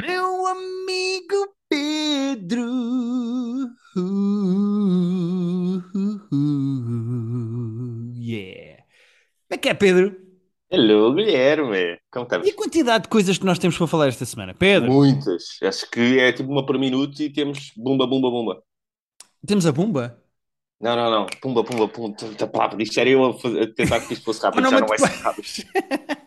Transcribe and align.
Meu 0.00 0.46
amigo 0.46 1.54
Pedro. 1.68 2.62
Uh, 3.94 5.76
uh, 5.94 6.20
uh, 6.32 8.12
yeah. 8.16 8.82
Como 9.48 9.50
é 9.50 9.58
que 9.58 9.68
é, 9.68 9.74
Pedro? 9.74 10.16
Hello, 10.70 11.14
Guilherme. 11.14 11.98
Como 12.10 12.24
E 12.24 12.32
a 12.34 12.38
estamos? 12.38 12.52
quantidade 12.54 13.02
de 13.04 13.08
coisas 13.10 13.36
que 13.36 13.44
nós 13.44 13.58
temos 13.58 13.76
para 13.76 13.86
falar 13.86 14.08
esta 14.08 14.24
semana? 14.24 14.54
Pedro, 14.54 14.90
Muitas. 14.90 15.58
Acho 15.62 15.90
que 15.90 16.18
é 16.18 16.32
tipo 16.32 16.50
uma 16.50 16.64
por 16.64 16.78
minuto 16.78 17.20
e 17.22 17.28
temos 17.30 17.70
bumba, 17.76 18.06
bumba, 18.06 18.30
bumba. 18.30 18.62
temos 19.46 19.66
a 19.66 19.72
bomba? 19.72 20.18
Não, 20.80 20.96
não, 20.96 21.10
não. 21.10 21.26
Pumba, 21.42 21.62
pumba, 21.62 21.86
pumba. 21.88 22.16
Tá, 22.38 22.46
pá, 22.46 22.74
isto 22.78 22.98
era 22.98 23.10
eu 23.10 23.22
a, 23.26 23.38
fazer- 23.38 23.60
a 23.62 23.74
tentar 23.74 24.00
que 24.00 24.14
isto 24.14 24.24
fosse 24.24 24.40
rápido, 24.42 24.70
já 24.70 24.80
não 24.80 24.86
vai 24.88 24.98
ser 24.98 25.08
depois- 25.10 25.22
rápido. 25.22 25.46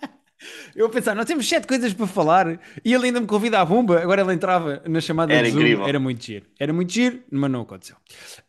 Eu 0.75 0.89
pensar, 0.89 1.15
nós 1.15 1.25
temos 1.25 1.47
sete 1.47 1.67
coisas 1.67 1.93
para 1.93 2.07
falar 2.07 2.59
e 2.83 2.93
ele 2.93 3.05
ainda 3.07 3.21
me 3.21 3.27
convida 3.27 3.59
à 3.59 3.65
bomba. 3.65 4.01
Agora 4.01 4.21
ele 4.21 4.33
entrava 4.33 4.81
na 4.87 4.99
chamada 4.99 5.33
Era 5.33 5.43
de 5.43 5.51
Zoom. 5.51 5.59
incrível. 5.59 5.87
Era 5.87 5.99
muito 5.99 6.23
giro. 6.23 6.45
Era 6.59 6.73
muito 6.73 6.91
giro, 6.91 7.23
mas 7.31 7.51
não 7.51 7.61
aconteceu. 7.61 7.95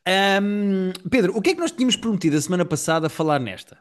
Ahm, 0.06 0.92
Pedro, 1.10 1.36
o 1.36 1.42
que 1.42 1.50
é 1.50 1.54
que 1.54 1.60
nós 1.60 1.72
tínhamos 1.72 1.96
prometido 1.96 2.36
a 2.36 2.40
semana 2.40 2.64
passada 2.64 3.06
a 3.06 3.10
falar 3.10 3.38
nesta? 3.38 3.78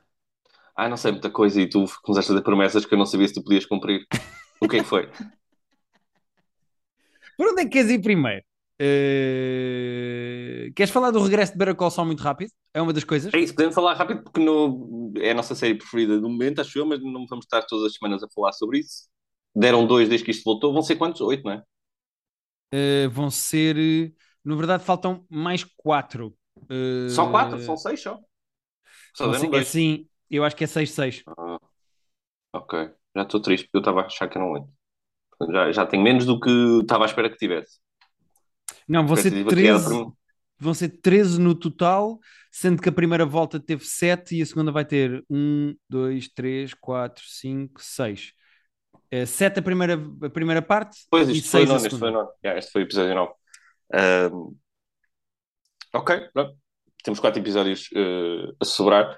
Ah, 0.75 0.89
não 0.89 0.97
sei 0.97 1.11
muita 1.11 1.29
coisa 1.29 1.61
e 1.61 1.69
tu 1.69 1.85
começaste 2.03 2.31
a 2.31 2.35
fazer 2.35 2.43
promessas 2.43 2.85
que 2.85 2.93
eu 2.93 2.97
não 2.97 3.05
sabia 3.05 3.27
se 3.27 3.33
tu 3.33 3.43
podias 3.43 3.65
cumprir. 3.65 4.05
O 4.59 4.67
que 4.67 4.77
é 4.77 4.79
que 4.79 4.85
foi? 4.85 5.09
Por 7.37 7.47
onde 7.47 7.61
é 7.61 7.65
que 7.65 7.71
queres 7.71 7.91
ir 7.91 7.99
primeiro? 7.99 8.43
Eh, 8.79 10.71
Queres 10.75 10.91
falar 10.91 11.11
do 11.11 11.23
regresso 11.23 11.53
de 11.53 11.57
Better 11.57 11.75
Call 11.75 11.91
Saul 11.91 12.07
muito 12.07 12.21
rápido? 12.23 12.51
É 12.73 12.81
uma 12.81 12.93
das 12.93 13.03
coisas? 13.03 13.33
É 13.33 13.39
isso, 13.39 13.53
podemos 13.53 13.75
falar 13.75 13.93
rápido 13.95 14.23
porque 14.23 14.39
no, 14.39 15.11
é 15.17 15.31
a 15.31 15.33
nossa 15.33 15.55
série 15.55 15.75
preferida 15.75 16.19
do 16.19 16.29
momento, 16.29 16.61
acho 16.61 16.77
eu, 16.79 16.85
mas 16.85 17.01
não 17.03 17.25
vamos 17.27 17.45
estar 17.45 17.61
todas 17.63 17.85
as 17.91 17.97
semanas 17.97 18.23
a 18.23 18.27
falar 18.33 18.53
sobre 18.53 18.79
isso. 18.79 19.07
Deram 19.53 19.85
dois 19.85 20.07
desde 20.09 20.25
que 20.25 20.31
isto 20.31 20.43
voltou. 20.45 20.73
Vão 20.73 20.81
ser 20.81 20.95
quantos? 20.95 21.19
Oito, 21.21 21.43
não 21.43 21.51
é? 21.53 21.63
Eh, 22.71 23.07
vão 23.09 23.29
ser, 23.31 23.77
eh, 23.77 24.13
na 24.43 24.55
verdade, 24.55 24.83
faltam 24.83 25.25
mais 25.29 25.63
quatro. 25.63 26.37
Eh, 26.69 27.07
Só 27.07 27.25
quatro? 27.31 27.59
São 27.59 27.77
seis 27.77 28.01
só? 28.01 28.19
Só 29.13 29.27
deram 29.29 29.49
é 29.53 29.63
dois. 29.63 29.65
sim, 29.65 30.07
eu 30.29 30.43
acho 30.43 30.55
que 30.55 30.63
é 30.63 30.67
6-6. 30.67 31.23
Ah, 31.25 31.59
ok. 32.53 32.73
Já 33.15 33.23
estou 33.23 33.41
triste 33.41 33.65
porque 33.67 33.77
eu 33.77 33.81
estava 33.81 34.01
a 34.01 34.05
achar 34.07 34.29
que 34.29 34.39
não 34.39 34.53
lembro. 34.53 34.71
Portanto, 35.31 35.55
Já, 35.55 35.71
já 35.73 35.87
tenho 35.87 36.03
menos 36.03 36.25
do 36.25 36.39
que 36.39 36.49
estava 36.81 37.05
à 37.05 37.07
espera 37.07 37.29
que 37.31 37.37
tivesse. 37.37 37.79
Não, 38.87 39.05
vão 39.05 39.15
ser, 39.15 39.27
Expectativa 39.29 39.49
que 39.61 39.67
era 39.67 39.79
13, 39.79 39.89
para- 39.89 40.13
vão 40.59 40.73
ser 40.73 40.89
13 41.01 41.39
no 41.39 41.55
total, 41.55 42.19
sendo 42.51 42.81
que 42.81 42.89
a 42.89 42.91
primeira 42.91 43.25
volta 43.25 43.59
teve 43.59 43.85
7 43.85 44.37
e 44.37 44.41
a 44.41 44.45
segunda 44.45 44.71
vai 44.71 44.85
ter 44.85 45.23
1, 45.29 45.75
2, 45.89 46.27
3, 46.29 46.73
4, 46.73 47.23
5, 47.27 47.81
6. 47.81 48.33
7 49.27 49.59
a 49.59 49.63
primeira, 49.63 49.93
a 50.23 50.29
primeira 50.29 50.61
parte 50.61 50.97
Pois, 51.09 51.29
e 51.29 51.33
isto 51.33 51.49
foi 51.49 51.65
6 51.65 51.69
o 51.69 51.71
a 51.71 51.75
nono, 51.75 51.87
este 51.87 51.99
foi 51.99 52.11
nono. 52.11 52.29
Yeah, 52.43 52.59
este 52.59 52.71
foi 52.71 52.81
o 52.81 52.85
episódio 52.85 53.15
9. 53.15 53.33
Ahm, 53.93 54.55
ok, 55.93 56.29
pronto. 56.33 56.57
Temos 57.03 57.19
quatro 57.19 57.39
episódios 57.39 57.89
eh, 57.95 58.51
a 58.59 58.65
sobrar. 58.65 59.17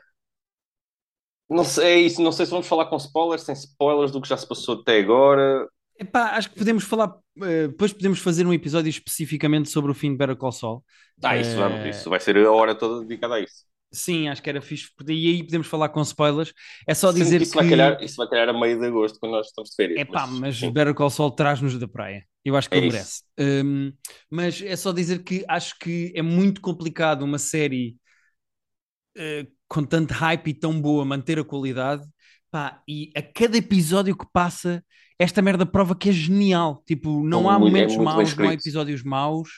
Não 1.50 1.64
sei, 1.64 1.86
é 1.86 2.00
isso, 2.02 2.22
não 2.22 2.32
sei 2.32 2.46
se 2.46 2.52
vamos 2.52 2.68
falar 2.68 2.88
com 2.88 2.98
spoilers, 2.98 3.44
sem 3.44 3.56
spoilers 3.56 4.12
do 4.12 4.22
que 4.22 4.28
já 4.28 4.36
se 4.36 4.48
passou 4.48 4.82
até 4.82 5.00
agora. 5.00 5.68
Epá, 6.00 6.32
acho 6.38 6.50
que 6.52 6.58
podemos 6.58 6.84
falar, 6.84 7.16
eh, 7.44 7.68
depois 7.68 7.92
podemos 7.94 8.20
fazer 8.20 8.46
um 8.46 8.54
episódio 8.54 8.90
especificamente 8.90 9.70
sobre 9.70 9.92
o 9.92 9.94
fim 9.96 10.12
de 10.12 10.18
Better 10.18 10.36
Call 10.36 10.52
Saul. 10.52 10.84
Ah, 11.24 11.38
isso 11.38 11.56
Eh, 11.56 11.56
vamos, 11.58 11.84
isso 11.86 12.10
vai 12.10 12.20
ser 12.20 12.38
a 12.38 12.52
hora 12.52 12.76
toda 12.76 13.02
dedicada 13.06 13.36
a 13.36 13.40
isso. 13.40 13.66
Sim, 13.92 14.28
acho 14.28 14.42
que 14.44 14.50
era 14.50 14.62
fixe. 14.62 14.90
E 15.08 15.28
aí 15.30 15.44
podemos 15.44 15.68
falar 15.68 15.90
com 15.90 16.02
spoilers. 16.02 16.54
É 16.86 16.94
só 16.94 17.12
Sendo 17.12 17.24
dizer 17.24 17.42
que 17.42 17.44
isso 17.44 17.52
que... 17.52 17.58
vai 17.58 17.70
calhar, 17.70 18.04
isso 18.04 18.16
vai 18.18 18.28
calhar 18.30 18.50
a 18.50 18.54
meio 18.54 18.80
de 18.80 18.86
agosto, 18.88 19.20
quando 19.20 19.32
nós 19.34 19.48
estamos 19.48 19.70
de 19.72 19.76
férias. 19.76 20.02
Epá, 20.02 20.28
mas 20.28 20.58
sim. 20.58 20.72
Better 20.72 20.94
Call 20.94 21.10
Saul 21.10 21.32
traz-nos 21.32 21.78
da 21.80 21.88
praia. 21.88 22.24
Eu 22.44 22.56
acho 22.56 22.70
que 22.70 22.78
É 22.78 22.78
ele 22.78 22.88
merece. 22.88 23.24
Hum, 23.40 23.92
mas 24.30 24.62
é 24.62 24.76
só 24.76 24.92
dizer 24.92 25.24
que 25.24 25.44
acho 25.48 25.78
que 25.80 26.12
é 26.16 26.22
muito 26.22 26.62
complicado 26.62 27.24
uma 27.24 27.40
série 27.40 27.98
eh, 29.16 29.48
com 29.68 29.84
tanto 29.86 30.14
hype 30.14 30.48
e 30.50 30.54
tão 30.54 30.80
boa 30.82 31.06
manter 31.06 31.40
a 31.40 31.44
qualidade. 31.44 32.08
Pá, 32.52 32.82
e 32.88 33.12
a 33.16 33.22
cada 33.22 33.58
episódio 33.58 34.18
que 34.18 34.26
passa, 34.32 34.84
esta 35.20 35.42
merda 35.42 35.66
prova 35.66 35.96
que 35.96 36.10
é 36.10 36.12
genial. 36.12 36.84
Tipo, 36.86 37.24
não 37.24 37.50
há 37.50 37.56
é 37.56 37.58
momentos 37.60 37.96
bem 37.96 38.04
maus, 38.06 38.36
não 38.36 38.50
há 38.50 38.54
episódios 38.54 39.04
maus. 39.04 39.50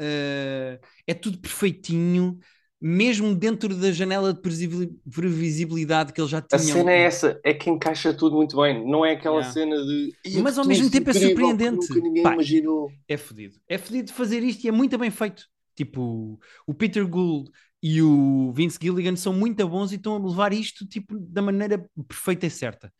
Eh, 0.00 0.78
é 1.06 1.14
tudo 1.14 1.38
perfeitinho. 1.38 2.38
Mesmo 2.80 3.34
dentro 3.34 3.74
da 3.74 3.90
janela 3.90 4.32
de 4.32 4.40
previsibil- 4.40 4.96
previsibilidade 5.12 6.12
que 6.12 6.20
eles 6.20 6.30
já 6.30 6.38
A 6.38 6.42
tinham. 6.42 6.76
cena 6.76 6.92
é 6.92 7.00
essa, 7.02 7.40
é 7.44 7.52
que 7.52 7.68
encaixa 7.68 8.14
tudo 8.14 8.36
muito 8.36 8.56
bem. 8.56 8.88
Não 8.88 9.04
é 9.04 9.12
aquela 9.14 9.38
Yeah. 9.38 9.52
cena 9.52 9.76
de. 9.84 10.12
"Ia, 10.24 10.42
Mas 10.44 10.56
ao 10.58 10.64
mesmo 10.64 10.88
tempo 10.88 11.10
é 11.10 11.12
surpreendente." 11.12 11.92
Ninguém 12.00 12.22
Pá, 12.22 12.34
imaginou. 12.34 12.88
é 13.08 13.16
fodido. 13.16 13.56
É 13.68 13.76
fodido 13.78 14.12
fazer 14.12 14.44
isto 14.44 14.64
e 14.64 14.68
é 14.68 14.72
muito 14.72 14.96
bem 14.96 15.10
feito. 15.10 15.44
Tipo, 15.74 16.38
o 16.68 16.72
Peter 16.74 17.04
Gould 17.06 17.50
e 17.82 18.00
o 18.00 18.52
Vince 18.52 18.78
Gilligan 18.80 19.16
são 19.16 19.32
muito 19.32 19.66
bons 19.68 19.90
e 19.90 19.96
estão 19.96 20.14
a 20.14 20.28
levar 20.28 20.52
isto 20.52 20.86
tipo, 20.86 21.18
da 21.18 21.42
maneira 21.42 21.84
perfeita 22.06 22.46
e 22.46 22.50
certa. 22.50 22.92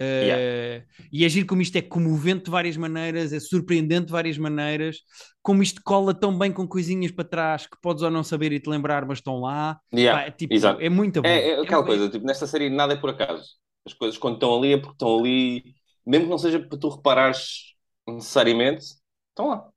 Uh, 0.00 0.84
E 1.10 1.24
é 1.24 1.28
giro 1.28 1.46
como 1.46 1.62
isto 1.62 1.76
é 1.76 1.82
comovente 1.82 2.44
de 2.44 2.50
várias 2.50 2.76
maneiras, 2.76 3.32
é 3.32 3.40
surpreendente 3.40 4.06
de 4.06 4.12
várias 4.12 4.36
maneiras, 4.36 4.98
como 5.42 5.62
isto 5.62 5.80
cola 5.82 6.12
tão 6.12 6.36
bem 6.38 6.52
com 6.52 6.66
coisinhas 6.68 7.10
para 7.10 7.24
trás 7.24 7.66
que 7.66 7.76
podes 7.80 8.02
ou 8.02 8.10
não 8.10 8.22
saber 8.22 8.52
e 8.52 8.60
te 8.60 8.68
lembrar, 8.68 9.06
mas 9.06 9.18
estão 9.18 9.40
lá. 9.40 9.80
Yeah, 9.94 10.20
Pá, 10.20 10.26
é, 10.26 10.30
tipo, 10.30 10.54
exato. 10.54 10.80
é 10.80 10.88
muito 10.90 11.22
bom. 11.22 11.28
É, 11.28 11.50
é 11.50 11.60
aquela 11.60 11.82
É- 11.82 11.86
coisa, 11.86 12.10
tipo, 12.10 12.26
nesta 12.26 12.46
série 12.46 12.68
nada 12.70 12.92
é 12.94 12.96
por 12.96 13.10
acaso. 13.10 13.44
As 13.86 13.94
coisas 13.94 14.18
quando 14.18 14.34
estão 14.34 14.56
ali 14.58 14.72
é 14.74 14.76
porque 14.78 14.92
estão 14.92 15.18
ali, 15.18 15.74
mesmo 16.04 16.24
que 16.26 16.30
não 16.30 16.38
seja 16.38 16.60
para 16.60 16.78
tu 16.78 16.88
reparares 16.88 17.74
necessariamente, 18.06 18.84
estão 19.30 19.48
lá. 19.48 19.68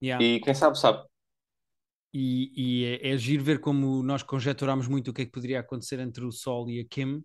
Yeah. 0.00 0.18
E 0.22 0.40
quem 0.40 0.54
sabe, 0.54 0.78
sabe. 0.78 1.04
E, 2.12 2.52
e 2.56 2.84
é, 3.02 3.10
é 3.14 3.18
giro 3.18 3.44
ver 3.44 3.60
como 3.60 4.02
nós 4.02 4.22
conjecturámos 4.22 4.88
muito 4.88 5.10
o 5.10 5.14
que 5.14 5.22
é 5.22 5.24
que 5.26 5.30
poderia 5.32 5.60
acontecer 5.60 6.00
entre 6.00 6.24
o 6.24 6.32
Sol 6.32 6.68
e 6.70 6.80
a 6.80 6.84
Kim, 6.88 7.22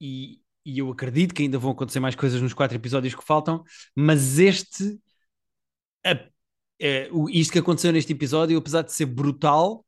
e, 0.00 0.40
e 0.64 0.78
eu 0.78 0.90
acredito 0.90 1.34
que 1.34 1.42
ainda 1.42 1.58
vão 1.58 1.72
acontecer 1.72 2.00
mais 2.00 2.14
coisas 2.14 2.40
nos 2.42 2.54
quatro 2.54 2.76
episódios 2.76 3.14
que 3.14 3.24
faltam, 3.24 3.64
mas 3.96 4.38
este, 4.38 4.98
a- 6.04 6.28
é, 6.80 7.08
o- 7.12 7.28
isto 7.30 7.52
que 7.52 7.58
aconteceu 7.58 7.92
neste 7.92 8.12
episódio, 8.12 8.58
apesar 8.58 8.82
de 8.82 8.92
ser 8.92 9.06
brutal 9.06 9.84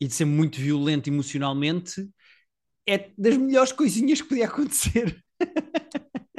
e 0.00 0.08
de 0.08 0.14
ser 0.14 0.24
muito 0.26 0.60
violento 0.60 1.08
emocionalmente, 1.08 2.08
é 2.88 3.10
das 3.18 3.36
melhores 3.36 3.72
coisinhas 3.72 4.22
que 4.22 4.28
podia 4.28 4.46
acontecer. 4.46 5.22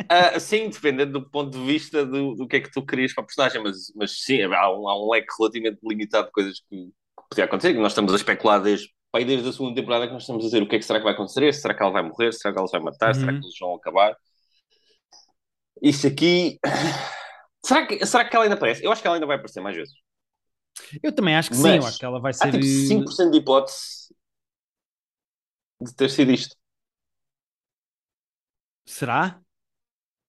Ah, 0.09 0.40
sim, 0.40 0.69
dependendo 0.69 1.13
do 1.19 1.30
ponto 1.30 1.57
de 1.57 1.66
vista 1.66 2.06
do, 2.06 2.36
do 2.36 2.47
que 2.47 2.57
é 2.57 2.59
que 2.62 2.72
tu 2.72 2.86
querias 2.86 3.13
para 3.13 3.24
a 3.24 3.28
personagem, 3.28 3.63
mas, 3.63 3.92
mas 3.96 4.22
sim, 4.24 4.42
há 4.44 4.69
um, 4.72 4.88
há 4.88 5.03
um 5.03 5.09
leque 5.12 5.28
relativamente 5.40 5.80
limitado 5.84 6.28
de 6.28 6.31
coisas 6.31 6.59
que, 6.69 6.75
que 6.88 7.24
podia 7.30 7.46
acontecer, 7.46 7.74
que 7.74 7.80
nós 7.80 7.92
estamos 7.92 8.13
a 8.13 8.16
especular 8.16 8.62
desde, 8.62 8.88
pá, 9.15 9.19
aí 9.19 9.25
desde 9.25 9.47
a 9.47 9.51
segunda 9.53 9.75
temporada 9.75 10.07
que 10.07 10.13
nós 10.13 10.23
estamos 10.23 10.43
a 10.43 10.47
dizer 10.47 10.61
o 10.61 10.67
que 10.67 10.75
é 10.75 10.79
que 10.79 10.85
será 10.85 10.99
que 10.99 11.05
vai 11.05 11.13
acontecer, 11.13 11.53
será 11.53 11.73
que 11.73 11.81
ela 11.81 11.91
vai 11.91 12.03
morrer, 12.03 12.33
será 12.33 12.53
que 12.53 12.59
ela 12.59 12.67
vai 12.69 12.81
matar, 12.81 13.15
será 13.15 13.31
Uhum. 13.31 13.39
que 13.39 13.45
eles 13.45 13.59
vão 13.59 13.75
acabar. 13.75 14.15
Isso 15.81 16.07
aqui. 16.07 16.59
Será 17.65 17.87
que, 17.87 18.05
será 18.05 18.25
que 18.29 18.35
ela 18.35 18.45
ainda 18.45 18.55
aparece? 18.55 18.83
Eu 18.83 18.91
acho 18.91 19.01
que 19.01 19.07
ela 19.07 19.15
ainda 19.15 19.25
vai 19.25 19.37
aparecer 19.37 19.59
mais 19.59 19.75
vezes. 19.75 19.93
Eu 21.01 21.11
também 21.11 21.35
acho 21.35 21.49
que 21.49 21.55
sim, 21.55 21.63
Mas 21.63 21.77
eu 21.77 21.85
acho 21.87 21.97
que 21.97 22.05
ela 22.05 22.19
vai 22.19 22.29
Há 22.31 22.33
ser. 22.33 22.51
tipo 22.51 22.63
eh, 22.63 22.87
5% 22.87 23.31
de 23.31 23.37
hipótese 23.39 24.13
de 25.81 25.95
ter 25.95 26.09
sido 26.09 26.31
isto. 26.31 26.55
Será? 28.85 29.41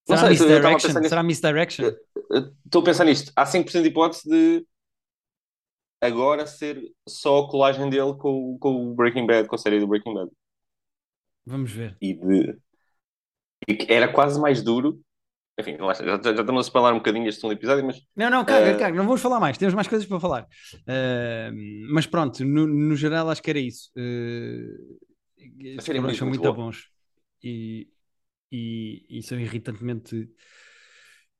Será 0.06 0.20
sei, 0.20 0.30
misdirection? 0.30 1.02
Será 1.02 1.22
misdirection? 1.22 1.92
Estou 2.64 2.80
a 2.80 2.84
pensar 2.84 3.04
nisto. 3.04 3.32
Há 3.36 3.44
5% 3.44 3.82
de 3.82 3.88
hipótese 3.88 4.28
de 4.28 4.66
agora 6.00 6.46
ser 6.46 6.80
só 7.08 7.40
a 7.40 7.50
colagem 7.50 7.88
dele 7.90 8.14
com, 8.18 8.54
o- 8.54 8.58
com 8.58 8.92
o 8.92 8.94
Breaking 8.94 9.26
Bad, 9.26 9.48
com 9.48 9.54
a 9.56 9.58
série 9.58 9.80
do 9.80 9.86
Breaking 9.88 10.14
Bad. 10.14 10.30
Vamos 11.46 11.72
ver. 11.72 11.96
E 12.00 12.14
de. 12.14 12.58
era 13.88 14.12
quase 14.12 14.40
mais 14.40 14.62
duro. 14.62 15.00
Enfim, 15.58 15.76
já, 15.78 15.94
já, 15.94 16.22
já 16.22 16.40
estamos 16.40 16.66
a 16.66 16.68
spoiler 16.68 16.92
um 16.92 16.98
bocadinho 16.98 17.26
este 17.28 17.40
segundo 17.40 17.56
episódio, 17.56 17.84
mas 17.86 17.96
Não, 18.14 18.28
não, 18.28 18.44
caga, 18.44 18.72
Eh, 18.72 18.78
caga, 18.78 18.96
não 18.96 19.06
vamos 19.06 19.22
falar 19.22 19.40
mais, 19.40 19.56
temos 19.56 19.74
mais 19.74 19.88
coisas 19.88 20.06
para 20.06 20.20
falar. 20.20 20.46
Eh, 20.86 21.50
mas 21.90 22.06
pronto, 22.06 22.44
no, 22.44 22.66
no 22.66 22.94
geral 22.94 23.30
acho 23.30 23.42
que 23.42 23.50
era 23.50 23.58
isso. 23.58 23.90
Uh, 23.96 24.98
série 25.80 25.98
é 25.98 26.00
muito, 26.00 26.16
são 26.18 26.28
muito 26.28 26.40
muito 26.40 26.42
boa. 26.42 26.52
bons 26.52 26.90
e, 27.42 27.88
e, 28.52 29.06
e 29.08 29.22
são 29.22 29.40
irritantemente 29.40 30.28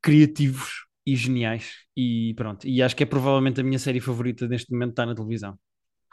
criativos 0.01 0.86
e 1.07 1.17
geniais. 1.17 1.73
E 1.97 2.35
pronto, 2.37 2.67
e 2.67 2.83
acho 2.83 2.97
que 2.97 3.03
é 3.05 3.07
provavelmente 3.07 3.61
a 3.61 3.65
minha 3.65 3.79
série 3.79 4.01
favorita 4.01 4.47
neste 4.49 4.73
momento 4.73 4.91
está 4.91 5.07
na 5.07 5.15
televisão. 5.15 5.59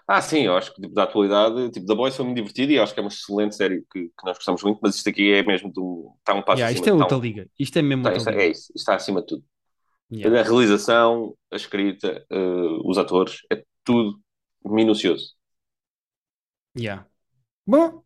Ah, 0.08 0.22
sim, 0.22 0.42
eu 0.42 0.58
acho 0.58 0.74
que 0.76 0.82
tipo, 0.82 0.94
da 0.94 1.04
atualidade, 1.04 1.72
tipo, 1.72 1.86
The 1.86 1.96
Boys 1.96 2.16
foi 2.16 2.26
muito 2.26 2.36
divertido 2.38 2.74
e 2.74 2.80
acho 2.80 2.94
que 2.94 3.00
é 3.00 3.04
uma 3.04 3.10
excelente 3.10 3.56
série 3.56 3.82
que, 3.92 4.10
que 4.10 4.26
nós 4.26 4.36
gostamos 4.38 4.62
muito, 4.64 4.80
mas 4.84 4.96
isto 4.96 5.10
aqui 5.10 5.32
é 5.32 5.44
mesmo 5.44 5.72
do. 5.72 6.14
Está 6.20 6.34
um 6.34 6.42
passo 6.44 6.60
Yeah, 6.60 6.66
acima. 6.66 6.80
isto 6.80 6.90
é 6.90 6.94
outra 6.94 7.18
liga, 7.18 7.50
isto 7.60 7.78
é 7.80 7.82
mesmo 7.82 8.08
está- 8.08 8.14
outra 8.14 8.36
é, 8.36 8.46
é 8.46 8.48
isso, 8.52 8.64
isto 8.76 8.78
está 8.78 8.96
acima 8.96 9.22
de 9.22 9.28
tudo. 9.28 9.46
Yeah. 10.12 10.36
A 10.40 10.44
realização, 10.44 11.38
a 11.52 11.56
escrita, 11.58 12.26
eh, 12.32 12.38
os 12.86 12.98
atores, 12.98 13.40
é 13.52 13.64
tudo 13.84 14.20
minucioso. 14.66 15.36
Yeah. 16.76 17.04
Bom, 17.68 18.04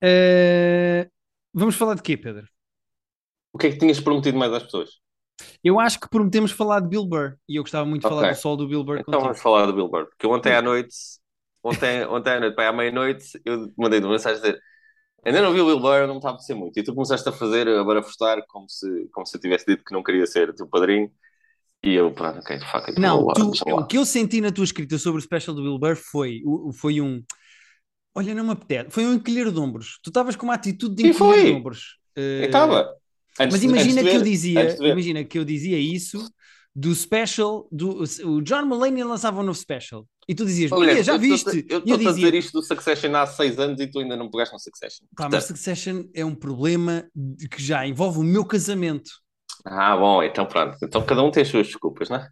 eh, 0.00 1.10
vamos 1.52 1.76
falar 1.76 1.94
de 1.96 2.02
quê, 2.02 2.16
Pedro? 2.16 2.46
O 3.52 3.58
que 3.58 3.66
é 3.66 3.70
que 3.72 3.78
tinhas 3.82 4.00
prometido 4.00 4.38
mais 4.38 4.52
às 4.52 4.62
pessoas? 4.62 4.90
Eu 5.62 5.78
acho 5.78 6.00
que 6.00 6.08
prometemos 6.08 6.50
falar 6.50 6.80
de 6.80 6.88
Bill 6.88 7.04
Burr 7.06 7.34
e 7.48 7.56
eu 7.56 7.62
gostava 7.62 7.84
muito 7.86 8.02
de 8.02 8.08
falar 8.08 8.22
Ok. 8.22 8.32
do 8.32 8.36
sol 8.40 8.56
do 8.56 8.68
Bill 8.68 8.82
Burr 8.84 8.98
Então 9.00 9.04
contigo. 9.04 9.22
vamos 9.24 9.40
falar 9.42 9.66
do 9.66 9.72
Bill 9.74 9.88
Burr. 9.88 10.06
Porque 10.06 10.26
ontem 10.26 10.54
à 10.54 10.62
noite, 10.62 10.96
ontem, 11.62 12.04
ontem 12.06 12.30
à 12.34 12.40
noite, 12.40 12.54
para 12.54 12.68
à 12.68 12.72
meia-noite, 12.72 13.40
eu 13.44 13.72
mandei 13.76 14.00
uma 14.00 14.10
mensagem 14.12 14.38
a 14.38 14.42
dizer 14.42 14.60
ainda 15.24 15.42
não 15.42 15.52
vi 15.52 15.60
o 15.60 15.66
Bill 15.66 15.80
Burr, 15.80 16.06
não 16.06 16.14
me 16.14 16.16
está 16.18 16.28
a 16.28 16.32
apetecer 16.32 16.56
muito. 16.56 16.78
E 16.78 16.82
tu 16.84 16.94
começaste 16.94 17.28
a 17.28 17.32
fazer, 17.32 17.68
a 17.68 17.82
barafustar, 17.84 18.42
como 18.48 18.68
se, 18.68 19.08
como 19.12 19.26
se 19.26 19.36
eu 19.36 19.40
tivesse 19.40 19.66
dito 19.66 19.84
que 19.84 19.92
não 19.92 20.02
queria 20.02 20.26
ser 20.26 20.54
teu 20.54 20.68
padrinho. 20.68 21.10
E 21.82 21.94
eu, 21.94 22.12
pronto, 22.12 22.38
ok, 22.38 22.58
fuck 22.60 22.90
it, 22.90 23.00
Não, 23.00 23.18
vou 23.18 23.28
lá, 23.28 23.34
tu- 23.34 23.52
o 23.74 23.86
que 23.86 23.98
eu 23.98 24.06
senti 24.06 24.40
na 24.40 24.50
tua 24.52 24.64
escrita 24.64 24.96
sobre 24.98 25.18
o 25.20 25.22
special 25.22 25.54
do 25.54 25.62
Bill 25.62 25.78
Burr 25.78 25.96
foi, 25.96 26.42
foi 26.80 27.00
um. 27.00 27.22
Olha, 28.14 28.34
não 28.34 28.44
me 28.44 28.52
apetece. 28.52 28.90
Foi 28.90 29.04
um 29.04 29.12
encolher 29.14 29.50
de 29.52 29.58
ombros. 29.60 29.98
Tu 30.02 30.08
estavas 30.10 30.34
com 30.36 30.46
uma 30.46 30.54
atitude 30.54 30.94
de 30.94 31.08
encolher 31.08 31.44
de 31.44 31.52
ombros. 31.52 31.98
Eh, 32.16 32.40
Eu 32.42 32.46
estava. 32.46 32.94
Antes 33.38 33.52
Mas 33.54 33.62
imagina 33.62 34.02
que 34.02 34.16
eu 34.16 34.22
dizia, 34.22 34.76
imagina 34.88 35.24
que 35.24 35.38
eu 35.38 35.44
dizia 35.44 35.78
isso 35.78 36.28
do 36.74 36.94
special, 36.94 37.66
do, 37.72 38.02
o 38.24 38.42
John 38.42 38.66
Mulaney 38.66 39.02
lançava 39.02 39.40
um 39.40 39.42
novo 39.42 39.58
special. 39.58 40.06
E 40.28 40.34
tu 40.34 40.44
dizias, 40.44 40.72
Olha, 40.72 41.02
já 41.02 41.14
eu 41.14 41.18
viste? 41.18 41.46
estou-te- 41.48 41.66
Eu 41.72 41.78
estou 41.78 41.94
a 41.94 41.98
dizia, 41.98 42.12
dizer 42.14 42.34
isto 42.34 42.52
do 42.52 42.62
Succession 42.62 43.14
há 43.14 43.26
seis 43.26 43.58
anos 43.58 43.80
e 43.80 43.86
tu 43.86 44.00
ainda 44.00 44.16
não 44.16 44.30
pegaste 44.30 44.52
no 44.54 44.58
Succession. 44.60 45.06
mas 45.18 45.28
Portanto, 45.30 45.46
Succession 45.48 46.04
é 46.14 46.24
um 46.24 46.34
problema 46.34 47.04
que 47.50 47.62
já 47.62 47.86
envolve 47.86 48.18
o 48.18 48.22
meu 48.24 48.44
casamento. 48.44 49.10
Ah, 49.64 49.96
bom, 49.96 50.22
então 50.22 50.44
pronto. 50.44 50.76
Então 50.82 51.04
cada 51.04 51.22
um 51.22 51.30
tem 51.30 51.42
as 51.42 51.48
suas 51.48 51.66
desculpas, 51.68 52.08
não 52.08 52.16
é? 52.16 52.28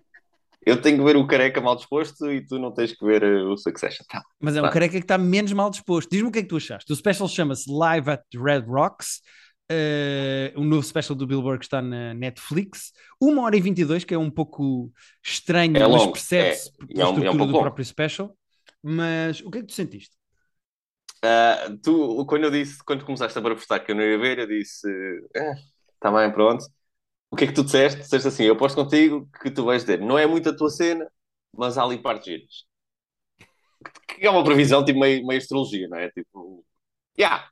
Eu 0.67 0.81
tenho 0.81 0.99
que 0.99 1.05
ver 1.05 1.17
o 1.17 1.27
careca 1.27 1.61
mal 1.61 1.77
disposto 1.77 2.31
e 2.33 2.45
tu 2.45 2.59
não 2.59 2.73
tens 2.73 2.93
que 2.93 3.05
ver 3.05 3.23
eh, 3.23 3.43
o 3.45 3.57
Succession. 3.57 4.05
Tá. 4.09 4.23
Mas 4.41 4.57
é 4.57 4.59
um 4.59 4.63
Claro. 4.63 4.73
careca 4.75 4.93
que 4.99 5.05
está 5.05 5.19
menos 5.19 5.53
mal 5.53 5.71
disposto. 5.71 6.09
Diz-me 6.11 6.29
o 6.29 6.33
que 6.33 6.39
é 6.41 6.43
que 6.43 6.49
tu 6.49 6.57
achaste. 6.57 6.91
O 6.93 6.97
special 6.97 7.29
chama-se 7.29 7.71
Live 7.71 8.11
at 8.11 8.23
Red 8.35 8.65
Rocks. 8.67 9.21
Eh, 9.75 10.53
um 10.57 10.65
novo 10.65 10.83
special 10.83 11.17
do 11.17 11.27
Bill 11.27 11.43
Burr 11.43 11.59
que 11.59 11.65
está 11.65 11.83
na 11.83 12.15
Netflix. 12.15 12.93
Uma 13.21 13.43
hora 13.43 13.57
e 13.57 13.61
22, 13.61 14.05
que 14.05 14.15
é 14.15 14.19
um 14.19 14.31
pouco 14.31 14.93
estranho, 15.23 15.77
É 15.77 15.87
mas 15.89 16.07
percebe-se 16.07 16.71
é. 16.91 17.01
É 17.03 17.07
um- 17.07 17.09
é 17.09 17.09
um 17.09 17.09
estrutura 17.09 17.25
pouco 17.39 17.47
do 17.47 17.53
longo. 17.53 17.59
próprio 17.59 17.85
special. 17.85 18.37
Mas 18.83 19.41
o 19.41 19.51
que 19.51 19.59
é 19.59 19.61
que 19.63 19.67
tu 19.69 19.73
sentiste? 19.75 20.15
Ah, 21.23 21.69
tu, 21.83 22.25
quando 22.27 22.45
eu 22.45 22.51
disse, 22.51 22.83
quando 22.85 23.05
começaste 23.05 23.39
a 23.39 23.41
barafustar 23.41 23.85
que 23.85 23.93
eu 23.93 23.97
não 23.97 24.03
ia 24.03 24.19
ver, 24.19 24.39
eu 24.39 24.47
disse: 24.47 24.87
Está 25.95 26.11
bem, 26.13 26.31
pronto. 26.33 26.65
O 27.31 27.37
que 27.37 27.45
é 27.45 27.47
que 27.49 27.55
tu 27.55 27.65
disseste? 27.65 28.01
Disseste 28.01 28.29
assim: 28.29 28.45
Eu 28.45 28.55
aposto 28.55 28.77
contigo 28.77 29.29
que 29.43 29.51
tu 29.51 29.65
vais 29.65 29.83
dizer, 29.85 30.01
não 30.01 30.19
é 30.19 30.27
muito 30.27 30.49
a 30.51 30.57
tua 30.57 30.71
cena, 30.71 31.07
mas 31.57 31.79
há 31.79 31.85
ali 31.85 31.99
partes 32.03 32.27
giras. 32.27 32.65
Que 34.09 34.27
é 34.27 34.31
uma 34.31 34.45
previsão, 34.45 34.85
tipo 34.85 35.01
meio, 35.01 35.27
meio 35.27 35.39
astrologia, 35.41 35.89
não 35.89 35.99
é? 35.99 36.11
Tipo, 36.11 36.65
yeah. 37.19 37.49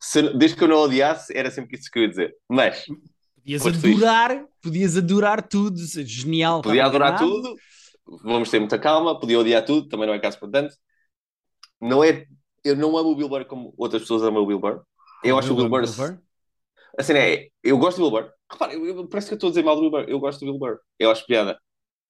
Se- 0.00 0.32
desde 0.36 0.56
que 0.56 0.64
eu 0.64 0.68
não 0.68 0.78
odiasse, 0.78 1.36
era 1.36 1.50
sempre 1.50 1.76
isso 1.78 1.90
que 1.90 1.98
eu 1.98 2.02
ia 2.04 2.08
dizer. 2.08 2.36
Mas 2.48 2.84
Podias 3.58 3.66
adorar, 3.66 4.44
podias 4.62 4.96
adorar 4.96 5.48
tudo, 5.48 5.78
genial. 6.04 6.62
podia 6.62 6.84
adorar 6.84 7.16
tudo, 7.18 7.54
vamos 8.22 8.50
ter 8.50 8.58
muita 8.58 8.78
calma, 8.78 9.18
podia 9.18 9.38
odiar 9.38 9.64
tudo, 9.64 9.88
também 9.88 10.06
não 10.06 10.14
é 10.14 10.18
caso 10.18 10.38
para 10.38 10.50
tanto. 10.50 10.74
Não 11.80 12.02
é, 12.02 12.26
eu 12.64 12.76
não 12.76 12.96
amo 12.96 13.10
o 13.10 13.16
Bill 13.16 13.28
Burr 13.28 13.44
como 13.46 13.74
outras 13.76 14.02
pessoas 14.02 14.22
amam 14.22 14.42
o 14.42 14.46
Bill 14.46 14.58
Burr. 14.58 14.82
Eu 15.22 15.38
acho 15.38 15.52
o 15.52 15.56
Bill 15.56 15.68
Burr, 15.68 15.84
assim 16.98 17.12
é, 17.14 17.48
eu 17.62 17.78
gosto 17.78 17.98
do 17.98 18.10
Bill 18.10 18.22
Burr. 18.22 18.32
Repara, 18.50 18.74
eu, 18.74 18.86
eu- 18.86 19.08
parece 19.08 19.28
que 19.28 19.34
eu 19.34 19.36
estou 19.36 19.48
a 19.48 19.50
dizer 19.50 19.64
mal 19.64 19.74
do 19.76 19.82
Bill 19.82 19.90
Burr. 19.90 20.04
Eu 20.08 20.20
gosto 20.20 20.40
do 20.40 20.46
Bill 20.46 20.58
Burr. 20.58 20.78
Eu 20.98 21.10
acho 21.10 21.26
piada. 21.26 21.58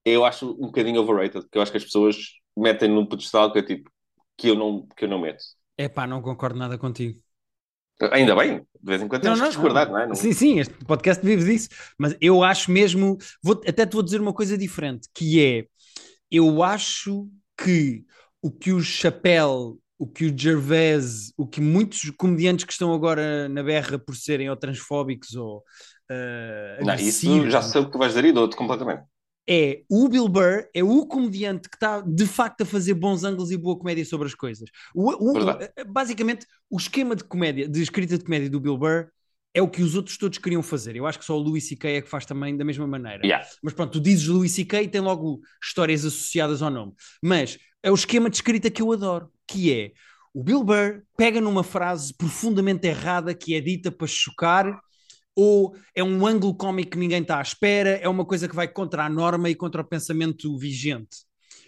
Eu 0.05 0.25
acho 0.25 0.51
um 0.53 0.67
bocadinho 0.67 1.01
overrated, 1.03 1.43
porque 1.45 1.59
eu 1.59 1.63
acho 1.63 1.73
que 1.73 1.79
as 1.79 1.85
pessoas 1.85 2.17
metem 2.57 2.89
num 2.91 3.07
pedestal 3.07 3.53
que 3.53 3.59
é 3.61 3.63
tipo, 3.63 3.91
que 4.37 4.49
eu 4.49 4.55
não, 4.57 4.87
que 4.97 5.05
eu 5.05 5.09
não 5.09 5.19
meto. 5.21 5.43
É 5.77 5.89
pá, 5.89 6.07
não 6.07 6.23
concordo 6.23 6.59
nada 6.59 6.79
contigo. 6.79 7.21
Ainda 8.13 8.37
bem, 8.37 8.59
de 8.59 8.65
vez 8.83 9.03
em 9.03 9.09
quando 9.09 9.23
temos 9.23 9.41
que 9.41 9.49
discordar, 9.49 9.91
não, 9.91 9.99
é? 9.99 10.07
Não- 10.07 10.15
Sim, 10.15 10.33
sim, 10.33 10.59
este 10.61 10.75
podcast 10.85 11.25
vive 11.25 11.45
disso, 11.45 11.69
mas 11.99 12.15
eu 12.21 12.43
acho 12.45 12.71
mesmo, 12.71 13.17
vou, 13.43 13.61
até 13.67 13.87
te 13.87 13.95
vou 13.95 14.03
dizer 14.03 14.21
uma 14.21 14.35
coisa 14.35 14.59
diferente, 14.59 15.09
que 15.15 15.43
é, 15.43 15.65
eu 16.31 16.63
acho 16.63 17.27
que 17.57 18.05
o 18.43 18.51
que 18.51 18.73
o 18.73 18.83
Chappelle, 18.83 19.77
o 19.99 20.07
que 20.07 20.27
o 20.27 20.39
Gervais, 20.39 21.33
o 21.39 21.47
que 21.47 21.61
muitos 21.61 22.11
comediantes 22.19 22.67
que 22.67 22.73
estão 22.73 22.93
agora 22.93 23.49
na 23.49 23.63
berra 23.63 23.99
por 23.99 24.15
serem 24.15 24.51
ou 24.51 24.57
transfóbicos 24.57 25.35
ou 25.35 25.59
uh, 26.11 26.85
Não, 26.85 26.95
isso 26.97 27.49
já 27.51 27.63
sei 27.63 27.81
o 27.81 27.87
que 27.87 27.93
tu 27.93 27.99
vais 27.99 28.13
dizer 28.13 28.27
e 28.27 28.33
dou-te 28.33 28.57
completamente. 28.57 29.05
É 29.49 29.83
o 29.89 30.09
Bill 30.09 30.29
Burr, 30.29 30.65
é 30.75 30.83
o 30.83 31.07
comediante 31.07 31.69
que 31.69 31.77
está 31.77 32.01
de 32.01 32.27
facto 32.27 32.63
a 32.63 32.67
fazer 32.67 32.95
bons 32.95 33.23
ângulos 33.25 33.51
e 33.51 33.57
boa 33.57 33.79
comédia 33.79 34.05
sobre 34.05 34.27
as 34.27 34.35
coisas. 34.35 34.69
O- 34.95 35.31
o- 35.31 35.33
Verdade. 35.35 35.71
basicamente, 35.89 36.47
o 36.71 36.77
esquema 36.77 37.15
de 37.15 37.25
comédia, 37.25 37.69
de 37.69 37.81
escrita 37.83 38.19
de 38.19 38.25
comédia 38.25 38.51
do 38.51 38.61
Bill 38.61 38.77
Burr 38.77 39.07
é 39.55 39.63
o 39.63 39.69
que 39.69 39.83
os 39.83 39.95
outros 39.95 40.19
todos 40.19 40.37
queriam 40.39 40.63
fazer. 40.63 40.97
Eu 40.97 41.07
acho 41.07 41.19
que 41.19 41.25
só 41.25 41.35
o 41.35 41.41
Louis 41.43 41.67
C.K. 41.67 41.89
é 41.89 42.03
que 42.03 42.09
faz 42.09 42.27
também 42.27 42.57
da 42.57 42.65
mesma 42.65 42.87
maneira. 42.87 43.25
Yeah. 43.25 43.47
Mas 43.63 43.73
pronto, 43.73 43.93
tu 43.93 44.01
dizes 44.01 44.27
Louis 44.27 44.53
C.K. 44.53 44.83
e 44.83 44.89
tem 44.89 45.01
logo 45.01 45.41
histórias 45.63 46.05
associadas 46.05 46.61
ao 46.61 46.71
nome. 46.71 46.93
Mas 47.23 47.57
é 47.83 47.91
o 47.91 47.95
esquema 47.95 48.29
de 48.29 48.37
escrita 48.37 48.71
que 48.71 48.83
eu 48.83 48.93
adoro, 48.93 49.31
que 49.49 49.73
é 49.73 49.93
o 50.35 50.43
Bill 50.45 50.63
Burr 50.63 51.03
pega 51.17 51.41
numa 51.41 51.63
frase 51.63 52.13
profundamente 52.15 52.87
errada 52.87 53.33
que 53.35 53.55
é 53.55 53.61
dita 53.61 53.91
para 53.91 54.07
chocar 54.07 54.79
ou 55.37 55.77
é 55.95 56.03
um 56.03 56.27
ângulo 56.27 56.57
cómico 56.57 56.93
que 56.93 56.99
ninguém 56.99 57.21
está 57.21 57.39
à 57.39 57.43
espera, 57.43 57.91
é 57.91 58.09
uma 58.09 58.25
coisa 58.25 58.49
que 58.49 58.57
vai 58.57 58.67
contra 58.67 59.05
a 59.05 59.11
norma 59.11 59.51
e 59.51 59.55
contra 59.55 59.83
o 59.83 59.85
pensamento 59.85 60.57
vigente. 60.59 61.19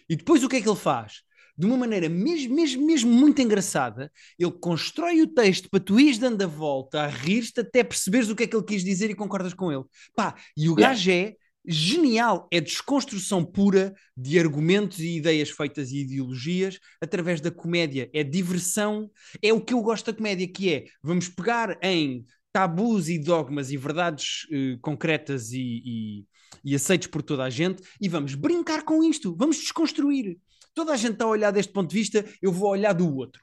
E 0.09 0.17
depois 0.17 0.43
o 0.43 0.49
que 0.49 0.57
é 0.57 0.63
que 0.63 0.69
ele 0.69 0.77
faz? 0.77 1.23
De 1.57 1.67
uma 1.67 1.77
maneira 1.77 2.09
mesmo, 2.09 2.55
mesmo, 2.55 2.87
mesmo 2.87 3.13
muito 3.13 3.43
engraçada, 3.43 4.11
ele 4.39 4.53
constrói 4.53 5.21
o 5.21 5.27
texto 5.27 5.69
para 5.69 5.81
tu 5.81 6.01
ires 6.01 6.17
dando 6.17 6.41
a 6.41 6.47
volta, 6.47 7.03
a 7.03 7.07
rir-te 7.09 7.61
até 7.61 7.85
perceberes 7.85 8.31
o 8.31 8.37
que 8.37 8.45
é 8.45 8.47
que 8.47 8.57
ele 8.57 8.65
quis 8.65 8.83
dizer 8.83 9.11
e 9.11 9.15
concordas 9.15 9.53
com 9.53 9.71
ele. 9.71 9.85
Pá, 10.17 10.35
e 10.57 10.69
o 10.69 10.75
gajo 10.75 11.11
é 11.11 11.35
genial, 11.67 12.49
é 12.51 12.61
desconstrução 12.61 13.45
pura 13.45 13.93
de 14.17 14.39
argumentos 14.39 15.01
e 15.01 15.17
ideias 15.17 15.51
feitas 15.51 15.91
e 15.91 15.99
ideologias 15.99 16.79
através 17.01 17.41
da 17.43 17.51
comédia, 17.51 18.09
é 18.15 18.25
diversão, 18.25 19.11
é 19.43 19.53
o 19.53 19.61
que 19.61 19.75
eu 19.75 19.83
gosto 19.83 20.07
da 20.07 20.17
comédia, 20.17 20.51
que 20.51 20.73
é, 20.73 20.85
vamos 21.03 21.29
pegar 21.29 21.79
em 21.83 22.25
tabus 22.53 23.09
e 23.09 23.19
dogmas 23.19 23.71
e 23.71 23.77
verdades 23.77 24.47
eh, 24.51 24.79
concretas 24.81 25.53
e, 25.53 25.83
e, 25.85 26.27
e 26.65 26.75
aceitos 26.75 27.09
por 27.09 27.23
toda 27.23 27.45
a 27.45 27.51
gente 27.51 27.83
e 28.01 28.09
vamos 28.09 28.35
brincar 28.35 28.83
com 28.85 29.03
isto, 29.05 29.35
vamos 29.37 29.57
desconstruir. 29.59 30.39
Toda 30.75 30.93
a 30.93 30.97
gente 30.97 31.13
está 31.13 31.25
a 31.25 31.29
olhar 31.29 31.51
deste 31.51 31.73
ponto 31.73 31.91
de 31.91 31.97
vista, 31.97 32.25
eu 32.41 32.53
vou 32.53 32.71
olhar 32.71 32.93
do 32.93 33.15
outro. 33.15 33.43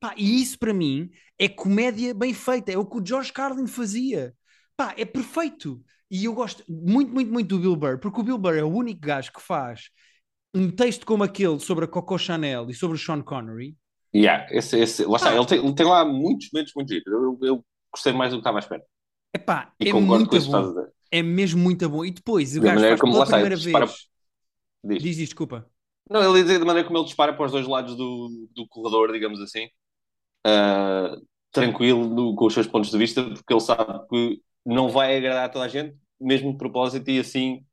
Pá, 0.00 0.14
e 0.16 0.40
isso 0.40 0.58
para 0.58 0.72
mim 0.72 1.10
é 1.38 1.48
comédia 1.48 2.14
bem 2.14 2.32
feita, 2.32 2.70
é 2.70 2.78
o 2.78 2.86
que 2.86 2.98
o 2.98 3.04
George 3.04 3.32
Carlin 3.32 3.66
fazia. 3.66 4.34
Pá, 4.76 4.94
é 4.96 5.04
perfeito. 5.04 5.82
E 6.10 6.24
eu 6.24 6.32
gosto 6.32 6.62
muito, 6.68 7.12
muito, 7.12 7.32
muito 7.32 7.48
do 7.48 7.58
Bill 7.58 7.76
Burr, 7.76 7.98
porque 7.98 8.20
o 8.20 8.24
Bill 8.24 8.38
Burr 8.38 8.56
é 8.56 8.64
o 8.64 8.68
único 8.72 9.00
gajo 9.00 9.32
que 9.32 9.42
faz 9.42 9.90
um 10.54 10.70
texto 10.70 11.04
como 11.04 11.22
aquele 11.24 11.58
sobre 11.60 11.84
a 11.84 11.88
Coco 11.88 12.16
Chanel 12.16 12.70
e 12.70 12.74
sobre 12.74 12.96
o 12.96 13.00
Sean 13.00 13.20
Connery. 13.22 13.76
Yeah, 14.14 14.46
esse, 14.50 14.78
esse, 14.78 15.04
lá 15.04 15.16
está, 15.16 15.30
Ah. 15.30 15.36
ele, 15.36 15.46
tem, 15.46 15.58
ele 15.58 15.74
tem 15.74 15.84
lá 15.86 16.04
muitos 16.04 16.48
momentos 16.52 16.72
muito 16.74 16.88
giros. 16.88 17.06
Eu, 17.06 17.38
eu 17.42 17.66
gostei 17.92 18.12
mais 18.12 18.30
do 18.32 18.36
que 18.36 18.40
estava 18.40 18.58
à 18.58 18.60
espera. 18.60 18.82
Epá, 19.34 19.72
E 19.80 19.88
é 19.88 19.92
concordo 19.92 20.06
muito 20.18 20.30
com 20.30 20.36
isso 20.36 20.50
que 20.50 20.56
estás 20.56 20.64
a 20.64 20.68
bom. 20.68 20.80
dizer. 20.80 20.92
É 21.10 21.22
mesmo 21.22 21.60
muito 21.62 21.88
bom. 21.88 22.04
E 22.04 22.10
depois 22.10 22.56
o 22.56 22.60
Da 22.60 22.66
gajo 22.74 22.80
faz 22.88 23.00
como 23.00 23.12
pela 23.12 23.26
primeira 23.26 23.54
ele 23.54 23.62
dispara- 23.64 23.86
vez. 23.86 24.08
Diz. 24.84 25.02
Diz, 25.02 25.16
diz, 25.16 25.28
desculpa. 25.28 25.70
Não, 26.10 26.22
ele 26.22 26.42
dizer 26.42 26.58
da 26.58 26.64
maneira 26.64 26.86
como 26.86 26.98
ele 26.98 27.06
dispara 27.06 27.34
para 27.34 27.46
os 27.46 27.52
dois 27.52 27.66
lados 27.66 27.96
do, 27.96 28.48
do 28.54 28.66
corredor, 28.68 29.12
digamos 29.12 29.40
assim, 29.40 29.68
ah, 30.46 31.16
tranquilo 31.52 32.06
no- 32.08 32.34
com 32.34 32.46
os 32.46 32.54
seus 32.54 32.66
pontos 32.66 32.90
de 32.90 32.98
vista, 32.98 33.22
porque 33.22 33.52
ele 33.52 33.60
sabe 33.60 34.06
que 34.08 34.42
não 34.64 34.88
vai 34.88 35.16
agradar 35.16 35.46
a 35.46 35.48
toda 35.48 35.64
a 35.66 35.68
gente, 35.68 35.96
mesmo 36.20 36.52
de 36.52 36.58
propósito, 36.58 37.10
e 37.10 37.20
assim 37.20 37.64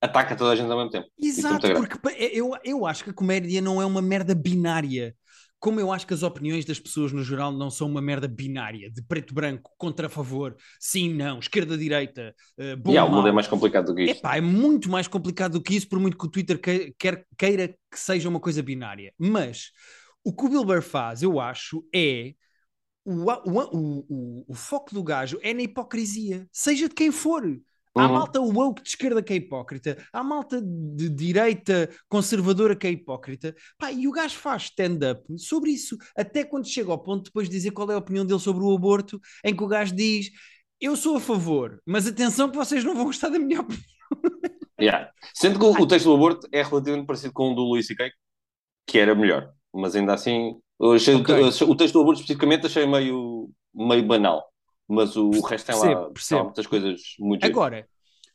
ataca 0.00 0.36
toda 0.36 0.52
a 0.52 0.56
gente 0.56 0.70
ao 0.70 0.76
mesmo 0.78 0.90
tempo. 0.90 1.08
É 1.20 1.26
Exato, 1.26 1.66
porque 1.74 1.98
eu, 2.32 2.52
eu 2.64 2.86
acho 2.86 3.04
que 3.04 3.10
a 3.10 3.14
comédia 3.14 3.60
não 3.60 3.82
é 3.82 3.86
uma 3.86 4.00
merda 4.02 4.34
binária. 4.34 5.14
Como 5.60 5.80
eu 5.80 5.92
acho 5.92 6.06
que 6.06 6.14
as 6.14 6.22
opiniões 6.22 6.64
das 6.64 6.78
pessoas 6.78 7.12
no 7.12 7.22
geral 7.24 7.52
não 7.52 7.70
são 7.70 7.88
uma 7.88 8.00
merda 8.00 8.28
binária, 8.28 8.90
de 8.90 9.02
preto 9.02 9.34
branco, 9.34 9.72
contra 9.76 10.06
a 10.06 10.10
favor, 10.10 10.56
sim, 10.78 11.12
não, 11.12 11.40
esquerda, 11.40 11.76
direita, 11.76 12.34
uh, 12.58 12.76
bom, 12.76 12.92
Yeah, 12.92 13.10
o 13.10 13.14
mundo 13.14 13.28
é 13.28 13.32
mais 13.32 13.48
complicado 13.48 13.86
do 13.86 13.94
que 13.94 14.02
isto. 14.04 14.18
Epá, 14.18 14.36
é 14.36 14.40
muito 14.40 14.88
mais 14.88 15.08
complicado 15.08 15.52
do 15.52 15.62
que 15.62 15.74
isso, 15.74 15.88
por 15.88 15.98
muito 15.98 16.16
que 16.16 16.26
o 16.26 16.30
Twitter 16.30 16.60
que- 16.60 16.94
quer, 16.98 17.26
queira 17.36 17.68
que 17.68 17.98
seja 17.98 18.28
uma 18.28 18.40
coisa 18.40 18.62
binária. 18.62 19.12
Mas 19.18 19.72
o 20.24 20.32
que 20.32 20.44
o 20.44 20.48
Bill 20.48 20.64
Burr 20.64 20.82
faz, 20.82 21.22
eu 21.22 21.40
acho, 21.40 21.84
é 21.94 22.34
o, 23.04 23.24
o, 23.30 24.04
o, 24.08 24.44
o 24.48 24.54
foco 24.54 24.94
do 24.94 25.02
gajo 25.02 25.38
é 25.42 25.54
na 25.54 25.62
hipocrisia, 25.62 26.46
seja 26.52 26.88
de 26.88 26.94
quem 26.94 27.10
for. 27.10 27.42
Há 27.96 28.06
Uhum. 28.06 28.12
malta 28.12 28.40
woke 28.40 28.82
de 28.82 28.88
esquerda 28.88 29.22
que 29.22 29.32
é 29.32 29.36
hipócrita, 29.36 29.96
há 30.12 30.22
malta 30.22 30.60
de 30.62 31.08
direita 31.08 31.88
conservadora 32.08 32.76
que 32.76 32.86
é 32.86 32.90
hipócrita, 32.90 33.54
Pá, 33.78 33.90
e 33.92 34.06
o 34.06 34.12
gajo 34.12 34.36
faz 34.36 34.64
stand-up 34.64 35.22
sobre 35.38 35.70
isso, 35.70 35.96
até 36.16 36.44
quando 36.44 36.66
chega 36.68 36.90
ao 36.90 36.98
ponto 37.02 37.18
de 37.18 37.24
depois 37.30 37.48
dizer 37.48 37.70
qual 37.72 37.90
é 37.90 37.94
a 37.94 37.98
opinião 37.98 38.24
dele 38.24 38.40
sobre 38.40 38.62
o 38.64 38.74
aborto, 38.74 39.20
em 39.44 39.54
que 39.56 39.62
o 39.62 39.66
gajo 39.68 39.94
diz: 39.94 40.30
Eu 40.80 40.96
sou 40.96 41.16
a 41.16 41.20
favor, 41.20 41.80
mas 41.84 42.06
atenção 42.06 42.48
que 42.50 42.56
vocês 42.56 42.84
não 42.84 42.94
vão 42.94 43.04
gostar 43.06 43.28
da 43.30 43.38
minha 43.38 43.60
opinião. 43.60 43.84
Yeah. 44.80 45.10
Sendo 45.34 45.58
que 45.58 45.64
o, 45.64 45.72
o 45.72 45.86
texto 45.88 46.04
do 46.04 46.14
aborto 46.14 46.46
é 46.52 46.62
relativamente 46.62 47.04
parecido 47.04 47.32
com 47.32 47.50
o 47.50 47.54
do 47.56 47.62
Louis 47.62 47.84
C.K., 47.84 48.12
que 48.86 48.96
era 48.96 49.12
melhor, 49.12 49.52
mas 49.74 49.96
ainda 49.96 50.14
assim, 50.14 50.54
achei 50.94 51.16
o- 51.16 51.18
Ok. 51.20 51.34
eu 51.36 51.46
achei- 51.48 51.66
o 51.68 51.74
texto 51.74 51.94
do 51.94 52.00
aborto 52.02 52.20
especificamente 52.20 52.66
achei 52.66 52.86
meio, 52.86 53.50
meio 53.74 54.06
banal. 54.06 54.48
Mas 54.88 55.16
o, 55.16 55.28
o 55.28 55.40
resto 55.42 55.66
tem 55.66 55.76
lá, 55.76 56.10
tem 56.10 56.38
lá 56.38 56.44
muitas 56.44 56.66
coisas 56.66 57.00
muito 57.18 57.44
Agora, 57.44 57.86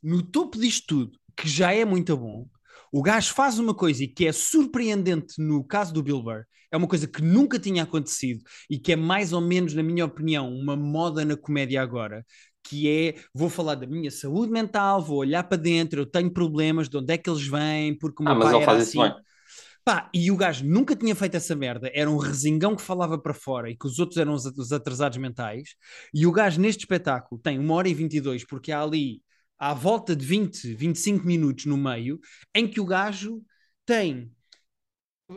no 0.02 0.22
topo 0.22 0.58
disto 0.58 0.86
tudo, 0.88 1.18
que 1.36 1.50
já 1.50 1.74
é 1.74 1.84
muito 1.84 2.16
bom, 2.16 2.46
o 2.92 3.02
gajo 3.02 3.34
faz 3.34 3.58
uma 3.58 3.74
coisa 3.74 4.04
e 4.04 4.08
que 4.08 4.28
é 4.28 4.32
surpreendente 4.32 5.34
no 5.40 5.64
caso 5.64 5.94
do 5.94 6.04
Bill 6.04 6.22
Burr, 6.22 6.44
é 6.72 6.78
uma 6.78 6.88
coisa 6.88 7.08
que 7.08 7.22
nunca 7.22 7.60
tinha 7.60 7.84
acontecido 7.84 8.44
e 8.70 8.78
que 8.78 8.94
é 8.94 8.96
mais 8.96 9.34
ou 9.34 9.42
menos, 9.42 9.74
na 9.74 9.84
minha 9.84 10.06
opinião, 10.06 10.52
uma 10.54 10.76
moda 10.76 11.26
na 11.26 11.36
comédia 11.36 11.82
agora, 11.82 12.26
que 12.64 12.90
é 12.90 13.16
vou 13.34 13.50
falar 13.50 13.76
da 13.76 13.86
minha 13.86 14.10
saúde 14.10 14.52
mental, 14.52 15.02
vou 15.02 15.18
olhar 15.18 15.44
para 15.44 15.58
dentro, 15.58 16.02
eu 16.02 16.06
tenho 16.06 16.32
problemas, 16.32 16.88
de 16.88 16.98
onde 16.98 17.14
é 17.14 17.18
que 17.18 17.30
eles 17.30 17.46
vêm, 17.46 17.98
porque 17.98 18.24
o 18.24 18.26
meu 18.26 18.34
ah, 18.34 18.40
pai 18.40 18.62
era 18.62 18.72
assim. 18.74 19.00
Pá, 19.86 20.10
e 20.14 20.32
o 20.32 20.38
gajo 20.38 20.66
nunca 20.66 20.96
tinha 20.96 21.14
feito 21.14 21.36
essa 21.36 21.56
merda, 21.56 21.92
era 21.94 22.10
um 22.10 22.18
resingão 22.18 22.76
que 22.76 22.82
falava 22.82 23.18
para 23.18 23.34
fora 23.34 23.70
e 23.70 23.76
que 23.76 23.86
os 23.86 24.00
outros 24.00 24.18
eram 24.18 24.34
os, 24.34 24.46
os 24.46 24.72
atrasados 24.72 25.18
mentais. 25.18 25.76
E 26.14 26.26
o 26.26 26.32
gajo 26.32 26.62
neste 26.62 26.82
espetáculo 26.82 27.42
tem 27.42 27.60
uma 27.60 27.74
hora 27.74 27.90
e 27.90 27.94
22, 27.94 28.46
porque 28.46 28.72
há 28.72 28.82
ali 28.82 29.22
à 29.60 29.74
volta 29.74 30.16
de 30.16 30.26
20, 30.26 30.74
25 30.74 31.26
minutos 31.26 31.66
no 31.66 31.78
meio, 31.78 32.20
em 32.56 32.68
que 32.68 32.80
o 32.80 32.86
gajo 32.86 33.42
tem 33.86 34.32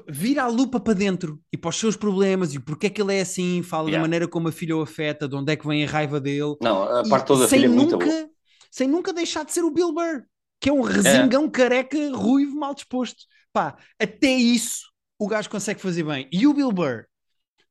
vira 0.08 0.42
a 0.42 0.46
lupa 0.48 0.80
para 0.80 0.94
dentro 0.94 1.40
e 1.52 1.56
para 1.56 1.70
os 1.70 1.76
seus 1.76 1.96
problemas 1.96 2.54
e 2.54 2.58
porque 2.58 2.86
é 2.88 2.90
que 2.90 3.00
ele 3.00 3.14
é 3.14 3.20
assim, 3.20 3.62
fala 3.62 3.88
yeah. 3.88 3.98
da 3.98 4.02
maneira 4.02 4.28
como 4.28 4.48
a 4.48 4.52
filha 4.52 4.76
o 4.76 4.82
afeta, 4.82 5.28
de 5.28 5.34
onde 5.34 5.52
é 5.52 5.56
que 5.56 5.66
vem 5.66 5.84
a 5.84 5.88
raiva 5.88 6.20
dele. 6.20 6.56
Não, 6.60 6.82
a 6.82 7.08
parte 7.08 7.26
toda 7.26 7.42
da 7.42 7.48
filha 7.48 7.66
é 7.66 7.68
muito 7.68 7.96
boa. 7.96 8.28
Sem 8.70 8.88
nunca 8.88 9.12
deixar 9.12 9.44
de 9.44 9.52
ser 9.52 9.64
o 9.64 9.70
Bill 9.70 9.92
Burr, 9.92 10.24
que 10.60 10.68
é 10.68 10.72
um 10.72 10.80
resingão 10.80 11.44
é. 11.46 11.50
careca, 11.50 11.98
ruivo, 12.12 12.56
mal 12.56 12.74
disposto. 12.74 13.24
Pá, 13.52 13.76
até 13.98 14.30
isso 14.30 14.86
o 15.18 15.26
gajo 15.26 15.48
consegue 15.48 15.80
fazer 15.80 16.04
bem. 16.04 16.28
E 16.32 16.46
o 16.46 16.54
Bill 16.54 16.72
Burr, 16.72 17.04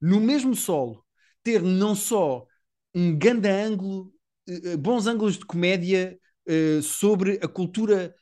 no 0.01 0.19
mesmo 0.19 0.55
solo, 0.55 1.03
ter 1.43 1.61
não 1.61 1.95
só 1.95 2.45
um 2.93 3.17
grande 3.17 3.47
ângulo, 3.49 4.11
eh, 4.47 4.71
eh, 4.71 4.77
bons 4.77 5.05
ângulos 5.05 5.37
de 5.37 5.45
comédia 5.45 6.17
uh, 6.47 6.81
sobre 6.81 7.39
a 7.41 7.47
cultura 7.47 8.15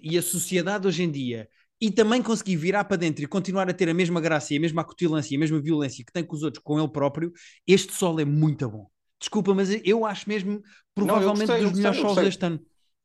e 0.00 0.16
a 0.16 0.22
sociedade 0.22 0.86
hoje 0.86 1.02
em 1.02 1.10
dia 1.10 1.48
e 1.80 1.90
também 1.90 2.22
conseguir 2.22 2.56
virar 2.56 2.84
para 2.84 2.96
dentro 2.96 3.24
e 3.24 3.26
continuar 3.26 3.68
a 3.68 3.72
ter 3.72 3.88
a 3.88 3.94
mesma 3.94 4.20
graça 4.20 4.54
e 4.54 4.56
a 4.56 4.60
mesma 4.60 4.82
acutilância 4.82 5.34
e 5.34 5.36
a 5.36 5.40
mesma 5.40 5.60
violência 5.60 6.04
que 6.04 6.12
tem 6.12 6.24
com 6.24 6.36
os 6.36 6.44
outros, 6.44 6.62
com 6.62 6.78
ele 6.78 6.88
próprio, 6.88 7.32
este 7.66 7.92
solo 7.92 8.20
é 8.20 8.24
muito 8.24 8.68
bom. 8.70 8.86
Desculpa, 9.18 9.52
mas 9.52 9.68
eu 9.84 10.06
acho 10.06 10.28
mesmo 10.28 10.62
provavelmente 10.94 11.48
Não, 11.48 11.56
gostei, 11.56 11.64
dos 11.64 11.76
melhores 11.76 12.00
solos 12.00 12.16
deste 12.16 12.44
ano. 12.44 12.60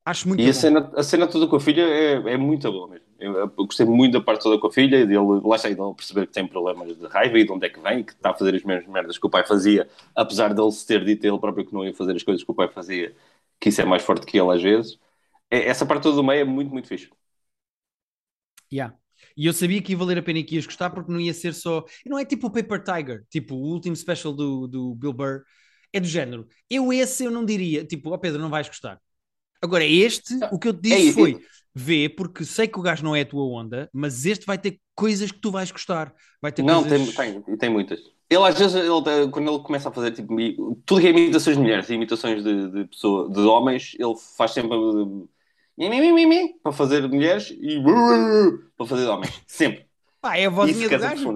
Acho 0.07 0.25
muito 0.25 0.39
e 0.39 0.45
bom. 0.45 0.49
a 0.49 0.53
cena, 0.53 0.91
a 0.95 1.03
cena 1.03 1.27
toda 1.27 1.47
com 1.47 1.57
a 1.57 1.59
filha 1.59 1.81
é, 1.81 2.13
é 2.13 2.37
muito 2.37 2.71
boa 2.71 2.87
mesmo. 2.87 3.05
Eu, 3.19 3.35
eu, 3.35 3.47
gostei 3.49 3.85
muito 3.85 4.13
da 4.13 4.21
parte 4.21 4.41
toda 4.41 4.57
com 4.57 4.67
a 4.67 4.71
filha, 4.71 5.05
dele 5.05 5.19
lá 5.43 5.57
está, 5.57 5.67
de 5.67 5.75
perceber 5.75 6.27
que 6.27 6.31
tem 6.31 6.47
problemas 6.47 6.97
de 6.97 7.07
raiva 7.07 7.37
e 7.37 7.43
de 7.43 7.51
onde 7.51 7.65
é 7.65 7.69
que 7.69 7.81
vem, 7.81 8.05
que 8.05 8.13
está 8.13 8.29
a 8.29 8.33
fazer 8.33 8.55
as 8.55 8.63
mesmas 8.63 8.87
merdas 8.87 9.17
que 9.17 9.27
o 9.27 9.29
pai 9.29 9.45
fazia, 9.45 9.89
apesar 10.15 10.53
dele 10.53 10.71
se 10.71 10.87
ter 10.87 11.03
dito 11.03 11.25
ele 11.25 11.37
próprio 11.37 11.65
que 11.65 11.73
não 11.73 11.83
ia 11.83 11.93
fazer 11.93 12.15
as 12.15 12.23
coisas 12.23 12.41
que 12.41 12.49
o 12.49 12.53
pai 12.53 12.69
fazia 12.69 13.13
que 13.59 13.67
isso 13.67 13.81
é 13.81 13.85
mais 13.85 14.01
forte 14.01 14.25
que 14.25 14.39
ele 14.39 14.49
às 14.49 14.63
vezes. 14.63 14.97
É, 15.51 15.67
essa 15.67 15.85
parte 15.85 16.03
toda 16.03 16.15
do 16.15 16.23
meio 16.23 16.39
é 16.39 16.45
muito, 16.45 16.71
muito 16.71 16.87
fixe. 16.87 17.09
Yeah. 18.71 18.97
E 19.35 19.45
eu 19.45 19.51
sabia 19.53 19.81
que 19.81 19.91
ia 19.91 19.97
valer 19.97 20.19
a 20.19 20.23
pena 20.23 20.39
e 20.39 20.43
que 20.43 20.55
ias 20.55 20.65
gostar 20.65 20.89
porque 20.91 21.11
não 21.11 21.19
ia 21.19 21.33
ser 21.33 21.53
só. 21.53 21.83
Não 22.05 22.17
é 22.17 22.23
tipo 22.23 22.47
o 22.47 22.51
Paper 22.51 22.81
Tiger, 22.81 23.25
tipo 23.29 23.55
o 23.55 23.73
último 23.73 23.95
special 23.95 24.31
do, 24.33 24.67
do 24.67 24.95
Bill 24.95 25.11
Burr. 25.11 25.43
É 25.91 25.99
do 25.99 26.07
género. 26.07 26.47
Eu 26.69 26.93
esse 26.93 27.25
eu 27.25 27.31
não 27.31 27.43
diria, 27.45 27.83
tipo, 27.85 28.09
ó 28.11 28.13
oh 28.15 28.19
Pedro, 28.19 28.41
não 28.41 28.49
vais 28.49 28.67
gostar. 28.67 29.01
Agora, 29.61 29.85
este, 29.85 30.33
o 30.51 30.59
que 30.59 30.67
eu 30.67 30.73
te 30.73 30.81
disse 30.81 31.09
é, 31.09 31.13
foi: 31.13 31.39
vê, 31.73 32.09
porque 32.09 32.43
sei 32.43 32.67
que 32.67 32.79
o 32.79 32.81
gajo 32.81 33.03
não 33.03 33.15
é 33.15 33.21
a 33.21 33.25
tua 33.25 33.43
onda, 33.43 33.89
mas 33.93 34.25
este 34.25 34.45
vai 34.45 34.57
ter 34.57 34.79
coisas 34.95 35.31
que 35.31 35.39
tu 35.39 35.51
vais 35.51 35.71
gostar. 35.71 36.13
Vai 36.41 36.51
ter 36.51 36.63
não, 36.63 36.83
coisas... 36.83 37.15
tem, 37.15 37.41
tem, 37.41 37.57
tem 37.57 37.69
muitas. 37.69 37.99
Ele 38.29 38.43
às 38.43 38.57
vezes, 38.59 38.75
ele, 38.75 39.29
quando 39.31 39.49
ele 39.49 39.63
começa 39.63 39.87
a 39.87 39.91
fazer 39.91 40.11
tipo, 40.11 40.35
tudo 40.85 40.99
que 40.99 41.07
é 41.07 41.11
imitações 41.11 41.55
de 41.55 41.61
mulheres 41.61 41.89
e 41.89 41.93
imitações 41.93 42.43
de, 42.43 42.71
de, 42.71 42.85
pessoa, 42.85 43.31
de 43.31 43.39
homens, 43.39 43.95
ele 43.97 44.15
faz 44.35 44.51
sempre 44.51 44.77
para 46.61 46.71
fazer 46.73 47.07
mulheres 47.07 47.51
e 47.51 47.81
para 48.75 48.85
fazer 48.85 49.07
homens. 49.07 49.41
Sempre. 49.47 49.85
Pá, 50.19 50.35
é 50.35 50.47
a 50.47 50.49
vozinha 50.49 50.89
do 50.89 50.99
gajo. 50.99 51.33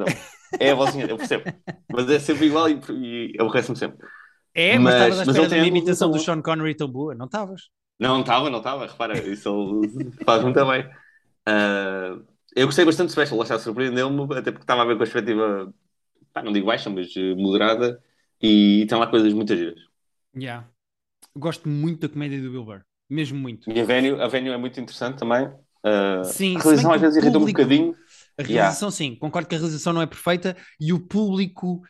É 0.60 0.72
a 0.72 0.76
vozinha, 0.76 1.06
eu 1.06 1.16
percebo. 1.18 1.44
Mas 1.90 2.10
é 2.10 2.20
sempre 2.20 2.48
igual 2.48 2.68
e, 2.68 2.82
e 2.90 3.36
aborrece-me 3.40 3.78
sempre. 3.78 4.06
É, 4.54 4.78
mas 4.78 4.96
estavas 4.96 5.20
à 5.20 5.32
espera 5.32 5.48
de 5.48 5.56
uma 5.56 5.68
imitação 5.68 6.12
do 6.12 6.20
Sean 6.20 6.42
Connery 6.42 6.76
tão 6.76 6.90
boa, 6.90 7.16
não 7.16 7.26
estavas? 7.26 7.70
Não, 8.02 8.16
não 8.16 8.22
estava, 8.22 8.50
não 8.50 8.58
estava, 8.58 8.88
repara, 8.88 9.16
isso 9.20 9.48
ele 9.48 10.12
faz 10.26 10.42
muito 10.42 10.66
bem. 10.66 10.86
Uh, 11.48 12.26
eu 12.56 12.66
gostei 12.66 12.84
bastante 12.84 13.10
do 13.10 13.12
Special, 13.12 13.38
lá 13.38 13.60
surpreendeu-me, 13.60 14.24
até 14.36 14.52
porque 14.52 14.64
estava 14.64 14.82
a 14.82 14.86
ver 14.86 14.98
com 14.98 15.04
a 15.04 15.06
perspectiva 15.06 15.72
pá, 16.34 16.42
não 16.42 16.52
digo 16.52 16.66
baixa, 16.66 16.90
mas 16.90 17.16
uh, 17.16 17.36
moderada, 17.38 18.02
e 18.42 18.88
tem 18.90 18.98
lá 18.98 19.06
coisas 19.06 19.32
muito 19.34 19.56
giras. 19.56 19.80
Yeah. 20.36 20.68
Gosto 21.38 21.70
muito 21.70 22.08
da 22.08 22.10
comédia 22.10 22.42
do 22.42 22.50
Bill 22.50 22.66
Burr, 22.66 22.82
mesmo 23.08 23.38
muito. 23.38 23.70
E 23.70 23.80
a 23.80 23.86
Venue, 23.86 24.20
a 24.20 24.28
Venue 24.28 24.50
é 24.50 24.58
muito 24.58 24.80
interessante 24.80 25.20
também. 25.20 25.46
Uh, 25.86 26.26
sim, 26.26 26.58
a 26.58 26.60
realização 26.60 26.94
às 26.94 27.02
vezes 27.02 27.18
irrita 27.18 27.38
um 27.38 27.46
bocadinho. 27.46 27.96
A 28.36 28.42
realização, 28.42 28.88
yeah. 28.88 28.98
sim, 28.98 29.16
concordo 29.16 29.48
que 29.48 29.54
a 29.54 29.60
realização 29.60 29.94
não 29.94 30.02
é 30.02 30.08
perfeita 30.08 30.58
e 30.80 30.92
o 30.92 31.00
público. 31.00 31.84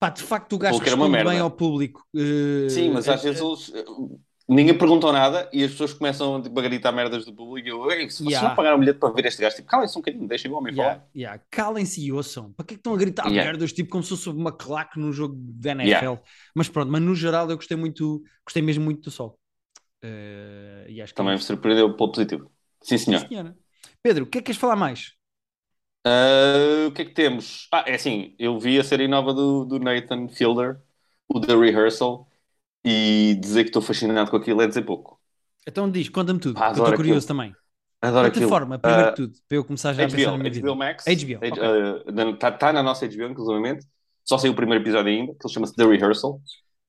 Pá, 0.00 0.10
de 0.10 0.22
facto, 0.22 0.54
o 0.54 0.58
gajo 0.58 0.78
responde 0.78 1.24
bem 1.24 1.38
ao 1.38 1.50
público. 1.50 2.04
Uh, 2.12 2.68
sim, 2.68 2.90
mas 2.90 3.08
às 3.08 3.22
vezes 3.22 3.40
eles 3.40 3.72
ninguém 4.48 4.76
perguntou 4.76 5.12
nada 5.12 5.48
e 5.52 5.62
as 5.62 5.72
pessoas 5.72 5.92
começam 5.92 6.40
tipo, 6.40 6.58
a 6.58 6.62
gritar 6.62 6.90
merdas 6.90 7.24
do 7.26 7.34
público 7.34 7.68
e 7.68 7.70
eu, 7.70 7.90
Ei, 7.90 8.08
se 8.08 8.18
vocês 8.18 8.30
yeah. 8.30 8.48
não 8.48 8.56
pagaram 8.56 8.76
o 8.76 8.80
bilhete 8.80 8.98
para 8.98 9.12
ver 9.12 9.26
este 9.26 9.42
gajo, 9.42 9.56
tipo, 9.56 9.68
calem-se 9.68 9.96
um 9.98 10.00
bocadinho, 10.00 10.26
deixem 10.26 10.50
o 10.50 10.54
homem 10.54 10.72
yeah. 10.72 10.94
falar. 10.94 11.08
Yeah. 11.14 11.42
Calem-se 11.50 12.00
e 12.00 12.10
ouçam. 12.10 12.52
Para 12.52 12.64
que 12.64 12.74
é 12.74 12.76
que 12.76 12.80
estão 12.80 12.94
a 12.94 12.96
gritar 12.96 13.26
yeah. 13.26 13.44
merdas, 13.44 13.72
tipo, 13.72 13.90
como 13.90 14.02
se 14.02 14.10
fosse 14.10 14.30
uma 14.30 14.52
claque 14.52 14.98
num 14.98 15.12
jogo 15.12 15.34
da 15.36 15.72
NFL? 15.72 15.88
Yeah. 15.88 16.22
Mas 16.54 16.68
pronto, 16.68 16.90
mas 16.90 17.02
no 17.02 17.14
geral 17.14 17.50
eu 17.50 17.56
gostei 17.56 17.76
muito, 17.76 18.22
gostei 18.44 18.62
mesmo 18.62 18.84
muito 18.84 19.02
do 19.02 19.10
sol. 19.10 19.38
Uh, 20.02 20.88
e 20.88 21.02
acho 21.02 21.12
que 21.12 21.16
Também 21.16 21.34
me 21.34 21.42
surpreendeu 21.42 21.94
pelo 21.94 22.12
positivo. 22.12 22.50
Sim, 22.82 22.98
senhor. 22.98 23.20
Sim, 23.20 23.54
Pedro, 24.02 24.24
o 24.24 24.26
que 24.26 24.38
é 24.38 24.40
que 24.40 24.46
queres 24.46 24.60
falar 24.60 24.76
mais? 24.76 25.12
Uh, 26.06 26.88
o 26.88 26.92
que 26.92 27.02
é 27.02 27.04
que 27.04 27.12
temos? 27.12 27.68
Ah, 27.72 27.84
é 27.86 27.94
assim, 27.94 28.34
eu 28.38 28.58
vi 28.58 28.78
a 28.78 28.84
série 28.84 29.08
nova 29.08 29.34
do, 29.34 29.64
do 29.64 29.78
Nathan 29.78 30.28
Fielder, 30.28 30.80
o 31.28 31.40
The 31.40 31.54
Rehearsal, 31.54 32.27
e 32.84 33.36
dizer 33.40 33.64
que 33.64 33.70
estou 33.70 33.82
fascinado 33.82 34.30
com 34.30 34.36
aquilo 34.36 34.62
é 34.62 34.66
dizer 34.66 34.82
pouco. 34.82 35.20
Então 35.66 35.90
diz, 35.90 36.08
conta-me 36.08 36.40
tudo, 36.40 36.58
ah, 36.60 36.70
estou 36.70 36.94
curioso 36.94 37.26
também. 37.26 37.54
Adoro 38.00 38.30
Plataforma, 38.30 38.76
aquilo. 38.76 38.94
primeiro 38.94 39.08
uh, 39.08 39.10
de 39.10 39.16
tudo, 39.16 39.38
para 39.48 39.58
eu 39.58 39.64
começar 39.64 39.92
já 39.92 40.06
HBO, 40.06 40.12
a 40.12 40.16
pensar 40.16 40.30
na 40.30 40.38
minha 40.38 40.62
HBO 40.62 40.76
Max. 40.76 41.04
HBO, 41.04 41.44
Está 41.44 41.70
okay. 42.12 42.30
uh, 42.30 42.36
tá, 42.36 42.52
tá 42.52 42.72
na 42.72 42.82
nossa 42.82 43.08
HBO, 43.08 43.24
inclusivamente. 43.24 43.84
Só 44.24 44.38
saiu 44.38 44.52
o 44.52 44.56
primeiro 44.56 44.82
episódio 44.82 45.10
ainda, 45.10 45.32
que 45.32 45.46
ele 45.46 45.52
chama-se 45.52 45.74
The 45.74 45.84
Rehearsal. 45.84 46.40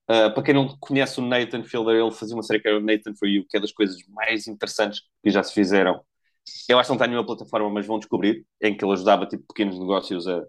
Uh, 0.08 0.32
para 0.32 0.42
quem 0.42 0.54
não 0.54 0.76
conhece 0.78 1.18
o 1.18 1.22
Nathan 1.26 1.64
Fielder, 1.64 1.96
ele 1.96 2.10
fazia 2.12 2.36
uma 2.36 2.42
série 2.42 2.60
que 2.60 2.68
era 2.68 2.78
o 2.78 2.80
Nathan 2.80 3.14
For 3.14 3.28
You, 3.28 3.44
que 3.48 3.56
é 3.56 3.60
das 3.60 3.72
coisas 3.72 3.96
mais 4.08 4.46
interessantes 4.46 5.00
que 5.22 5.30
já 5.30 5.42
se 5.42 5.52
fizeram. 5.52 6.00
Eu 6.68 6.78
acho 6.78 6.86
que 6.86 6.90
não 6.90 6.96
está 6.96 7.06
nenhuma 7.06 7.26
plataforma, 7.26 7.68
mas 7.70 7.86
vão 7.86 7.98
descobrir, 7.98 8.44
em 8.60 8.76
que 8.76 8.84
ele 8.84 8.92
ajudava 8.92 9.26
tipo, 9.26 9.44
pequenos 9.48 9.78
negócios 9.78 10.28
a, 10.28 10.42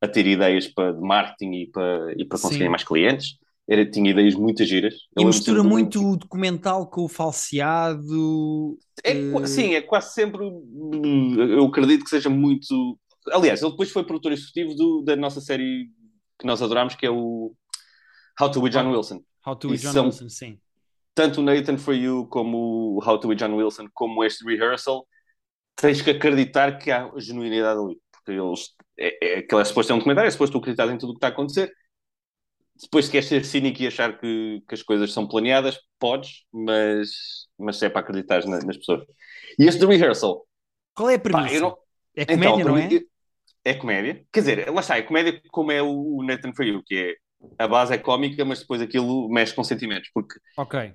a 0.00 0.08
ter 0.08 0.26
ideias 0.26 0.66
para, 0.68 0.92
de 0.92 1.00
marketing 1.00 1.52
e 1.52 1.66
para, 1.70 2.12
e 2.16 2.24
para 2.24 2.38
conseguirem 2.38 2.68
mais 2.68 2.84
clientes 2.84 3.38
era, 3.68 3.88
tinha 3.88 4.10
ideias 4.10 4.34
muito 4.34 4.64
giras. 4.64 4.94
E 5.16 5.24
mistura 5.24 5.62
muito 5.62 6.04
o 6.04 6.16
documental 6.16 6.88
com 6.88 7.04
o 7.04 7.08
falseado. 7.08 8.76
É, 9.04 9.14
uh... 9.14 9.46
Sim, 9.46 9.74
é 9.74 9.80
quase 9.80 10.12
sempre. 10.12 10.44
Eu 10.44 11.64
acredito 11.66 12.04
que 12.04 12.10
seja 12.10 12.28
muito. 12.28 12.98
Aliás, 13.30 13.62
ele 13.62 13.70
depois 13.70 13.90
foi 13.90 14.04
produtor 14.04 14.32
executivo 14.32 14.74
do, 14.74 15.02
da 15.02 15.14
nossa 15.14 15.40
série 15.40 15.88
que 16.38 16.46
nós 16.46 16.60
adoramos, 16.60 16.96
que 16.96 17.06
é 17.06 17.10
o 17.10 17.54
How 18.40 18.50
to 18.50 18.60
With 18.60 18.70
John 18.70 18.90
Wilson. 18.90 19.22
How 19.46 19.54
to 19.56 19.68
With 19.68 19.78
John 19.78 19.92
são, 19.92 20.04
Wilson, 20.06 20.28
sim. 20.28 20.58
Tanto 21.14 21.40
o 21.40 21.44
Nathan 21.44 21.78
For 21.78 21.94
You 21.94 22.26
como 22.26 22.96
o 22.96 23.00
How 23.04 23.18
to 23.20 23.28
With 23.28 23.36
John 23.36 23.54
Wilson, 23.54 23.86
como 23.94 24.24
este 24.24 24.44
rehearsal, 24.44 25.06
tens 25.76 26.02
que 26.02 26.10
acreditar 26.10 26.78
que 26.78 26.90
há 26.90 27.08
genuinidade 27.16 27.78
ali. 27.78 27.96
Porque 28.10 28.32
eles. 28.32 28.70
É, 28.98 29.34
é, 29.34 29.38
aquilo 29.38 29.60
é 29.60 29.64
suposto 29.64 29.86
ser 29.88 29.92
um 29.92 29.98
documentário, 29.98 30.26
é 30.26 30.30
suposto 30.32 30.58
acreditar 30.58 30.88
em 30.88 30.98
tudo 30.98 31.10
o 31.10 31.12
que 31.12 31.18
está 31.18 31.28
a 31.28 31.30
acontecer 31.30 31.72
depois, 32.82 33.06
se 33.06 33.10
queres 33.10 33.28
ser 33.28 33.44
cínico 33.44 33.80
e 33.82 33.86
achar 33.86 34.18
que, 34.18 34.62
que 34.68 34.74
as 34.74 34.82
coisas 34.82 35.12
são 35.12 35.26
planeadas, 35.26 35.78
podes, 35.98 36.44
mas, 36.52 37.10
mas 37.58 37.82
é 37.82 37.88
para 37.88 38.00
acreditar 38.00 38.44
na, 38.46 38.58
nas 38.60 38.76
pessoas. 38.76 39.04
E 39.58 39.66
este 39.66 39.80
The 39.80 39.86
Rehearsal. 39.86 40.46
Qual 40.94 41.08
é 41.08 41.14
a 41.14 41.18
premissa? 41.18 41.54
Pá, 41.54 41.60
não... 41.60 41.78
É 42.14 42.26
comédia, 42.26 42.60
então, 42.60 42.68
não 42.68 42.76
é? 42.76 42.88
É 43.64 43.74
comédia. 43.74 44.26
Quer 44.32 44.40
dizer, 44.40 44.70
lá 44.70 44.80
está, 44.80 44.98
é 44.98 45.02
comédia 45.02 45.40
como 45.50 45.72
é 45.72 45.80
o 45.80 46.22
Nathan 46.22 46.52
For 46.54 46.66
You, 46.66 46.82
que 46.84 46.94
é 46.94 47.14
a 47.58 47.66
base 47.66 47.94
é 47.94 47.98
cómica, 47.98 48.44
mas 48.44 48.60
depois 48.60 48.82
aquilo 48.82 49.28
mexe 49.30 49.54
com 49.54 49.64
sentimentos. 49.64 50.10
Porque 50.12 50.38
ok. 50.58 50.94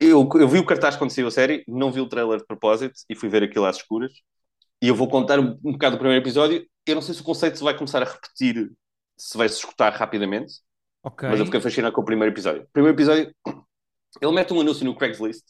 Eu, 0.00 0.28
eu 0.34 0.48
vi 0.48 0.58
o 0.58 0.66
cartaz 0.66 0.96
quando 0.96 1.10
saiu 1.10 1.28
a 1.28 1.30
série, 1.30 1.64
não 1.66 1.92
vi 1.92 2.00
o 2.00 2.08
trailer 2.08 2.38
de 2.38 2.46
propósito 2.46 2.94
e 3.08 3.14
fui 3.14 3.28
ver 3.28 3.42
aquilo 3.42 3.64
às 3.64 3.76
escuras. 3.76 4.12
E 4.80 4.88
eu 4.88 4.94
vou 4.94 5.08
contar 5.08 5.38
um, 5.40 5.58
um 5.64 5.72
bocado 5.72 5.96
do 5.96 5.98
primeiro 5.98 6.22
episódio. 6.22 6.64
Eu 6.86 6.94
não 6.94 7.02
sei 7.02 7.14
se 7.14 7.20
o 7.20 7.24
conceito 7.24 7.58
se 7.58 7.64
vai 7.64 7.76
começar 7.76 8.02
a 8.02 8.06
repetir, 8.06 8.72
se 9.16 9.36
vai 9.36 9.48
se 9.48 9.56
escutar 9.56 9.92
rapidamente 9.92 10.54
Okay. 11.02 11.28
Mas 11.28 11.38
eu 11.38 11.46
fiquei 11.46 11.60
fascinado 11.60 11.94
com 11.94 12.00
o 12.00 12.04
primeiro 12.04 12.32
episódio. 12.32 12.62
O 12.62 12.68
primeiro 12.72 12.96
episódio, 12.96 13.34
ele 14.20 14.32
mete 14.32 14.52
um 14.52 14.60
anúncio 14.60 14.84
no 14.84 14.96
Craigslist 14.96 15.44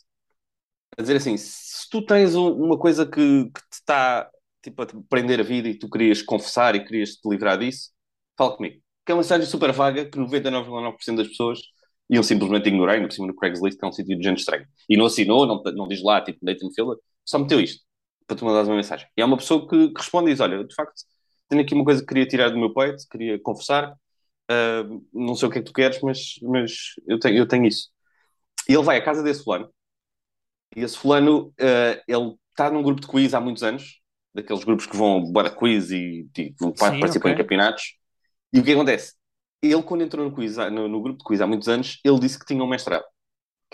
a 0.96 1.02
dizer 1.02 1.16
assim: 1.16 1.36
se 1.36 1.88
tu 1.90 2.04
tens 2.04 2.34
uma 2.34 2.78
coisa 2.78 3.06
que, 3.06 3.44
que 3.44 3.60
te 3.70 3.74
está 3.74 4.30
tipo, 4.62 4.82
a 4.82 4.86
te 4.86 4.96
prender 5.08 5.40
a 5.40 5.42
vida 5.42 5.68
e 5.68 5.78
tu 5.78 5.88
querias 5.88 6.22
confessar 6.22 6.74
e 6.74 6.84
querias 6.84 7.16
te 7.16 7.28
livrar 7.28 7.58
disso, 7.58 7.90
fala 8.36 8.56
comigo. 8.56 8.80
Que 9.04 9.12
é 9.12 9.14
uma 9.14 9.22
mensagem 9.22 9.46
super 9.46 9.72
vaga 9.72 10.04
que 10.04 10.18
99,9% 10.18 11.16
das 11.16 11.28
pessoas 11.28 11.60
ele 12.10 12.22
simplesmente 12.22 12.68
ignorou, 12.68 12.94
ainda 12.94 13.06
por 13.06 13.14
cima 13.14 13.26
no 13.26 13.36
Craigslist, 13.36 13.78
que 13.78 13.84
é 13.84 13.88
um 13.88 13.92
sítio 13.92 14.16
de 14.16 14.24
gente 14.24 14.38
estranha. 14.38 14.66
E 14.88 14.96
não 14.96 15.06
assinou, 15.06 15.46
não, 15.46 15.62
não 15.74 15.86
diz 15.86 16.02
lá, 16.02 16.20
tipo, 16.22 16.38
Nathan 16.42 16.70
Filler, 16.74 16.96
só 17.24 17.38
meteu 17.38 17.60
isto, 17.60 17.84
para 18.26 18.36
tu 18.36 18.44
mandares 18.46 18.68
uma 18.68 18.76
mensagem. 18.76 19.06
E 19.16 19.20
é 19.20 19.24
uma 19.24 19.36
pessoa 19.36 19.68
que, 19.68 19.88
que 19.88 19.98
responde 19.98 20.30
e 20.30 20.32
diz, 20.32 20.40
olha, 20.40 20.64
de 20.64 20.74
facto, 20.74 20.94
tenho 21.48 21.60
aqui 21.62 21.74
uma 21.74 21.84
coisa 21.84 22.00
que 22.00 22.06
queria 22.06 22.26
tirar 22.26 22.48
do 22.48 22.58
meu 22.58 22.72
peito, 22.72 23.04
queria 23.10 23.38
conversar, 23.40 23.94
uh, 24.50 25.06
não 25.12 25.34
sei 25.34 25.48
o 25.48 25.50
que 25.50 25.58
é 25.58 25.62
que 25.62 25.66
tu 25.66 25.72
queres, 25.72 26.00
mas, 26.02 26.34
mas 26.42 26.72
eu, 27.06 27.18
tenho, 27.18 27.36
eu 27.38 27.48
tenho 27.48 27.66
isso. 27.66 27.88
E 28.68 28.74
ele 28.74 28.82
vai 28.82 28.98
à 28.98 29.04
casa 29.04 29.22
desse 29.22 29.44
fulano, 29.44 29.70
e 30.76 30.82
esse 30.82 30.96
fulano, 30.96 31.48
uh, 31.48 32.02
ele 32.06 32.34
está 32.50 32.70
num 32.70 32.82
grupo 32.82 33.00
de 33.00 33.06
quiz 33.06 33.34
há 33.34 33.40
muitos 33.40 33.62
anos, 33.62 34.00
daqueles 34.34 34.64
grupos 34.64 34.86
que 34.86 34.96
vão 34.96 35.32
para 35.32 35.50
quiz 35.50 35.90
e, 35.90 36.28
e 36.36 36.54
vão 36.58 36.70
Sim, 36.70 37.00
participar 37.00 37.30
okay. 37.30 37.32
em 37.32 37.36
campeonatos. 37.36 37.94
E 38.52 38.60
o 38.60 38.64
que 38.64 38.72
acontece? 38.72 39.14
Ele, 39.62 39.82
quando 39.82 40.02
entrou 40.02 40.24
no, 40.24 40.34
quiz, 40.34 40.56
no, 40.56 40.88
no, 40.88 41.02
grupo 41.02 41.18
de 41.18 41.24
quiz 41.24 41.40
há 41.40 41.46
muitos 41.46 41.68
anos, 41.68 41.98
ele 42.04 42.20
disse 42.20 42.38
que 42.38 42.46
tinha 42.46 42.62
um 42.62 42.68
mestrado. 42.68 43.04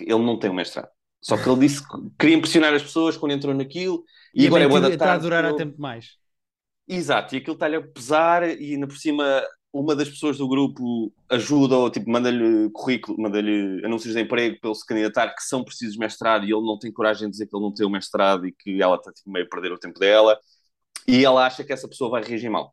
Ele 0.00 0.25
não 0.25 0.38
tem 0.38 0.50
um 0.50 0.54
mestrado. 0.54 0.88
Só 1.21 1.37
que 1.37 1.49
ele 1.49 1.61
disse 1.61 1.87
que 1.87 1.97
queria 2.19 2.37
impressionar 2.37 2.75
as 2.75 2.83
pessoas 2.83 3.16
quando 3.16 3.33
entrou 3.33 3.54
naquilo. 3.54 4.02
E, 4.35 4.45
e 4.45 4.47
agora 4.47 4.64
é 4.64 4.69
boa 4.69 4.81
da 4.81 4.88
tarde. 4.88 5.02
Está 5.02 5.12
a 5.14 5.19
durar 5.19 5.45
a 5.45 5.54
tempo 5.54 5.81
mais. 5.81 6.16
Exato, 6.87 7.35
e 7.35 7.38
aquilo 7.38 7.54
está-lhe 7.54 7.76
a 7.76 7.83
pesar 7.83 8.43
e 8.43 8.75
ainda 8.75 8.87
por 8.87 8.97
cima 8.97 9.43
uma 9.75 9.97
das 9.97 10.09
pessoas 10.09 10.38
do 10.38 10.47
grupo 10.47 11.12
ajuda 11.28 11.76
ou 11.76 11.90
tipo, 11.90 12.09
manda-lhe 12.09 12.71
currículo, 12.71 13.21
manda-lhe 13.21 13.85
anúncios 13.85 14.14
de 14.14 14.21
emprego 14.21 14.57
para 14.61 14.71
ele 14.71 14.78
se 14.78 14.87
candidatar 14.87 15.35
que 15.35 15.43
são 15.43 15.64
precisos 15.64 15.97
mestrado 15.97 16.45
e 16.45 16.52
ele 16.52 16.64
não 16.64 16.78
tem 16.78 16.93
coragem 16.93 17.26
de 17.26 17.33
dizer 17.33 17.49
que 17.49 17.57
ele 17.57 17.64
não 17.64 17.75
tem 17.75 17.85
o 17.85 17.90
mestrado 17.90 18.47
e 18.47 18.52
que 18.52 18.81
ela 18.81 18.95
está 18.95 19.12
tipo, 19.12 19.28
meio 19.28 19.47
a 19.47 19.49
perder 19.49 19.73
o 19.73 19.78
tempo 19.78 19.99
dela 19.99 20.38
e 21.09 21.25
ela 21.25 21.45
acha 21.45 21.64
que 21.64 21.73
essa 21.73 21.88
pessoa 21.88 22.09
vai 22.09 22.23
reagir 22.23 22.49
mal. 22.49 22.73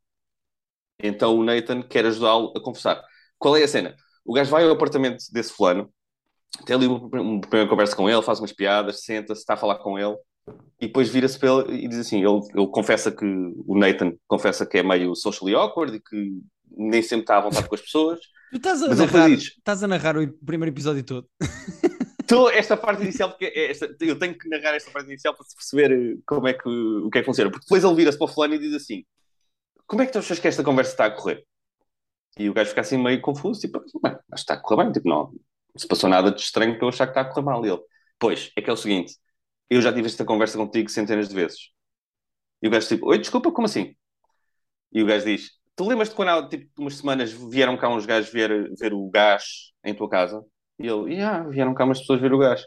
Então 1.01 1.35
o 1.39 1.43
Nathan 1.43 1.81
quer 1.81 2.05
ajudá-lo 2.05 2.53
a 2.55 2.61
conversar. 2.61 3.03
Qual 3.39 3.57
é 3.57 3.63
a 3.63 3.67
cena? 3.67 3.95
O 4.23 4.33
gajo 4.33 4.51
vai 4.51 4.63
ao 4.63 4.71
apartamento 4.71 5.23
desse 5.33 5.51
fulano, 5.51 5.91
tem 6.67 6.75
ali 6.75 6.85
uma, 6.85 6.99
uma 7.19 7.41
primeira 7.41 7.67
conversa 7.67 7.95
com 7.95 8.07
ele, 8.07 8.21
faz 8.21 8.39
umas 8.39 8.53
piadas, 8.53 9.03
senta-se, 9.03 9.41
está 9.41 9.55
a 9.55 9.57
falar 9.57 9.79
com 9.79 9.97
ele 9.97 10.15
e 10.79 10.87
depois 10.87 11.09
vira-se 11.09 11.37
para 11.37 11.49
ele 11.49 11.85
e 11.85 11.87
diz 11.87 11.99
assim: 11.99 12.17
ele, 12.17 12.41
ele 12.55 12.67
confessa 12.67 13.11
que 13.11 13.25
o 13.25 13.77
Nathan 13.77 14.13
confessa 14.27 14.65
que 14.65 14.79
é 14.79 14.83
meio 14.83 15.15
socially 15.15 15.55
awkward 15.55 15.95
e 15.95 15.99
que 15.99 16.41
nem 16.75 17.01
sempre 17.01 17.23
está 17.23 17.37
à 17.37 17.41
vontade 17.41 17.67
com 17.67 17.75
as 17.75 17.81
pessoas. 17.81 18.19
Tu 18.51 18.57
estás 18.57 18.81
a, 18.81 18.93
narrar, 18.93 19.29
estás 19.29 19.83
a 19.83 19.87
narrar 19.87 20.17
o 20.17 20.27
primeiro 20.45 20.73
episódio 20.73 21.03
todo. 21.03 21.27
Estou 22.21 22.49
esta 22.49 22.77
parte 22.77 23.03
inicial, 23.03 23.29
porque 23.29 23.45
é 23.45 23.71
esta, 23.71 23.93
eu 23.99 24.17
tenho 24.17 24.37
que 24.37 24.47
narrar 24.47 24.73
esta 24.73 24.89
parte 24.89 25.07
inicial 25.07 25.35
para 25.35 25.45
se 25.45 25.53
perceber 25.53 25.91
eh, 25.91 26.17
como 26.25 26.47
é 26.47 26.53
que, 26.53 26.69
o 26.69 27.09
que 27.09 27.17
é 27.17 27.21
que 27.21 27.25
funciona. 27.25 27.51
Porque 27.51 27.65
depois 27.65 27.83
ele 27.83 27.95
vira-se 27.95 28.17
para 28.17 28.25
o 28.25 28.27
fulano 28.27 28.53
e 28.53 28.59
diz 28.59 28.73
assim: 28.73 29.03
Como 29.85 30.01
é 30.01 30.05
que 30.05 30.13
tu 30.13 30.19
achas 30.19 30.39
que 30.39 30.47
esta 30.47 30.63
conversa 30.63 30.91
está 30.91 31.05
a 31.07 31.11
correr? 31.11 31.43
E 32.39 32.49
o 32.49 32.53
gajo 32.53 32.69
fica 32.69 32.81
assim 32.81 32.97
meio 32.97 33.19
confuso, 33.21 33.59
tipo, 33.59 33.79
acho 33.79 33.91
que 33.91 34.33
está 34.33 34.53
a 34.53 34.57
correr 34.57 34.83
bem, 34.83 34.93
tipo, 34.93 35.09
não, 35.09 35.25
não 35.25 35.33
se 35.75 35.85
passou 35.85 36.09
nada 36.09 36.31
de 36.31 36.39
estranho 36.39 36.77
para 36.77 36.85
eu 36.85 36.89
achar 36.89 37.05
que 37.05 37.11
está 37.11 37.21
a 37.21 37.25
correr 37.25 37.45
mal. 37.45 37.65
E 37.65 37.69
ele, 37.69 37.81
pois, 38.17 38.51
é 38.55 38.61
que 38.61 38.69
é 38.69 38.73
o 38.73 38.77
seguinte, 38.77 39.17
eu 39.75 39.81
já 39.81 39.93
tive 39.93 40.07
esta 40.07 40.25
conversa 40.25 40.57
contigo 40.57 40.89
centenas 40.89 41.29
de 41.29 41.35
vezes. 41.35 41.69
E 42.61 42.67
o 42.67 42.71
gajo 42.71 42.87
tipo, 42.87 43.07
oi, 43.07 43.17
desculpa, 43.17 43.51
como 43.51 43.65
assim? 43.65 43.95
E 44.91 45.01
o 45.01 45.05
gajo 45.05 45.25
diz, 45.25 45.61
Tu 45.75 45.87
lembras-te 45.87 46.13
quando 46.13 46.29
há 46.29 46.47
tipo, 46.47 46.69
umas 46.77 46.97
semanas 46.97 47.31
vieram 47.31 47.77
cá 47.77 47.89
uns 47.89 48.05
gajos 48.05 48.31
ver, 48.31 48.71
ver 48.77 48.93
o 48.93 49.09
gás 49.09 49.71
em 49.83 49.93
tua 49.93 50.09
casa? 50.09 50.45
E 50.77 50.87
ele, 50.87 51.15
yeah, 51.15 51.47
vieram 51.47 51.73
cá 51.73 51.85
umas 51.85 51.99
pessoas 51.99 52.21
ver 52.21 52.33
o 52.33 52.37
gás. 52.37 52.63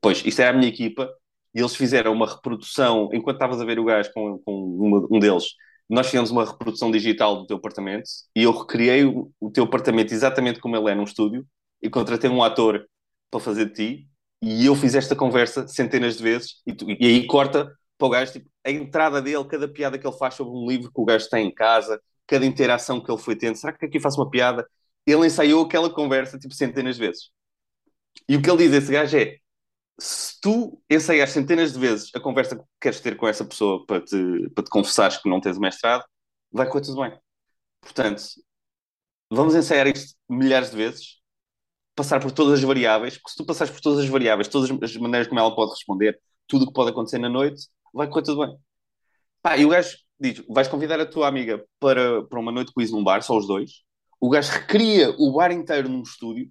Pois, 0.00 0.24
isso 0.24 0.40
era 0.40 0.50
a 0.50 0.58
minha 0.58 0.68
equipa 0.68 1.10
e 1.54 1.60
eles 1.60 1.74
fizeram 1.76 2.12
uma 2.12 2.26
reprodução, 2.26 3.10
enquanto 3.12 3.36
estavas 3.36 3.60
a 3.60 3.64
ver 3.64 3.78
o 3.78 3.84
gás 3.84 4.08
com, 4.08 4.38
com 4.38 4.52
uma, 4.52 5.06
um 5.10 5.18
deles, 5.18 5.44
nós 5.88 6.06
fizemos 6.06 6.30
uma 6.30 6.44
reprodução 6.44 6.90
digital 6.90 7.36
do 7.36 7.46
teu 7.46 7.56
apartamento 7.56 8.08
e 8.34 8.42
eu 8.44 8.50
recriei 8.50 9.04
o, 9.04 9.30
o, 9.40 9.50
teu 9.50 9.64
apartamento 9.64 10.12
exatamente 10.12 10.58
como 10.58 10.76
ele 10.76 10.90
é 10.90 10.94
num 10.94 11.04
estúdio 11.04 11.46
e 11.82 11.90
contratei 11.90 12.30
um 12.30 12.42
ator 12.42 12.86
para 13.30 13.40
fazer 13.40 13.66
de 13.66 13.72
ti 13.72 14.08
e 14.44 14.66
eu 14.66 14.74
fiz 14.74 14.94
esta 14.94 15.16
conversa 15.16 15.66
centenas 15.66 16.18
de 16.18 16.22
vezes 16.22 16.62
e, 16.66 16.74
tu, 16.74 16.90
e 16.90 17.06
aí 17.06 17.26
corta 17.26 17.74
para 17.96 18.06
o 18.06 18.10
gajo, 18.10 18.32
tipo, 18.32 18.50
a 18.64 18.70
entrada 18.70 19.22
dele, 19.22 19.44
cada 19.44 19.66
piada 19.66 19.98
que 19.98 20.06
ele 20.06 20.16
faz 20.16 20.34
sobre 20.34 20.52
um 20.52 20.66
livro 20.68 20.92
que 20.92 21.00
o 21.00 21.04
gajo 21.04 21.28
tem 21.30 21.46
em 21.46 21.54
casa, 21.54 22.00
cada 22.26 22.44
interação 22.44 23.00
que 23.02 23.10
ele 23.10 23.20
foi 23.20 23.36
tendo. 23.36 23.56
Será 23.56 23.72
que 23.72 23.86
aqui 23.86 23.98
faço 23.98 24.20
uma 24.20 24.30
piada? 24.30 24.68
Ele 25.06 25.26
ensaiou 25.26 25.64
aquela 25.64 25.88
conversa 25.88 26.38
tipo 26.38 26.54
centenas 26.54 26.96
de 26.96 27.06
vezes. 27.06 27.30
E 28.28 28.36
o 28.36 28.42
que 28.42 28.50
ele 28.50 28.58
diz 28.58 28.72
a 28.74 28.76
esse 28.78 28.92
gajo 28.92 29.16
é: 29.16 29.38
se 29.98 30.40
tu 30.40 30.80
ensaias 30.90 31.30
centenas 31.30 31.72
de 31.72 31.78
vezes 31.78 32.10
a 32.14 32.20
conversa 32.20 32.56
que 32.56 32.64
queres 32.80 33.00
ter 33.00 33.16
com 33.16 33.28
essa 33.28 33.44
pessoa 33.44 33.84
para 33.86 34.00
te, 34.00 34.50
para 34.54 34.64
te 34.64 34.70
confessares 34.70 35.18
que 35.18 35.28
não 35.28 35.40
tens 35.40 35.56
o 35.56 35.60
mestrado, 35.60 36.04
vai 36.52 36.68
correr 36.68 36.84
tudo 36.84 37.00
bem. 37.02 37.18
Portanto, 37.80 38.22
vamos 39.30 39.54
ensaiar 39.54 39.86
isto 39.86 40.16
milhares 40.28 40.70
de 40.70 40.76
vezes, 40.76 41.20
passar 41.94 42.20
por 42.20 42.32
todas 42.32 42.54
as 42.58 42.64
variáveis, 42.64 43.16
porque 43.16 43.30
se 43.30 43.36
tu 43.36 43.46
passares 43.46 43.72
por 43.72 43.80
todas 43.80 44.00
as 44.00 44.08
variáveis, 44.08 44.48
todas 44.48 44.70
as 44.70 44.96
maneiras 44.96 45.28
como 45.28 45.40
ela 45.40 45.54
pode 45.54 45.72
responder, 45.72 46.20
tudo 46.46 46.64
o 46.64 46.66
que 46.68 46.72
pode 46.72 46.90
acontecer 46.90 47.18
na 47.18 47.28
noite, 47.28 47.68
vai 47.92 48.08
correr 48.08 48.24
tudo 48.24 48.46
bem. 48.46 48.56
Pá, 49.42 49.56
e 49.56 49.64
o 49.64 49.68
gajo 49.68 49.96
diz: 50.18 50.42
vais 50.48 50.68
convidar 50.68 51.00
a 51.00 51.06
tua 51.06 51.28
amiga 51.28 51.64
para, 51.78 52.24
para 52.24 52.40
uma 52.40 52.52
noite 52.52 52.68
de 52.68 52.74
quiz 52.74 52.90
num 52.90 53.04
bar, 53.04 53.22
só 53.22 53.36
os 53.36 53.46
dois. 53.46 53.82
O 54.20 54.30
gajo 54.30 54.52
recria 54.52 55.10
o 55.18 55.32
bar 55.32 55.52
inteiro 55.52 55.88
num 55.88 56.02
estúdio 56.02 56.50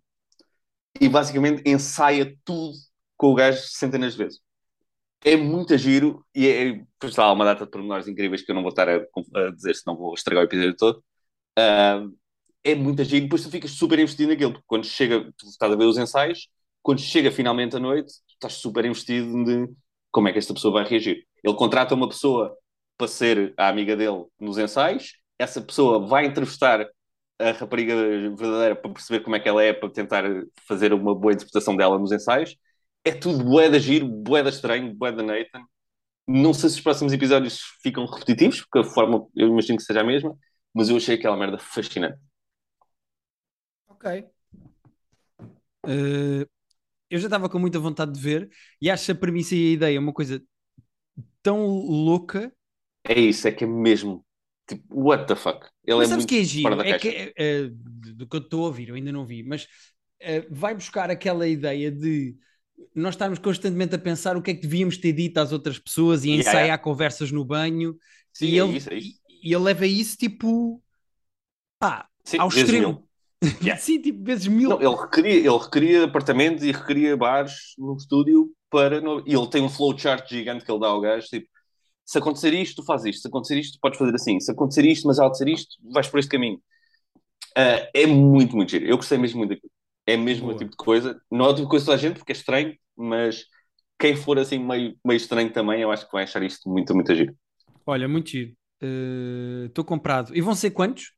e 0.99 1.09
basicamente 1.09 1.63
ensaia 1.69 2.35
tudo 2.45 2.73
com 3.17 3.31
o 3.31 3.35
gajo 3.35 3.59
centenas 3.67 4.13
de 4.13 4.19
vezes. 4.19 4.39
É 5.25 5.35
muito 5.37 5.77
giro 5.77 6.25
e 6.35 6.47
é, 6.47 6.85
está 7.03 7.31
uma 7.31 7.45
data 7.45 7.65
de 7.65 7.71
pormenores 7.71 8.07
incríveis 8.07 8.41
que 8.43 8.51
eu 8.51 8.55
não 8.55 8.61
vou 8.61 8.69
estar 8.69 8.89
a, 8.89 8.97
a 8.97 9.51
dizer, 9.51 9.75
senão 9.75 9.97
vou 9.97 10.13
estragar 10.13 10.43
o 10.43 10.47
episódio 10.47 10.75
todo. 10.75 11.03
Uh, 11.57 12.13
é 12.63 12.75
muito 12.75 13.03
giro 13.03 13.17
e 13.17 13.21
depois 13.21 13.43
tu 13.43 13.49
ficas 13.49 13.71
super 13.71 13.99
investido 13.99 14.29
naquilo, 14.31 14.53
porque 14.53 14.65
quando 14.67 14.85
chega, 14.85 15.31
tu 15.37 15.47
estás 15.47 15.71
a 15.71 15.75
ver 15.75 15.85
os 15.85 15.97
ensaios, 15.97 16.47
quando 16.81 16.99
chega 17.01 17.31
finalmente 17.31 17.75
a 17.75 17.79
noite, 17.79 18.13
estás 18.29 18.53
super 18.53 18.85
investido 18.85 19.43
de 19.45 19.69
como 20.11 20.27
é 20.27 20.33
que 20.33 20.39
esta 20.39 20.53
pessoa 20.53 20.73
vai 20.73 20.85
reagir. 20.85 21.25
Ele 21.43 21.55
contrata 21.55 21.95
uma 21.95 22.07
pessoa 22.07 22.55
para 22.97 23.07
ser 23.07 23.53
a 23.57 23.69
amiga 23.69 23.95
dele 23.95 24.25
nos 24.39 24.57
ensaios. 24.57 25.13
Essa 25.39 25.61
pessoa 25.61 26.05
vai 26.05 26.25
entrevistar 26.25 26.87
a 27.39 27.51
rapariga 27.51 27.95
verdadeira 28.35 28.75
para 28.75 28.91
perceber 28.91 29.21
como 29.21 29.35
é 29.35 29.39
que 29.39 29.49
ela 29.49 29.63
é, 29.63 29.73
para 29.73 29.89
tentar 29.89 30.23
fazer 30.67 30.93
uma 30.93 31.15
boa 31.15 31.33
interpretação 31.33 31.75
dela 31.75 31.97
nos 31.99 32.11
ensaios. 32.11 32.55
É 33.03 33.11
tudo 33.11 33.43
bué 33.43 33.69
da 33.69 33.79
giro, 33.79 34.07
bué 34.07 34.43
da 34.43 34.49
estranho, 34.49 34.93
bué 34.93 35.11
da 35.11 35.23
Nathan. 35.23 35.63
Não 36.27 36.53
sei 36.53 36.69
se 36.69 36.77
os 36.77 36.81
próximos 36.81 37.13
episódios 37.13 37.61
ficam 37.81 38.05
repetitivos, 38.05 38.61
porque 38.61 38.79
a 38.79 38.83
forma 38.93 39.27
eu 39.35 39.47
imagino 39.49 39.77
que 39.77 39.83
seja 39.83 40.01
a 40.01 40.03
mesma, 40.03 40.37
mas 40.73 40.89
eu 40.89 40.97
achei 40.97 41.15
aquela 41.15 41.35
merda 41.37 41.57
fascinante. 41.57 42.19
Ok. 44.03 44.25
Uh, 45.85 46.47
eu 47.09 47.19
já 47.19 47.27
estava 47.27 47.47
com 47.49 47.59
muita 47.59 47.79
vontade 47.79 48.13
de 48.13 48.19
ver 48.19 48.49
e 48.81 48.89
acho 48.89 49.11
a 49.11 49.15
premissa 49.15 49.55
e 49.55 49.69
a 49.69 49.73
ideia 49.73 49.99
uma 49.99 50.13
coisa 50.13 50.41
tão 51.41 51.67
louca 51.67 52.51
é 53.03 53.19
isso, 53.19 53.47
é 53.47 53.51
que 53.51 53.63
é 53.63 53.67
mesmo. 53.67 54.25
Tipo, 54.67 54.83
what 55.01 55.27
the 55.27 55.35
fuck? 55.35 55.67
Ele 55.85 55.97
mas 55.97 56.07
é 56.07 56.09
sabes 56.09 56.25
muito 56.25 56.29
que 56.29 56.39
é 56.39 56.43
giro? 56.43 56.81
É 56.81 56.97
que, 56.97 57.09
é, 57.09 57.33
é, 57.35 57.69
do 57.69 58.27
que 58.27 58.35
eu 58.37 58.39
estou 58.39 58.63
a 58.63 58.67
ouvir, 58.67 58.89
eu 58.89 58.95
ainda 58.95 59.11
não 59.11 59.25
vi, 59.25 59.43
mas 59.43 59.67
é, 60.19 60.41
vai 60.49 60.73
buscar 60.73 61.09
aquela 61.11 61.45
ideia 61.45 61.91
de 61.91 62.35
nós 62.95 63.13
estarmos 63.15 63.39
constantemente 63.39 63.93
a 63.93 63.99
pensar 63.99 64.37
o 64.37 64.41
que 64.41 64.51
é 64.51 64.53
que 64.53 64.61
devíamos 64.61 64.97
ter 64.97 65.11
dito 65.11 65.37
às 65.37 65.51
outras 65.51 65.77
pessoas 65.77 66.23
e 66.23 66.29
yeah, 66.29 66.41
ensaiar 66.41 66.63
yeah. 66.63 66.83
conversas 66.83 67.29
no 67.29 67.43
banho. 67.43 67.97
Sim, 68.31 68.45
e, 68.45 68.59
é 68.59 68.63
ele, 68.63 68.77
isso, 68.77 68.93
é 68.93 68.97
isso. 68.97 69.19
e 69.43 69.53
ele 69.53 69.63
leva 69.63 69.85
isso 69.85 70.17
tipo 70.17 70.81
pá, 71.77 72.07
Sim, 72.23 72.37
ao 72.39 72.47
extremo. 72.47 73.07
Yeah. 73.61 73.77
Sim, 73.77 74.01
tipo, 74.01 74.23
vezes 74.23 74.47
mil. 74.47 74.69
Não, 74.69 74.81
ele, 74.81 74.95
recria, 74.95 75.35
ele 75.35 75.57
recria 75.57 76.05
apartamentos 76.05 76.63
e 76.63 76.71
recria 76.71 77.17
bares 77.17 77.73
no 77.77 77.95
estúdio 77.95 78.51
para. 78.69 79.01
No... 79.01 79.23
E 79.25 79.33
ele 79.33 79.47
tem 79.47 79.61
um 79.61 79.69
flowchart 79.69 80.29
gigante 80.29 80.63
que 80.63 80.71
ele 80.71 80.79
dá 80.79 80.87
ao 80.87 81.01
gajo, 81.01 81.27
tipo, 81.27 81.47
se 82.05 82.17
acontecer 82.17 82.53
isto, 82.53 82.81
tu 82.81 82.85
fazes 82.85 83.15
isto, 83.15 83.21
se 83.21 83.27
acontecer 83.27 83.57
isto, 83.57 83.79
podes 83.81 83.97
fazer 83.97 84.15
assim, 84.15 84.39
se 84.39 84.51
acontecer 84.51 84.85
isto, 84.85 85.07
mas 85.07 85.19
ao 85.19 85.31
dizer 85.31 85.47
isto, 85.47 85.77
vais 85.91 86.07
por 86.07 86.19
este 86.19 86.29
caminho. 86.29 86.57
Uh, 87.57 87.87
é 87.93 88.05
muito, 88.05 88.55
muito 88.55 88.71
giro. 88.71 88.85
Eu 88.85 88.97
gostei 88.97 89.17
mesmo 89.17 89.39
muito 89.39 89.51
daquilo. 89.51 89.71
É 90.05 90.17
mesmo 90.17 90.45
Boa. 90.45 90.55
o 90.55 90.57
tipo 90.57 90.71
de 90.71 90.77
coisa. 90.77 91.21
Não 91.31 91.45
é 91.45 91.49
o 91.49 91.53
tipo 91.53 91.65
de 91.65 91.69
coisa 91.69 91.85
da 91.85 91.97
gente, 91.97 92.17
porque 92.17 92.31
é 92.31 92.35
estranho, 92.35 92.75
mas 92.95 93.45
quem 93.99 94.15
for 94.15 94.37
assim 94.37 94.59
meio, 94.59 94.97
meio 95.05 95.17
estranho 95.17 95.51
também, 95.51 95.81
eu 95.81 95.91
acho 95.91 96.05
que 96.05 96.11
vai 96.11 96.23
achar 96.23 96.43
isto 96.43 96.69
muito, 96.69 96.93
muito 96.93 97.13
giro. 97.15 97.33
Olha, 97.85 98.07
muito 98.07 98.29
giro. 98.29 98.53
Estou 99.67 99.83
uh, 99.83 99.87
comprado. 99.87 100.35
E 100.35 100.41
vão 100.41 100.55
ser 100.55 100.71
quantos? 100.71 101.13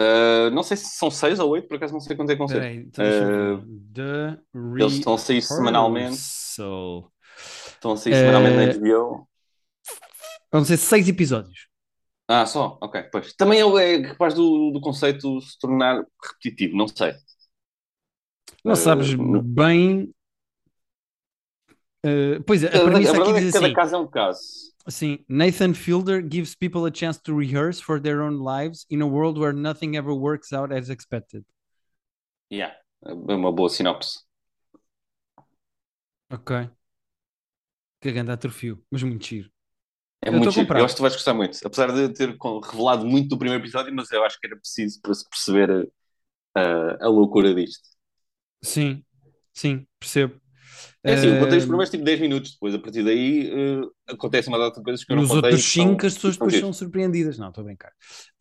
Uh, 0.00 0.50
não 0.52 0.62
sei 0.62 0.78
se 0.78 0.96
são 0.96 1.10
seis 1.10 1.38
ou 1.38 1.50
oito, 1.50 1.68
por 1.68 1.76
acaso 1.76 1.92
não 1.92 2.00
sei 2.00 2.16
quanto 2.16 2.30
é 2.30 2.34
que 2.34 2.38
vão 2.38 2.48
ser. 2.48 2.64
Então 2.72 3.04
uh, 3.04 4.78
eles 4.78 4.94
estão 4.94 5.12
a 5.12 5.18
sair 5.18 5.42
semanalmente. 5.42 6.16
Estão 6.16 7.92
a 7.92 7.96
sair 7.98 8.14
semanalmente 8.14 8.78
na 8.78 8.78
HBO. 8.78 9.28
Vão 10.50 10.64
ser 10.64 10.78
seis 10.78 11.06
episódios. 11.06 11.68
Ah, 12.26 12.46
só? 12.46 12.78
Ok, 12.80 13.02
pois. 13.12 13.34
Também 13.34 13.60
é 13.60 14.02
capaz 14.02 14.32
do, 14.32 14.70
do 14.70 14.80
conceito 14.80 15.38
se 15.40 15.58
tornar 15.58 16.02
repetitivo, 16.24 16.76
não 16.76 16.88
sei. 16.88 17.12
Não 18.64 18.72
uh, 18.72 18.76
sabes 18.76 19.14
bem. 19.14 20.14
Uh, 22.06 22.42
pois 22.46 22.64
é, 22.64 22.68
a, 22.68 22.80
a 22.80 22.84
premissa 22.84 23.22
aqui 23.22 23.32
diz 23.34 23.48
é 23.48 23.52
cada 23.52 23.66
assim, 23.66 23.74
caso 23.74 23.94
é 23.96 23.98
um 23.98 24.06
caso. 24.06 24.40
Sim, 24.90 25.24
Nathan 25.28 25.72
Fielder 25.74 26.20
gives 26.20 26.54
people 26.54 26.84
a 26.84 26.90
chance 26.90 27.18
to 27.22 27.32
rehearse 27.32 27.80
for 27.80 28.00
their 28.00 28.22
own 28.22 28.40
lives 28.40 28.84
in 28.90 29.00
a 29.00 29.06
world 29.06 29.38
where 29.38 29.52
nothing 29.52 29.96
ever 29.96 30.12
works 30.14 30.52
out 30.52 30.72
as 30.72 30.90
expected. 30.90 31.44
Yeah. 32.50 32.72
É 33.06 33.12
uma 33.12 33.52
boa 33.52 33.68
sinopse. 33.70 34.20
Ok. 36.30 36.50
Que 38.00 38.12
grande 38.12 38.32
atrofio, 38.32 38.82
mas 38.90 39.02
muito 39.02 39.26
giro. 39.26 39.50
É 40.22 40.28
Eu 40.28 40.34
muito 40.34 40.50
giro. 40.50 40.76
Eu 40.78 40.84
acho 40.84 40.94
que 40.94 40.98
tu 40.98 41.02
vais 41.02 41.14
gostar 41.14 41.34
muito. 41.34 41.58
Apesar 41.64 41.92
de 41.92 42.12
ter 42.12 42.36
revelado 42.64 43.06
muito 43.06 43.28
do 43.30 43.38
primeiro 43.38 43.62
episódio, 43.62 43.94
mas 43.94 44.10
eu 44.10 44.24
acho 44.24 44.38
que 44.40 44.46
era 44.46 44.56
preciso 44.56 45.00
para 45.00 45.14
se 45.14 45.28
perceber 45.28 45.90
a, 46.54 47.06
a 47.06 47.08
loucura 47.08 47.54
disto. 47.54 47.88
Sim, 48.62 49.04
sim, 49.52 49.86
percebo. 49.98 50.39
É 51.02 51.14
assim, 51.14 51.28
eu 51.28 51.38
contei 51.38 51.58
os 51.58 51.64
primeiros 51.64 51.90
tipo 51.90 52.04
10 52.04 52.20
minutos, 52.20 52.52
depois 52.52 52.74
a 52.74 52.78
partir 52.78 53.02
daí 53.02 53.50
eh, 53.50 53.80
acontece 54.12 54.48
uma 54.48 54.58
data 54.58 54.78
de 54.78 54.84
coisas 54.84 55.02
que 55.02 55.10
eu 55.12 55.16
não 55.16 55.22
nos 55.22 55.30
contei. 55.30 55.50
outros 55.50 55.66
que 55.66 55.72
são- 55.74 55.86
5 55.88 56.06
as 56.06 56.14
pessoas 56.14 56.34
depois 56.34 56.54
são 56.56 56.72
surpreendidas. 56.72 57.38
Não, 57.38 57.48
estou 57.48 57.62
a 57.62 57.64
brincar. 57.64 57.92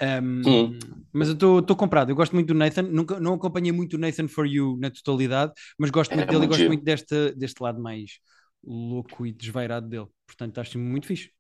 Ahm, 0.02 0.41
Hum. 0.45 0.80
Mas 1.13 1.30
eu 1.30 1.60
estou 1.60 1.76
comprado. 1.76 2.12
Eu 2.12 2.15
gosto 2.15 2.34
muito 2.34 2.48
do 2.48 2.54
Nathan. 2.54 2.84
Nunca, 2.84 3.19
não 3.19 3.34
acompanhei 3.34 3.72
muito 3.72 3.95
o 3.95 4.00
Nathan 4.00 4.28
For 4.28 4.45
You 4.45 4.78
na 4.80 4.91
totalidade, 4.91 5.54
mas 5.78 5.89
gosto 5.89 6.13
muito 6.13 6.26
É 6.26 6.28
dele 6.28 6.38
e 6.38 6.39
muito 6.39 6.50
gosto 6.50 6.60
giro. 6.60 6.69
muito 6.69 6.84
deste, 6.84 7.32
deste 7.36 7.63
lado 7.63 7.82
mais 7.82 8.19
louco 8.63 9.26
e 9.26 9.32
desvairado 9.32 9.88
dele. 9.88 10.08
Portanto, 10.28 10.60
acho 10.60 10.78
muito 10.78 11.08
fixe. 11.08 11.32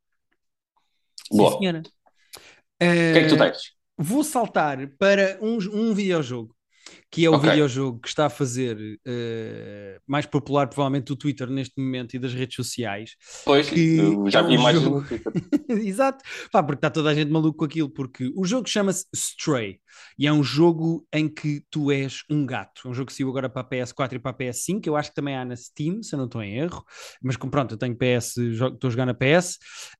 Sim, 1.31 1.37
Boa. 1.37 1.57
senhora. 1.57 1.81
O 1.81 2.79
que 2.79 2.85
é 2.85 3.23
que 3.23 3.29
tu 3.29 3.37
tens? 3.37 3.57
Vou 3.97 4.23
saltar 4.23 4.87
para 4.97 5.37
um, 5.41 5.57
um 5.73 5.93
videojogo, 5.93 6.55
que 7.11 7.25
é 7.25 7.29
o 7.29 7.35
Ok. 7.35 7.49
videojogo 7.49 7.99
que 7.99 8.07
está 8.07 8.25
a 8.27 8.29
fazer 8.29 8.99
eh, 9.05 9.99
mais 10.07 10.25
popular, 10.25 10.67
provavelmente, 10.67 11.05
do 11.07 11.15
Twitter 11.15 11.49
neste 11.49 11.79
momento 11.79 12.13
e 12.15 12.19
das 12.19 12.33
redes 12.33 12.55
sociais. 12.55 13.15
Pois, 13.45 13.71
eu 13.71 14.29
já 14.29 14.41
é 14.41 14.43
vi 14.43 14.51
um 14.51 14.53
imagens 14.55 14.83
jogo-. 14.83 15.05
Exato, 15.69 16.23
Pá, 16.51 16.63
porque 16.63 16.77
está 16.77 16.89
toda 16.89 17.09
a 17.09 17.13
gente 17.13 17.31
maluco 17.31 17.59
com 17.59 17.65
aquilo, 17.65 17.89
porque 17.89 18.31
o 18.35 18.43
jogo 18.45 18.67
chama-se 18.67 19.05
Stray 19.13 19.79
e 20.17 20.27
é 20.27 20.33
um 20.33 20.43
jogo 20.43 21.07
em 21.13 21.27
que 21.27 21.63
tu 21.69 21.91
és 21.91 22.23
um 22.29 22.45
gato. 22.45 22.81
É 22.85 22.89
um 22.89 22.93
jogo 22.93 23.07
que 23.07 23.13
saiu 23.13 23.29
agora 23.29 23.49
para 23.49 23.61
a 23.61 23.65
PS4 23.69 24.15
e 24.15 24.19
para 24.19 24.31
a 24.31 24.33
PS5, 24.33 24.87
eu 24.87 24.95
acho 24.95 25.09
que 25.09 25.15
também 25.15 25.35
há 25.35 25.45
na 25.45 25.55
Steam, 25.55 26.01
se 26.03 26.13
eu 26.15 26.17
não 26.17 26.25
estou 26.25 26.41
em 26.43 26.57
erro, 26.57 26.83
mas 27.21 27.37
pronto, 27.37 27.73
eu 27.73 27.77
tenho 27.77 27.95
PS, 27.95 28.37
estou 28.37 28.87
a 28.87 28.89
jogar 28.89 29.05
na 29.05 29.13
PS. 29.13 29.57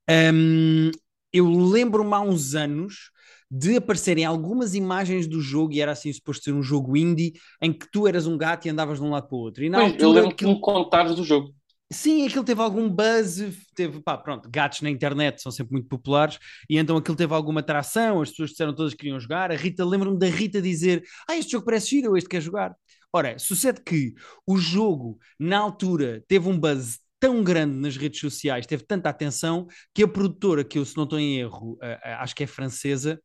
Hum, 0.09 0.91
eu 1.31 1.49
lembro-me 1.49 2.13
há 2.13 2.19
uns 2.21 2.55
anos 2.55 3.11
de 3.49 3.77
aparecerem 3.77 4.25
algumas 4.25 4.75
imagens 4.75 5.27
do 5.27 5.41
jogo 5.41 5.73
e 5.73 5.81
era 5.81 5.91
assim 5.91 6.11
suposto 6.13 6.43
ser 6.43 6.53
um 6.53 6.61
jogo 6.61 6.95
indie 6.95 7.33
em 7.61 7.73
que 7.73 7.89
tu 7.91 8.07
eras 8.07 8.27
um 8.27 8.37
gato 8.37 8.67
e 8.67 8.69
andavas 8.69 8.99
de 8.99 9.05
um 9.05 9.09
lado 9.09 9.27
para 9.27 9.37
o 9.37 9.39
outro. 9.39 9.63
E 9.63 9.69
na 9.69 9.79
Pois, 9.79 9.89
eu 9.89 9.93
altura 9.93 10.09
lembro 10.09 10.29
de 10.29 10.33
aquilo 10.33 10.53
me 10.53 10.61
contares 10.61 11.15
do 11.15 11.23
jogo. 11.23 11.53
Sim, 11.91 12.27
aquilo 12.27 12.43
teve 12.43 12.61
algum 12.61 12.87
buzz, 12.87 13.41
teve, 13.73 13.99
pá, 14.03 14.15
pronto, 14.15 14.47
gatos 14.47 14.81
na 14.81 14.91
internet 14.91 15.41
são 15.41 15.51
sempre 15.51 15.73
muito 15.73 15.87
populares, 15.87 16.37
e 16.69 16.77
então 16.77 16.95
aquilo 16.95 17.17
teve 17.17 17.33
alguma 17.33 17.61
atração, 17.61 18.21
as 18.21 18.29
pessoas 18.29 18.51
disseram 18.51 18.75
todas 18.75 18.91
que 18.93 18.99
queriam 18.99 19.19
jogar, 19.19 19.51
a 19.51 19.55
Rita, 19.55 19.83
lembro-me 19.83 20.19
da 20.19 20.27
Rita 20.27 20.61
dizer, 20.61 21.03
ah, 21.27 21.35
este 21.35 21.53
jogo 21.53 21.65
parece 21.65 21.89
giro, 21.89 22.15
este 22.15 22.29
quer 22.29 22.41
jogar. 22.41 22.75
Ora, 23.11 23.39
sucede 23.39 23.81
que 23.83 24.13
o 24.45 24.55
jogo, 24.57 25.17
na 25.39 25.57
altura, 25.57 26.23
teve 26.27 26.47
um 26.47 26.59
buzz 26.59 26.99
tão 27.19 27.43
grande 27.43 27.75
nas 27.75 27.97
redes 27.97 28.19
sociais, 28.19 28.65
teve 28.65 28.83
tanta 28.83 29.09
atenção, 29.09 29.67
que 29.93 30.03
a 30.03 30.07
produtora, 30.07 30.63
que 30.63 30.77
eu, 30.79 30.85
se 30.85 30.95
não 30.97 31.03
estou 31.03 31.19
em 31.19 31.39
erro, 31.39 31.77
acho 32.03 32.35
que 32.35 32.43
é 32.43 32.47
francesa, 32.47 33.19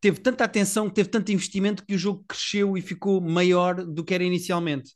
teve 0.00 0.20
tanta 0.20 0.44
atenção, 0.44 0.88
teve 0.88 1.08
tanto 1.08 1.32
investimento, 1.32 1.84
que 1.86 1.94
o 1.94 1.98
jogo 1.98 2.24
cresceu 2.26 2.76
e 2.76 2.80
ficou 2.80 3.20
maior 3.20 3.84
do 3.84 4.04
que 4.04 4.14
era 4.14 4.24
inicialmente. 4.24 4.92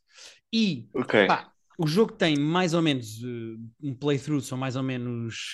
E 0.51 0.87
Ok. 0.93 1.15
Pá, 1.27 1.51
o 1.77 1.85
jogo 1.87 2.13
tem 2.13 2.37
mais 2.37 2.73
ou 2.73 2.81
menos 2.81 3.21
uh, 3.21 3.57
um 3.83 3.93
playthrough, 3.93 4.41
são 4.41 4.57
mais 4.57 4.75
ou 4.75 4.83
menos 4.83 5.53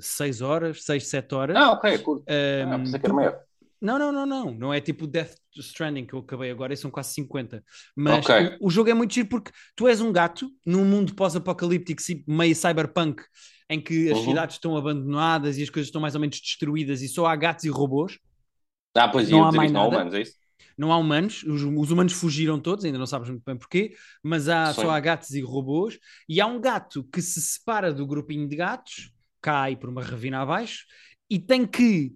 6 0.00 0.40
horas, 0.40 0.82
6, 0.82 1.06
7 1.08 1.34
horas. 1.34 1.56
Ah, 1.56 1.72
ok, 1.72 1.98
curto. 2.02 2.24
Ah, 2.28 2.78
pensei 2.78 3.00
que 3.00 3.06
era 3.06 3.14
tu- 3.14 3.16
maior. 3.16 3.47
Não, 3.80 3.98
não, 3.98 4.12
não, 4.12 4.26
não. 4.26 4.50
Não 4.54 4.74
é 4.74 4.80
tipo 4.80 5.06
Death 5.06 5.34
Stranding 5.56 6.06
que 6.06 6.14
eu 6.14 6.20
acabei 6.20 6.50
agora, 6.50 6.72
e 6.74 6.76
são 6.76 6.90
quase 6.90 7.12
50. 7.14 7.62
Mas 7.96 8.28
Ok. 8.28 8.30
o, 8.36 8.66
o 8.66 8.70
jogo 8.70 8.90
é 8.90 8.94
muito 8.94 9.14
giro 9.14 9.28
porque 9.28 9.50
tu 9.76 9.86
és 9.88 10.00
um 10.00 10.12
gato 10.12 10.50
num 10.64 10.84
mundo 10.84 11.14
pós-apocalíptico, 11.14 12.02
meio 12.26 12.54
cyberpunk, 12.56 13.22
em 13.70 13.80
que 13.80 14.10
as 14.10 14.18
Uhum. 14.18 14.18
cidades 14.18 14.56
estão 14.56 14.76
abandonadas 14.76 15.58
e 15.58 15.62
as 15.62 15.70
coisas 15.70 15.88
estão 15.88 16.00
mais 16.00 16.14
ou 16.14 16.20
menos 16.20 16.40
destruídas 16.40 17.02
e 17.02 17.08
só 17.08 17.26
há 17.26 17.36
gatos 17.36 17.64
e 17.64 17.68
robôs. 17.68 18.18
Ah, 18.94 19.08
pois 19.10 19.30
Não 19.30 19.42
há 19.42 19.50
mais 19.52 19.72
não 19.72 19.80
há 19.80 19.86
nada. 19.86 19.86
humanos, 19.86 20.14
é 20.14 20.20
isso? 20.22 20.36
Não 20.78 20.92
há 20.92 20.98
humanos, 20.98 21.42
os, 21.44 21.62
os 21.62 21.90
humanos 21.90 22.12
fugiram 22.14 22.60
todos, 22.60 22.84
ainda 22.84 22.98
não 22.98 23.06
sabes 23.06 23.28
muito 23.30 23.44
bem 23.44 23.56
porquê, 23.58 23.94
mas 24.22 24.48
há, 24.48 24.72
só 24.74 24.90
há 24.90 25.00
gatos 25.00 25.30
e 25.32 25.40
robôs, 25.40 25.98
e 26.28 26.40
há 26.40 26.46
um 26.46 26.60
gato 26.60 27.04
que 27.12 27.22
se 27.22 27.40
separa 27.42 27.92
do 27.92 28.06
grupinho 28.06 28.48
de 28.48 28.56
gatos, 28.56 29.12
cai 29.42 29.76
por 29.76 29.90
uma 29.90 30.02
ravina 30.02 30.40
abaixo, 30.40 30.84
e 31.30 31.38
tem 31.38 31.66
que, 31.66 32.12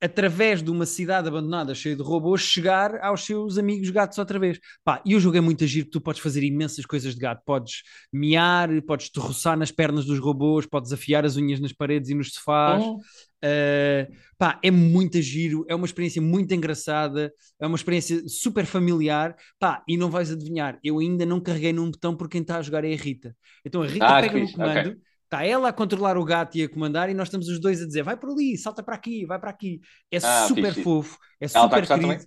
através 0.00 0.62
de 0.62 0.70
uma 0.70 0.84
cidade 0.84 1.28
abandonada 1.28 1.74
cheia 1.74 1.96
de 1.96 2.02
robôs, 2.02 2.42
chegar 2.42 3.02
aos 3.02 3.24
seus 3.24 3.56
amigos 3.56 3.88
gatos 3.90 4.18
outra 4.18 4.38
vez. 4.38 4.58
Pá, 4.84 5.02
e 5.04 5.16
o 5.16 5.20
jogo 5.20 5.36
é 5.36 5.40
muito 5.40 5.64
agir, 5.64 5.84
tu 5.84 6.00
podes 6.00 6.20
fazer 6.20 6.42
imensas 6.42 6.84
coisas 6.84 7.14
de 7.14 7.20
gato, 7.20 7.42
podes 7.44 7.82
miar, 8.12 8.68
podes 8.82 9.08
te 9.10 9.18
roçar 9.18 9.56
nas 9.56 9.70
pernas 9.70 10.04
dos 10.04 10.18
robôs, 10.18 10.66
podes 10.66 10.92
afiar 10.92 11.24
as 11.24 11.36
unhas 11.36 11.60
nas 11.60 11.72
paredes 11.72 12.10
e 12.10 12.14
nos 12.14 12.32
sofás. 12.32 12.84
Hum. 12.84 12.98
Uh, 13.44 14.12
pá, 14.38 14.58
é 14.62 14.70
muito 14.70 15.20
giro, 15.20 15.64
é 15.68 15.74
uma 15.74 15.86
experiência 15.86 16.20
muito 16.20 16.52
engraçada, 16.52 17.32
é 17.60 17.66
uma 17.66 17.76
experiência 17.76 18.26
super 18.26 18.66
familiar, 18.66 19.36
pá, 19.58 19.84
e 19.86 19.96
não 19.96 20.10
vais 20.10 20.32
adivinhar, 20.32 20.78
eu 20.82 20.98
ainda 20.98 21.24
não 21.24 21.40
carreguei 21.40 21.72
num 21.72 21.90
botão 21.90 22.16
porque 22.16 22.32
quem 22.32 22.42
está 22.42 22.58
a 22.58 22.62
jogar 22.62 22.84
é 22.84 22.92
a 22.92 22.96
Rita. 22.96 23.36
Então 23.64 23.82
a 23.82 23.86
Rita 23.86 24.06
Ah, 24.06 24.20
pega 24.20 24.38
no 24.38 24.50
comando, 24.52 24.96
está 25.26 25.44
ela 25.44 25.68
a 25.68 25.72
controlar 25.72 26.16
o 26.16 26.24
gato 26.24 26.56
e 26.56 26.62
a 26.62 26.68
comandar, 26.68 27.10
e 27.10 27.14
nós 27.14 27.28
estamos 27.28 27.48
os 27.48 27.60
dois 27.60 27.82
a 27.82 27.86
dizer: 27.86 28.02
vai 28.02 28.16
por 28.16 28.30
ali, 28.30 28.56
salta 28.56 28.82
para 28.82 28.94
aqui, 28.96 29.26
vai 29.26 29.38
para 29.38 29.50
aqui. 29.50 29.80
É 30.10 30.18
Ah, 30.22 30.48
super 30.48 30.70
fixe. 30.72 30.82
fofo, 30.82 31.18
é 31.40 31.46
Ela 31.46 31.58
a 31.58 31.62
super 31.68 31.80
gostar 31.80 31.98
querido. 31.98 32.24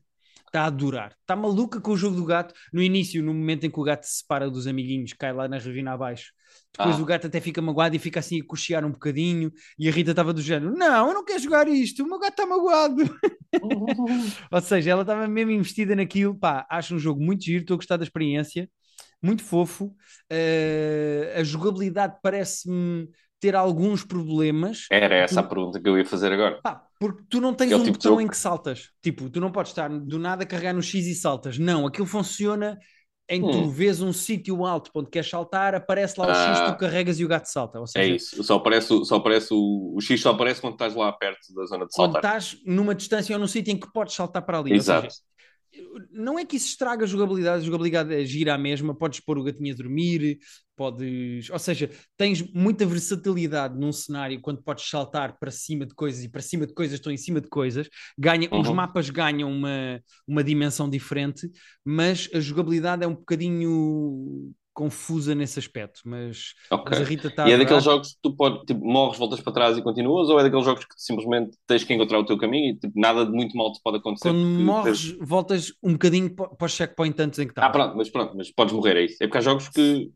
Está 0.47 0.63
a 0.63 0.65
adorar, 0.65 1.15
está 1.21 1.35
maluca 1.35 1.79
com 1.79 1.91
o 1.91 1.97
jogo 1.97 2.15
do 2.15 2.25
gato. 2.25 2.55
No 2.73 2.81
início, 2.81 3.21
no 3.23 3.33
momento 3.35 3.65
em 3.65 3.69
que 3.69 3.79
o 3.79 3.83
gato 3.83 4.03
se 4.05 4.17
separa 4.19 4.49
dos 4.49 4.65
amiguinhos, 4.65 5.13
cai 5.13 5.31
lá 5.31 5.47
na 5.47 5.59
ravina 5.59 5.91
abaixo. 5.93 6.31
Depois 6.75 6.95
Ah. 6.97 7.01
o 7.01 7.05
gato 7.05 7.27
até 7.27 7.39
fica 7.39 7.61
magoado 7.61 7.95
e 7.95 7.99
fica 7.99 8.19
assim 8.19 8.41
a 8.41 8.45
cochear 8.45 8.83
um 8.83 8.89
bocadinho. 8.91 9.51
E 9.77 9.87
a 9.87 9.91
Rita 9.91 10.09
estava 10.11 10.33
do 10.33 10.41
género: 10.41 10.73
Não, 10.75 11.07
eu 11.09 11.13
não 11.13 11.23
quero 11.23 11.39
jogar 11.39 11.67
isto, 11.67 12.03
o 12.03 12.07
meu 12.07 12.17
gato 12.17 12.31
está 12.31 12.47
magoado. 12.47 13.03
Ou 14.51 14.61
seja, 14.61 14.89
ela 14.91 15.01
estava 15.01 15.27
mesmo 15.27 15.51
investida 15.51 15.95
naquilo. 15.95 16.35
Pá, 16.37 16.65
acho 16.69 16.95
um 16.95 16.99
jogo 16.99 17.21
muito 17.23 17.43
giro, 17.43 17.61
estou 17.61 17.75
a 17.75 17.77
gostar 17.77 17.97
da 17.97 18.03
experiência, 18.03 18.69
muito 19.21 19.43
fofo. 19.43 19.93
Eh, 20.29 21.33
a 21.37 21.43
jogabilidade 21.43 22.15
parece-me 22.21 23.09
ter 23.39 23.55
alguns 23.55 24.03
problemas. 24.03 24.85
Era 24.91 25.15
essa 25.15 25.39
a 25.39 25.43
pergunta 25.43 25.79
que 25.81 25.87
eu 25.87 25.97
ia 25.97 26.05
fazer 26.05 26.31
agora. 26.31 26.59
Pá, 26.61 26.83
porque 26.99 27.23
tu 27.29 27.39
não 27.39 27.53
tens 27.53 27.71
É 27.71 27.75
um 27.75 27.83
tipo 27.83 27.93
botão 27.97 28.19
em 28.21 28.27
que- 28.27 28.35
saltas. 28.37 28.89
Tipo, 29.01 29.29
tu 29.29 29.39
não 29.39 29.51
podes 29.51 29.71
estar 29.71 29.89
do 29.89 30.19
nada 30.19 30.43
a 30.43 30.45
carregar 30.45 30.73
no 30.73 30.81
X 30.81 31.05
e 31.07 31.15
saltas. 31.15 31.57
Não, 31.57 31.87
aquilo 31.87 32.05
funciona 32.07 32.77
em 33.31 33.41
que 33.45 33.51
tu 33.51 33.57
Hum. 33.59 33.69
vês 33.69 34.01
um 34.01 34.11
sítio 34.11 34.65
alto 34.65 34.91
para 34.91 35.01
onde 35.01 35.11
queres 35.11 35.29
saltar, 35.29 35.75
aparece 35.75 36.19
lá 36.19 36.25
o 36.25 36.29
X, 36.33 36.59
Ah. 36.61 36.71
tu 36.71 36.79
carregas 36.79 37.19
e 37.19 37.23
o 37.25 37.27
gato 37.27 37.45
salta. 37.45 37.77
É 37.79 37.85
seja, 37.85 38.15
isso. 38.15 38.43
Só 38.43 38.55
aparece, 38.55 38.91
o- 38.91 39.05
só 39.05 39.17
aparece 39.17 39.53
o, 39.53 39.93
o 39.95 40.01
X 40.01 40.19
só 40.19 40.31
aparece 40.31 40.59
quando 40.59 40.73
estás 40.73 40.95
lá 40.95 41.11
perto 41.13 41.53
da 41.53 41.65
zona 41.65 41.85
de 41.85 41.91
quando 41.93 42.13
saltar. 42.13 42.37
estás 42.37 42.57
numa 42.65 42.95
distância 42.95 43.35
ou 43.35 43.39
num 43.39 43.47
sítio 43.47 43.71
em 43.71 43.77
que 43.79 43.89
podes 43.93 44.15
saltar 44.15 44.41
para 44.43 44.57
ali. 44.59 44.73
Exato. 44.73 45.11
seja, 45.11 45.21
não 46.11 46.37
é 46.39 46.45
que 46.45 46.55
isso 46.57 46.67
estraga 46.67 47.03
a 47.05 47.07
jogabilidade, 47.07 47.61
a 47.61 47.65
jogabilidade 47.65 48.13
é 48.13 48.25
gira 48.25 48.53
a 48.53 48.57
mesma, 48.57 48.95
podes 48.95 49.19
pôr 49.19 49.37
o 49.37 49.43
gatinho 49.43 49.73
a 49.73 49.77
dormir, 49.77 50.39
podes, 50.75 51.49
ou 51.49 51.59
seja, 51.59 51.89
tens 52.17 52.41
muita 52.53 52.85
versatilidade 52.85 53.77
num 53.77 53.91
cenário 53.91 54.39
quando 54.41 54.63
podes 54.63 54.89
saltar 54.89 55.37
para 55.37 55.51
cima 55.51 55.85
de 55.85 55.93
coisas 55.93 56.23
e 56.23 56.29
para 56.29 56.41
cima 56.41 56.65
de 56.65 56.73
coisas 56.73 56.95
estão 56.95 57.11
em 57.11 57.17
cima 57.17 57.41
de 57.41 57.47
coisas, 57.49 57.87
ganha, 58.17 58.49
os 58.53 58.69
Uhum. 58.69 58.71
mapas 58.71 59.09
ganham 59.09 59.51
uma, 59.51 60.01
uma 60.27 60.43
dimensão 60.43 60.89
diferente, 60.89 61.49
mas 61.83 62.29
a 62.33 62.39
jogabilidade 62.39 63.03
é 63.03 63.07
um 63.07 63.15
bocadinho 63.15 64.51
confusa 64.79 65.35
nesse 65.35 65.59
aspecto, 65.59 66.01
mas, 66.05 66.53
Ok. 66.71 66.91
mas 66.91 66.99
a 67.01 67.03
Rita 67.03 67.27
está 67.27 67.43
E 67.43 67.51
é 67.51 67.57
daqueles 67.57 67.83
jogos 67.83 68.13
que 68.13 68.19
tu 68.21 68.35
podes, 68.35 68.63
tipo, 68.65 68.85
morres, 68.85 69.17
voltas 69.17 69.41
para 69.41 69.53
trás 69.53 69.77
e 69.77 69.81
continuas, 69.81 70.29
ou 70.29 70.39
é 70.39 70.43
daqueles 70.43 70.65
jogos 70.65 70.85
que 70.85 70.93
simplesmente 70.97 71.57
tens 71.65 71.83
que 71.83 71.93
encontrar 71.93 72.19
o 72.19 72.25
teu 72.25 72.37
caminho 72.37 72.73
e 72.73 72.79
tipo, 72.79 72.99
nada 72.99 73.25
de 73.25 73.31
muito 73.31 73.57
mal 73.57 73.71
te 73.73 73.81
pode 73.81 73.97
acontecer? 73.97 74.37
Quando 74.57 74.73
morres, 74.73 74.77
tens- 74.81 75.17
voltas 75.19 75.73
um 75.83 75.93
bocadinho 75.93 76.33
pa- 76.35 76.47
para 76.49 76.65
os 76.65 76.73
checkpoint 76.73 77.19
antes 77.21 77.39
em 77.39 77.45
que 77.47 77.51
Ah, 77.61 77.69
estavas. 77.69 77.69
pronto, 77.69 77.95
mas 77.97 78.09
pronto, 78.09 78.35
mas 78.37 78.51
podes 78.51 78.73
morrer, 78.73 78.95
é 78.97 79.03
isso. 79.05 79.17
É 79.21 79.27
porque 79.27 79.37
há 79.37 79.41
jogos 79.41 79.67
que 79.69 80.11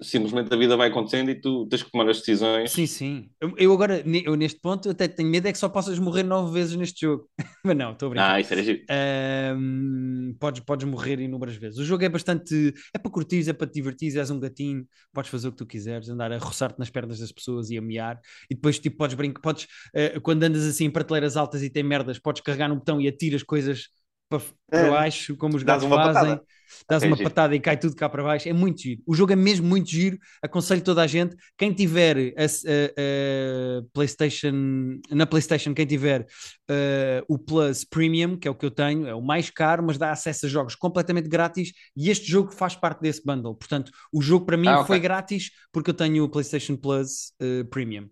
simplesmente 0.00 0.52
a 0.52 0.56
vida 0.56 0.76
vai 0.76 0.88
acontecendo 0.88 1.30
e 1.30 1.34
tu 1.34 1.66
tens 1.66 1.82
que 1.82 1.90
tomar 1.90 2.08
as 2.08 2.18
decisões. 2.18 2.70
Sim, 2.70 2.86
sim. 2.86 3.30
Eu, 3.56 3.72
agora, 3.72 4.02
eu 4.06 4.36
neste 4.36 4.60
ponto, 4.60 4.88
até 4.90 5.08
tenho 5.08 5.28
medo 5.28 5.48
é 5.48 5.52
que 5.52 5.58
só 5.58 5.68
possas 5.68 5.98
morrer 5.98 6.22
nove 6.22 6.52
vezes 6.52 6.76
neste 6.76 7.00
jogo. 7.00 7.28
Mas 7.64 7.76
não, 7.76 7.92
estou 7.92 8.06
a 8.06 8.10
brincar. 8.10 8.34
Ah, 8.34 8.40
isso 8.40 8.52
era 8.52 8.62
giro. 8.62 8.80
Ahm, 8.88 10.34
podes, 10.38 10.62
podes 10.64 10.86
morrer 10.88 11.20
inúmeras 11.20 11.56
vezes. 11.56 11.78
O 11.78 11.84
jogo 11.84 12.04
é 12.04 12.08
bastante. 12.08 12.72
É 12.94 12.98
para 12.98 13.10
curtir, 13.10 13.48
é 13.48 13.52
para 13.52 13.66
te 13.66 13.74
divertir, 13.74 14.16
és 14.16 14.30
um 14.30 14.38
gatinho, 14.38 14.86
podes 15.12 15.30
fazer 15.30 15.48
o 15.48 15.50
que 15.50 15.58
tu 15.58 15.66
quiseres, 15.66 16.08
andar 16.08 16.32
a 16.32 16.38
roçar-te 16.38 16.78
nas 16.78 16.90
pernas 16.90 17.18
das 17.18 17.32
pessoas 17.32 17.70
e 17.70 17.76
a 17.76 17.82
miar. 17.82 18.20
E 18.48 18.54
depois, 18.54 18.78
tipo, 18.78 18.96
podes 18.96 19.16
brincar, 19.16 19.40
podes, 19.40 19.66
eh, 19.94 20.20
quando 20.20 20.42
andas 20.44 20.64
assim 20.64 20.84
em 20.84 20.90
prateleiras 20.90 21.36
altas 21.36 21.62
e 21.62 21.70
tem 21.70 21.82
merdas, 21.82 22.18
podes 22.18 22.42
carregar 22.42 22.68
no 22.68 22.76
botão 22.76 23.00
e 23.00 23.08
atiras 23.08 23.42
coisas 23.42 23.88
para, 24.28 24.40
para 24.70 24.86
É. 24.86 24.90
baixo, 24.90 25.36
como 25.36 25.56
os 25.56 25.62
gatos 25.62 25.86
fazem. 25.88 26.36
patada. 26.36 26.42
Dás 26.88 27.02
Ok, 27.02 27.08
uma 27.10 27.16
giro. 27.16 27.30
patada 27.30 27.54
e 27.56 27.60
cai 27.60 27.78
tudo 27.78 27.96
cá 27.96 28.08
para 28.10 28.22
baixo. 28.22 28.46
É 28.48 28.52
muito 28.52 28.82
giro. 28.82 29.02
O 29.06 29.14
jogo 29.14 29.32
é 29.32 29.36
mesmo 29.36 29.66
muito 29.66 29.88
giro. 29.88 30.18
Aconselho 30.42 30.82
toda 30.82 31.02
a 31.02 31.06
gente. 31.06 31.34
Quem 31.56 31.72
tiver 31.72 32.34
a, 32.36 32.44
a- 32.44 33.78
a 33.80 33.82
PlayStation, 33.92 35.00
na 35.10 35.26
PlayStation, 35.26 35.72
quem 35.74 35.86
tiver 35.86 36.22
uh, 36.22 37.24
o 37.26 37.38
Plus 37.38 37.84
Premium, 37.84 38.36
que 38.36 38.46
é 38.46 38.50
o 38.50 38.54
que 38.54 38.66
eu 38.66 38.70
tenho, 38.70 39.06
é 39.06 39.14
o 39.14 39.22
mais 39.22 39.48
caro, 39.50 39.82
mas 39.82 39.96
dá 39.96 40.10
acesso 40.12 40.44
a 40.46 40.48
jogos 40.48 40.74
completamente 40.74 41.28
grátis. 41.28 41.72
E 41.96 42.10
este 42.10 42.30
jogo 42.30 42.52
faz 42.52 42.74
parte 42.76 43.00
desse 43.00 43.22
bundle. 43.24 43.54
Portanto, 43.54 43.90
o 44.12 44.20
jogo 44.20 44.44
para 44.44 44.56
mim 44.58 44.68
Ah, 44.68 44.76
ok. 44.80 44.86
foi 44.88 45.00
grátis 45.00 45.50
porque 45.72 45.88
eu 45.90 45.94
tenho 45.94 46.22
o 46.24 46.28
PlayStation 46.28 46.76
Plus 46.76 47.32
uh, 47.42 47.64
Premium. 47.70 48.08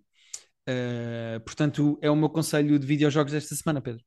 Uh, 0.69 1.39
portanto, 1.45 1.99
é 2.03 2.11
o 2.11 2.17
meu 2.17 2.29
conselho 2.29 2.79
de 2.79 2.87
videojogos 2.87 3.33
desta 3.33 3.55
semana, 3.55 3.81
Pedro. 3.81 4.03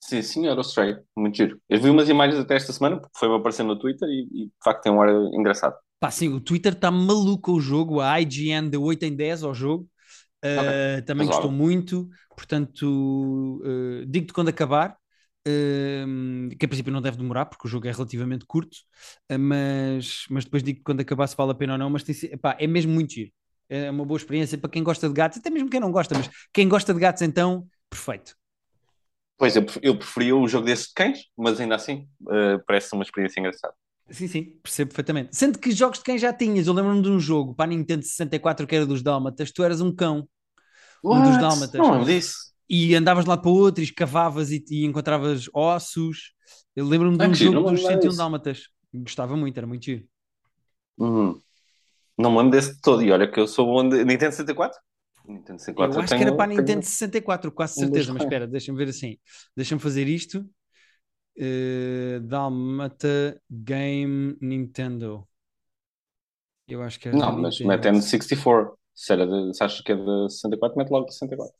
Sim, 0.00 0.22
senhor, 0.22 0.56
o 0.56 0.60
Stray. 0.60 0.96
Muito 1.16 1.36
giro. 1.36 1.60
Eu 1.68 1.80
vi 1.80 1.90
umas 1.90 2.08
imagens 2.08 2.38
até 2.38 2.54
esta 2.54 2.72
semana, 2.72 3.00
porque 3.00 3.18
foi-me 3.18 3.34
aparecendo 3.34 3.68
no 3.68 3.78
Twitter 3.78 4.08
e, 4.08 4.28
e, 4.32 4.46
de 4.46 4.52
facto 4.62 4.82
tem 4.82 4.92
um 4.92 5.00
ar 5.00 5.08
engraçado. 5.32 5.74
Pá, 5.98 6.10
sim, 6.10 6.28
o 6.28 6.40
Twitter 6.40 6.74
está 6.74 6.90
maluco 6.90 7.52
o 7.52 7.60
jogo, 7.60 8.00
a 8.00 8.20
IGN 8.20 8.68
deu 8.68 8.82
8 8.82 9.04
em 9.04 9.16
10 9.16 9.42
ao 9.42 9.54
jogo, 9.54 9.88
uh, 10.44 11.02
também 11.06 11.26
razoável. 11.26 11.26
gostou 11.26 11.50
muito, 11.50 12.08
portanto, 12.36 13.62
uh, 13.64 14.06
digo-te 14.06 14.32
quando 14.32 14.48
acabar, 14.48 14.96
uh, 15.48 16.56
que 16.56 16.66
a 16.66 16.68
princípio 16.68 16.92
não 16.92 17.00
deve 17.00 17.16
demorar, 17.16 17.46
porque 17.46 17.66
o 17.66 17.70
jogo 17.70 17.88
é 17.88 17.92
relativamente 17.92 18.44
curto, 18.44 18.76
mas, 19.40 20.26
mas 20.28 20.44
depois 20.44 20.62
digo-te 20.62 20.84
quando 20.84 21.00
acabar 21.00 21.26
se 21.26 21.36
vale 21.36 21.52
a 21.52 21.54
pena 21.54 21.72
ou 21.72 21.78
não, 21.78 21.88
mas 21.88 22.02
tem, 22.02 22.14
epá, 22.30 22.54
é 22.60 22.66
mesmo 22.66 22.92
muito 22.92 23.14
giro, 23.14 23.32
é 23.68 23.90
uma 23.90 24.04
boa 24.04 24.18
experiência 24.18 24.58
para 24.58 24.70
quem 24.70 24.84
gosta 24.84 25.08
de 25.08 25.14
gatos, 25.14 25.38
até 25.38 25.48
mesmo 25.48 25.70
quem 25.70 25.80
não 25.80 25.90
gosta, 25.90 26.14
mas 26.14 26.28
quem 26.52 26.68
gosta 26.68 26.92
de 26.92 27.00
gatos 27.00 27.22
então, 27.22 27.66
perfeito. 27.88 28.36
Pois, 29.38 29.54
eu, 29.56 29.64
eu 29.82 29.98
preferia 29.98 30.34
o 30.34 30.48
jogo 30.48 30.66
desse 30.66 30.88
de 30.88 30.94
cães, 30.94 31.18
mas 31.36 31.60
ainda 31.60 31.74
assim 31.74 32.08
uh, 32.22 32.62
parece 32.66 32.94
uma 32.94 33.02
experiência 33.02 33.40
engraçada. 33.40 33.74
Sim, 34.10 34.28
sim, 34.28 34.44
percebo 34.62 34.90
perfeitamente. 34.90 35.34
Sendo 35.36 35.58
que 35.58 35.72
jogos 35.72 35.98
de 35.98 36.04
quem 36.04 36.16
já 36.16 36.32
tinhas, 36.32 36.66
eu 36.66 36.72
lembro-me 36.72 37.02
de 37.02 37.10
um 37.10 37.18
jogo 37.18 37.54
para 37.54 37.64
a 37.64 37.68
Nintendo 37.68 38.04
64 38.04 38.66
que 38.66 38.76
era 38.76 38.86
dos 38.86 39.02
Dálmatas, 39.02 39.50
tu 39.50 39.64
eras 39.64 39.80
um 39.80 39.94
cão 39.94 40.28
Um 41.10 41.22
dos 41.22 41.36
What? 41.38 41.40
dálmatas. 41.40 41.80
Não 41.80 41.92
lembro 41.92 42.06
disso. 42.06 42.52
e 42.68 42.94
andavas 42.94 43.24
lá 43.26 43.36
para 43.36 43.50
outro 43.50 43.82
e 43.82 43.84
escavavas 43.84 44.50
e, 44.50 44.64
e 44.70 44.84
encontravas 44.84 45.48
ossos. 45.54 46.32
Eu 46.74 46.86
lembro-me 46.86 47.18
de 47.18 47.24
Ah, 47.24 47.28
um 47.28 47.34
jogo 47.34 47.62
dos 47.64 47.84
lembro 47.84 47.86
101 47.86 48.08
disso. 48.10 48.16
Dálmatas. 48.16 48.68
Gostava 48.94 49.36
muito, 49.36 49.56
era 49.58 49.66
muito 49.66 49.84
giro. 49.84 50.06
Uhum. 50.98 51.40
Não 52.18 52.32
me 52.32 52.38
lembro 52.38 52.52
desse 52.52 52.74
de 52.76 52.80
todo. 52.82 53.02
E 53.02 53.12
olha 53.12 53.30
que 53.30 53.40
eu 53.40 53.46
sou 53.48 53.66
bom 53.66 53.88
de 53.88 54.04
Nintendo 54.04 54.32
64. 54.32 54.78
Nintendo 55.28 55.58
64 55.60 55.96
Eu 55.96 56.00
acho 56.02 56.08
tenho- 56.10 56.20
que 56.22 56.26
era 56.28 56.36
para 56.36 56.44
a 56.52 56.56
Nintendo 56.56 56.84
64, 56.84 57.52
quase 57.52 57.74
certeza, 57.74 58.12
mas 58.12 58.22
espera, 58.22 58.46
deixa-me 58.46 58.78
ver 58.78 58.88
assim. 58.88 59.18
Deixa-me 59.56 59.80
fazer 59.80 60.06
isto. 60.08 60.48
Uh, 61.38 62.20
Dálmata 62.22 63.40
Game 63.50 64.36
Nintendo. 64.40 65.28
Eu 66.68 66.82
acho 66.82 66.98
que 66.98 67.08
era 67.08 67.16
Não, 67.16 67.32
mas 67.38 67.60
Nintendo. 67.60 67.68
mete 67.68 67.88
N64. 67.88 68.72
Se, 68.94 69.12
era 69.12 69.26
de, 69.26 69.54
se 69.54 69.62
achas 69.62 69.80
que 69.82 69.92
é 69.92 69.96
de 69.96 70.30
64, 70.32 70.76
mete 70.78 70.90
logo 70.90 71.04
de 71.06 71.12
64. 71.12 71.54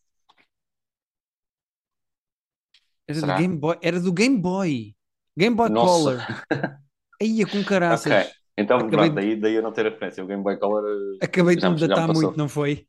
Era 3.08 3.20
do? 3.20 3.26
Game 3.26 3.56
Boy. 3.56 3.76
Era 3.82 4.00
do 4.00 4.12
Game 4.12 4.38
Boy. 4.38 4.96
Game 5.36 5.54
Boy 5.54 5.68
Nossa. 5.68 6.16
Color. 6.16 6.20
Aí 7.20 7.44
com 7.46 7.62
caraças. 7.64 8.12
Ok. 8.12 8.32
Então, 8.58 8.78
Acabei 8.78 8.90
pronto, 8.96 9.08
de- 9.10 9.14
daí, 9.14 9.36
daí 9.40 9.54
eu 9.54 9.62
não 9.62 9.72
ter 9.72 9.84
referência. 9.84 10.24
O 10.24 10.26
Game 10.26 10.42
Boy 10.42 10.58
Color 10.58 10.82
eh, 11.20 11.24
Acabei 11.26 11.56
de 11.56 11.68
me 11.68 11.78
datar 11.78 12.08
muito, 12.12 12.36
não 12.38 12.48
foi? 12.48 12.86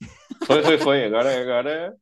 Foi, 0.47 0.63
foi, 0.63 0.77
foi. 0.79 1.05
Agora, 1.05 1.39
agora. 1.41 1.97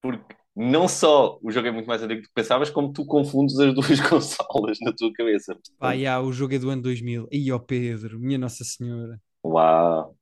Porque 0.00 0.34
não 0.54 0.88
só 0.88 1.38
o 1.42 1.50
jogo 1.50 1.68
é 1.68 1.70
muito 1.70 1.86
mais 1.86 2.02
antigo 2.02 2.20
do 2.22 2.28
que 2.28 2.34
pensavas, 2.34 2.70
como 2.70 2.92
tu 2.92 3.06
confundes 3.06 3.58
as 3.58 3.72
duas 3.74 4.00
consolas 4.00 4.78
na 4.82 4.92
tua 4.92 5.12
cabeça. 5.12 5.56
Pá, 5.78 5.96
já, 5.96 6.20
o 6.20 6.32
jogo 6.32 6.54
é 6.54 6.58
do 6.58 6.70
ano 6.70 6.82
2000. 6.82 7.28
Ih, 7.30 7.52
ó 7.52 7.58
Pedro, 7.58 8.18
minha 8.20 8.38
Nossa 8.38 8.64
Senhora. 8.64 9.20
Uau. 9.52 10.16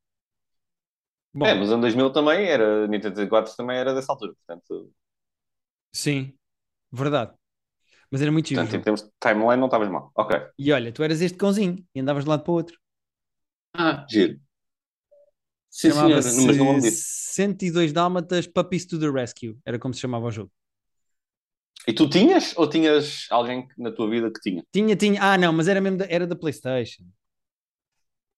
Bom, 1.33 1.47
É, 1.47 1.55
mas 1.55 1.71
ano 1.71 1.81
2000 1.83 2.13
também 2.13 2.47
era. 2.49 2.87
Nintendo 2.87 3.15
64 3.15 3.57
também 3.57 3.77
era 3.79 3.95
dessa 3.95 4.13
altura. 4.13 4.35
Portanto, 4.35 4.93
sim, 5.93 6.37
verdade. 6.93 7.35
Mas 8.11 8.23
era 8.23 8.33
muito 8.33 8.49
giro 8.49 8.63
portanto 8.63 8.75
em 8.75 8.81
termos 8.83 9.03
de 9.03 9.11
timeline, 9.21 9.57
não 9.61 9.67
estavas 9.67 9.89
mal. 9.89 10.11
Ok. 10.15 10.37
E 10.59 10.71
olha, 10.73 10.93
tu 10.93 11.03
eras 11.03 11.21
este 11.21 11.37
cãozinho 11.39 11.85
e 11.95 12.01
andavas 12.01 12.23
de 12.25 12.29
um 12.29 12.33
lado 12.33 12.45
para 12.45 12.53
o 12.53 12.55
outro. 12.55 12.79
Ah, 13.75 14.07
giro. 14.09 14.39
Sim, 15.71 15.93
senhora. 15.93 16.17
Mas 16.17 16.25
não 16.27 16.43
me 16.43 16.49
lembro 16.49 16.57
Chamava-se 16.65 16.91
disso. 16.91 17.21
102 17.33 17.93
Dálmatas 17.93 18.47
Puppies 18.47 18.85
to 18.87 18.99
the 18.99 19.09
Rescue. 19.09 19.57
Era 19.65 19.79
como 19.79 19.95
se 19.95 20.01
chamava 20.01 20.27
o 20.27 20.31
jogo. 20.31 20.51
E 21.87 21.95
tu 21.95 22.09
tinhas 22.09 22.53
ou 22.57 22.69
tinhas 22.69 23.27
alguém 23.31 23.67
na 23.79 23.91
tua 23.91 24.11
vida 24.11 24.31
que 24.31 24.41
tinha? 24.41 24.63
Tinha, 24.73 24.97
tinha. 24.97 25.23
Ah, 25.23 25.39
não, 25.39 25.53
mas 25.53 25.69
era 25.69 25.81
mesmo 25.81 25.99
da, 25.99 26.07
era 26.09 26.27
da 26.27 26.37
PlayStation. 26.37 27.05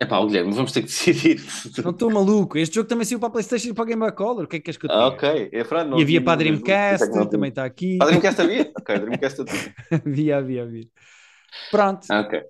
Epá, 0.01 0.19
ó, 0.19 0.27
Guilherme, 0.27 0.53
vamos 0.53 0.73
ter 0.73 0.81
que 0.81 0.89
decidir. 0.89 1.41
Não 1.83 1.91
estou 1.93 2.11
maluco. 2.11 2.59
Este 2.59 2.75
jogo 2.75 2.89
também 2.89 3.05
saiu 3.05 3.21
para 3.21 3.29
a 3.29 3.33
PlayStation 3.33 3.69
e 3.69 3.75
para 3.75 3.85
a 3.85 3.87
Game 3.87 4.01
Boy 4.01 4.13
Color. 4.13 4.45
O 4.45 4.49
que 4.49 4.57
é 4.57 4.59
que 4.59 4.65
queres 4.65 4.77
que 4.77 4.87
eu 4.87 4.91
te 4.91 4.95
Ah, 4.95 5.07
ok. 5.07 5.51
É, 5.53 5.65
Fran, 5.65 5.85
não 5.85 5.99
E 5.99 6.03
havia 6.03 6.21
para 6.21 6.33
a 6.33 6.37
Dreamcast, 6.37 7.05
é 7.05 7.09
que 7.09 7.17
não 7.17 7.29
também 7.29 7.51
está 7.51 7.65
aqui. 7.65 7.99
Para 7.99 8.07
a 8.07 8.11
Dreamcast 8.11 8.41
havia? 8.41 8.73
Ok, 8.79 8.99
Dreamcast 8.99 9.45
tinha. 9.45 9.75
havia, 10.05 10.37
havia, 10.39 10.63
havia. 10.65 10.89
Pronto. 11.71 12.07
Ah, 12.11 12.21
ok. 12.21 12.43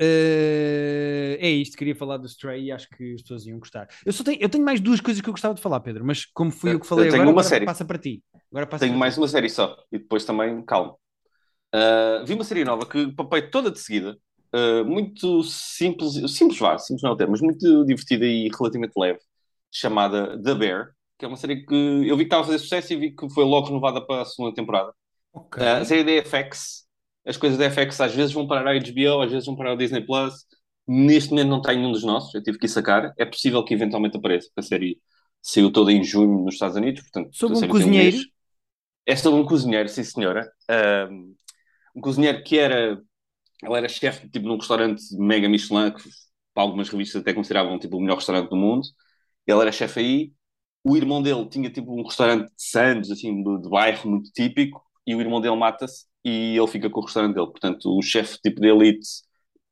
Eh, 0.00 1.36
é 1.40 1.50
isto, 1.50 1.76
queria 1.76 1.94
falar 1.94 2.16
do 2.16 2.26
Stray 2.26 2.64
e 2.64 2.72
acho 2.72 2.88
que 2.88 3.14
as 3.14 3.22
pessoas 3.22 3.46
iam 3.46 3.58
gostar. 3.58 3.86
Eu, 4.04 4.12
só 4.12 4.24
tenho, 4.24 4.38
eu 4.40 4.48
tenho 4.48 4.64
mais 4.64 4.80
duas 4.80 5.00
coisas 5.00 5.20
que 5.22 5.28
eu 5.28 5.32
gostava 5.32 5.54
de 5.54 5.60
falar, 5.60 5.80
Pedro, 5.80 6.04
mas 6.04 6.24
como 6.24 6.50
fui 6.50 6.70
eu, 6.70 6.74
Eu- 6.74 6.80
que 6.80 6.86
falei 6.86 7.06
eu 7.06 7.10
tenho 7.10 7.22
agora, 7.22 7.36
uma 7.36 7.42
agora 7.42 7.50
série. 7.50 7.66
passa 7.66 7.84
para 7.84 7.98
ti. 7.98 8.22
Agora 8.50 8.66
passa 8.66 8.86
Tenho 8.86 8.98
mais 8.98 9.14
ti. 9.14 9.20
uma 9.20 9.28
série 9.28 9.48
só. 9.50 9.76
E 9.92 9.98
depois 9.98 10.24
também, 10.24 10.62
calma. 10.64 10.96
Ah, 11.72 12.24
vi 12.26 12.34
uma 12.34 12.44
série 12.44 12.64
nova 12.64 12.86
que 12.86 13.12
papei 13.12 13.42
toda 13.50 13.70
de 13.70 13.78
seguida. 13.80 14.16
Ah, 14.52 14.84
muito 14.84 15.42
simples, 15.44 16.14
simples 16.36 16.58
vá, 16.58 16.78
simples 16.78 17.02
não 17.02 17.10
é 17.10 17.14
o 17.14 17.16
termo, 17.16 17.32
mas 17.32 17.40
muito 17.40 17.84
divertida 17.84 18.26
e 18.26 18.48
relativamente 18.48 18.92
leve, 18.98 19.20
chamada 19.70 20.40
The 20.42 20.54
Bear, 20.54 20.92
que 21.18 21.24
é 21.24 21.28
uma 21.28 21.36
série 21.36 21.64
que 21.64 21.74
eu 21.74 22.16
vi 22.16 22.24
que 22.24 22.28
estava 22.28 22.42
a 22.42 22.46
fazer 22.46 22.58
sucesso 22.58 22.92
e 22.92 22.96
vi 22.96 23.14
que 23.14 23.28
foi 23.30 23.44
logo 23.44 23.68
renovada 23.68 24.04
para 24.04 24.22
a 24.22 24.24
segunda 24.24 24.54
temporada. 24.54 24.92
Ok. 25.32 25.58
Ah, 25.62 25.78
a 25.78 25.84
série 25.84 26.04
da 26.04 26.12
FX, 26.12 26.86
as 27.30 27.38
coisas 27.38 27.58
da 27.58 27.66
FX 27.66 28.00
às 28.02 28.14
vezes 28.14 28.32
vão 28.34 28.48
parar 28.48 28.72
a 28.72 28.74
HBO, 28.76 29.22
às 29.22 29.32
vezes 29.32 29.46
vão 29.46 29.56
parar 29.56 29.72
a 29.74 29.76
Disney 29.76 30.06
Plus. 30.06 30.34
Neste 30.88 31.30
momento 31.30 31.48
não 31.50 31.62
tem 31.62 31.78
nenhum 31.78 31.92
dos 31.92 32.04
nossos, 32.04 32.34
eu 32.34 32.42
tive 32.44 32.58
que 32.58 32.66
ir 32.66 32.70
sacar. 32.70 33.14
É 33.18 33.26
possível 33.26 33.64
que 33.64 33.74
eventualmente 33.74 34.18
apareça, 34.18 34.48
porque 34.48 34.60
a 34.60 34.64
série 34.64 35.00
saiu 35.42 35.72
toda 35.72 35.92
em 35.92 36.04
junho 36.04 36.44
nos 36.44 36.54
Estados 36.56 36.76
Unidos, 36.76 37.02
portanto, 37.02 37.30
Sobre 37.30 37.58
um 37.58 37.66
cozinheiro? 37.66 38.18
mês. 38.18 38.26
É 39.06 39.16
sobre 39.16 39.40
um 39.40 39.46
cozinheiro, 39.46 39.88
sim 39.88 40.04
senhora. 40.04 40.50
Um, 41.10 41.34
um 41.96 42.00
cozinheiro 42.00 42.42
que 42.44 42.58
era. 42.58 43.00
Ele 43.62 43.74
era 43.76 43.88
chefe 43.88 44.28
tipo, 44.30 44.46
num 44.48 44.56
restaurante 44.58 45.02
mega 45.18 45.48
Michelin, 45.48 45.92
que 45.92 46.02
para 46.54 46.64
algumas 46.64 46.88
revistas 46.90 47.22
até 47.22 47.34
consideravam 47.34 47.78
tipo, 47.78 47.96
o 47.98 48.00
melhor 48.00 48.16
restaurante 48.16 48.50
do 48.50 48.56
mundo. 48.56 48.86
Ele 49.46 49.60
era 49.60 49.72
chefe 49.72 50.00
aí. 50.00 50.32
O 50.84 50.96
irmão 50.96 51.22
dele 51.22 51.48
tinha 51.48 51.70
tipo 51.70 51.92
um 51.98 52.04
restaurante 52.04 52.46
de 52.48 52.54
Santos, 52.58 53.10
assim, 53.10 53.42
de, 53.42 53.62
de 53.62 53.68
bairro 53.70 54.10
muito 54.10 54.30
típico, 54.32 54.82
e 55.06 55.14
o 55.14 55.20
irmão 55.20 55.40
dele 55.40 55.56
mata-se 55.56 56.06
e 56.24 56.56
ele 56.56 56.66
fica 56.68 56.90
com 56.90 57.00
o 57.00 57.04
restaurante 57.04 57.34
dele. 57.34 57.46
Portanto, 57.48 57.96
o 57.96 58.02
chefe 58.02 58.38
tipo 58.42 58.60
de 58.60 58.68
elite, 58.68 59.08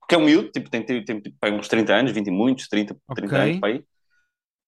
que 0.09 0.15
é 0.15 0.19
um 0.19 0.25
miúdo, 0.25 0.51
tipo, 0.51 0.71
tem, 0.71 0.85
tem, 0.85 1.05
tem 1.05 1.21
tipo, 1.21 1.37
uns 1.47 1.69
30 1.69 1.95
anos, 1.95 2.13
20 2.13 2.29
e 2.29 2.31
muitos, 2.31 2.69
30, 2.69 2.97
30 3.15 3.35
Ok. 3.35 3.39
anos 3.39 3.61
para 3.61 3.69
aí. 3.71 3.85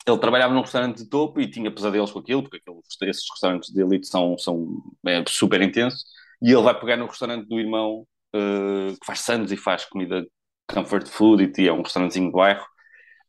Ele 0.07 0.19
trabalhava 0.19 0.55
num 0.55 0.63
restaurante 0.63 0.99
de 0.99 1.09
topo 1.09 1.41
e 1.41 1.51
tinha 1.51 1.71
pesadelos 1.73 2.11
com 2.11 2.19
aquilo, 2.21 2.43
porque 2.43 2.57
aqueles, 2.59 2.87
esses 3.03 3.31
restaurantes 3.31 3.71
de 3.73 3.83
elite 3.83 4.07
são, 4.07 4.37
são 4.39 4.83
é, 5.07 5.23
super 5.29 5.61
intensos. 5.63 6.05
E 6.43 6.51
ele 6.53 6.63
vai 6.63 6.79
pegar 6.79 6.97
no 6.97 7.07
restaurante 7.07 7.47
do 7.49 7.61
irmão, 7.61 8.07
eh, 8.35 8.93
que 8.99 9.07
faz 9.07 9.21
sandes 9.21 9.53
e 9.53 9.57
faz 9.57 9.85
comida 9.85 10.27
comfort 10.69 11.07
food, 11.09 11.53
e 11.59 11.69
é 11.69 11.73
um 11.73 11.83
restaurantezinho 11.83 12.27
de 12.29 12.33
bairro. 12.33 12.65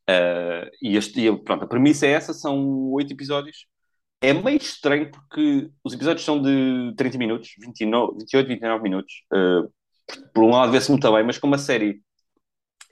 Eh, 0.07 0.71
e, 0.81 0.97
este, 0.97 1.21
e, 1.21 1.37
pronto, 1.43 1.63
a 1.65 1.67
premissa 1.67 2.05
é 2.07 2.11
essa: 2.11 2.33
são 2.33 2.91
oito 2.91 3.13
episódios. 3.13 3.67
É 4.21 4.33
meio 4.33 4.57
estranho 4.57 5.09
porque 5.11 5.69
os 5.83 5.93
episódios 5.93 6.23
são 6.25 6.41
de 6.41 6.93
30 6.95 7.17
minutos, 7.17 7.53
29, 7.59 8.17
28, 8.19 8.47
29 8.47 8.83
minutos. 8.83 9.13
Eh, 9.33 9.67
por 10.33 10.43
um 10.43 10.51
lado, 10.51 10.71
vê-se 10.71 10.91
muito 10.91 11.11
bem, 11.11 11.23
mas 11.23 11.37
como 11.39 11.55
a 11.55 11.57
série 11.57 12.01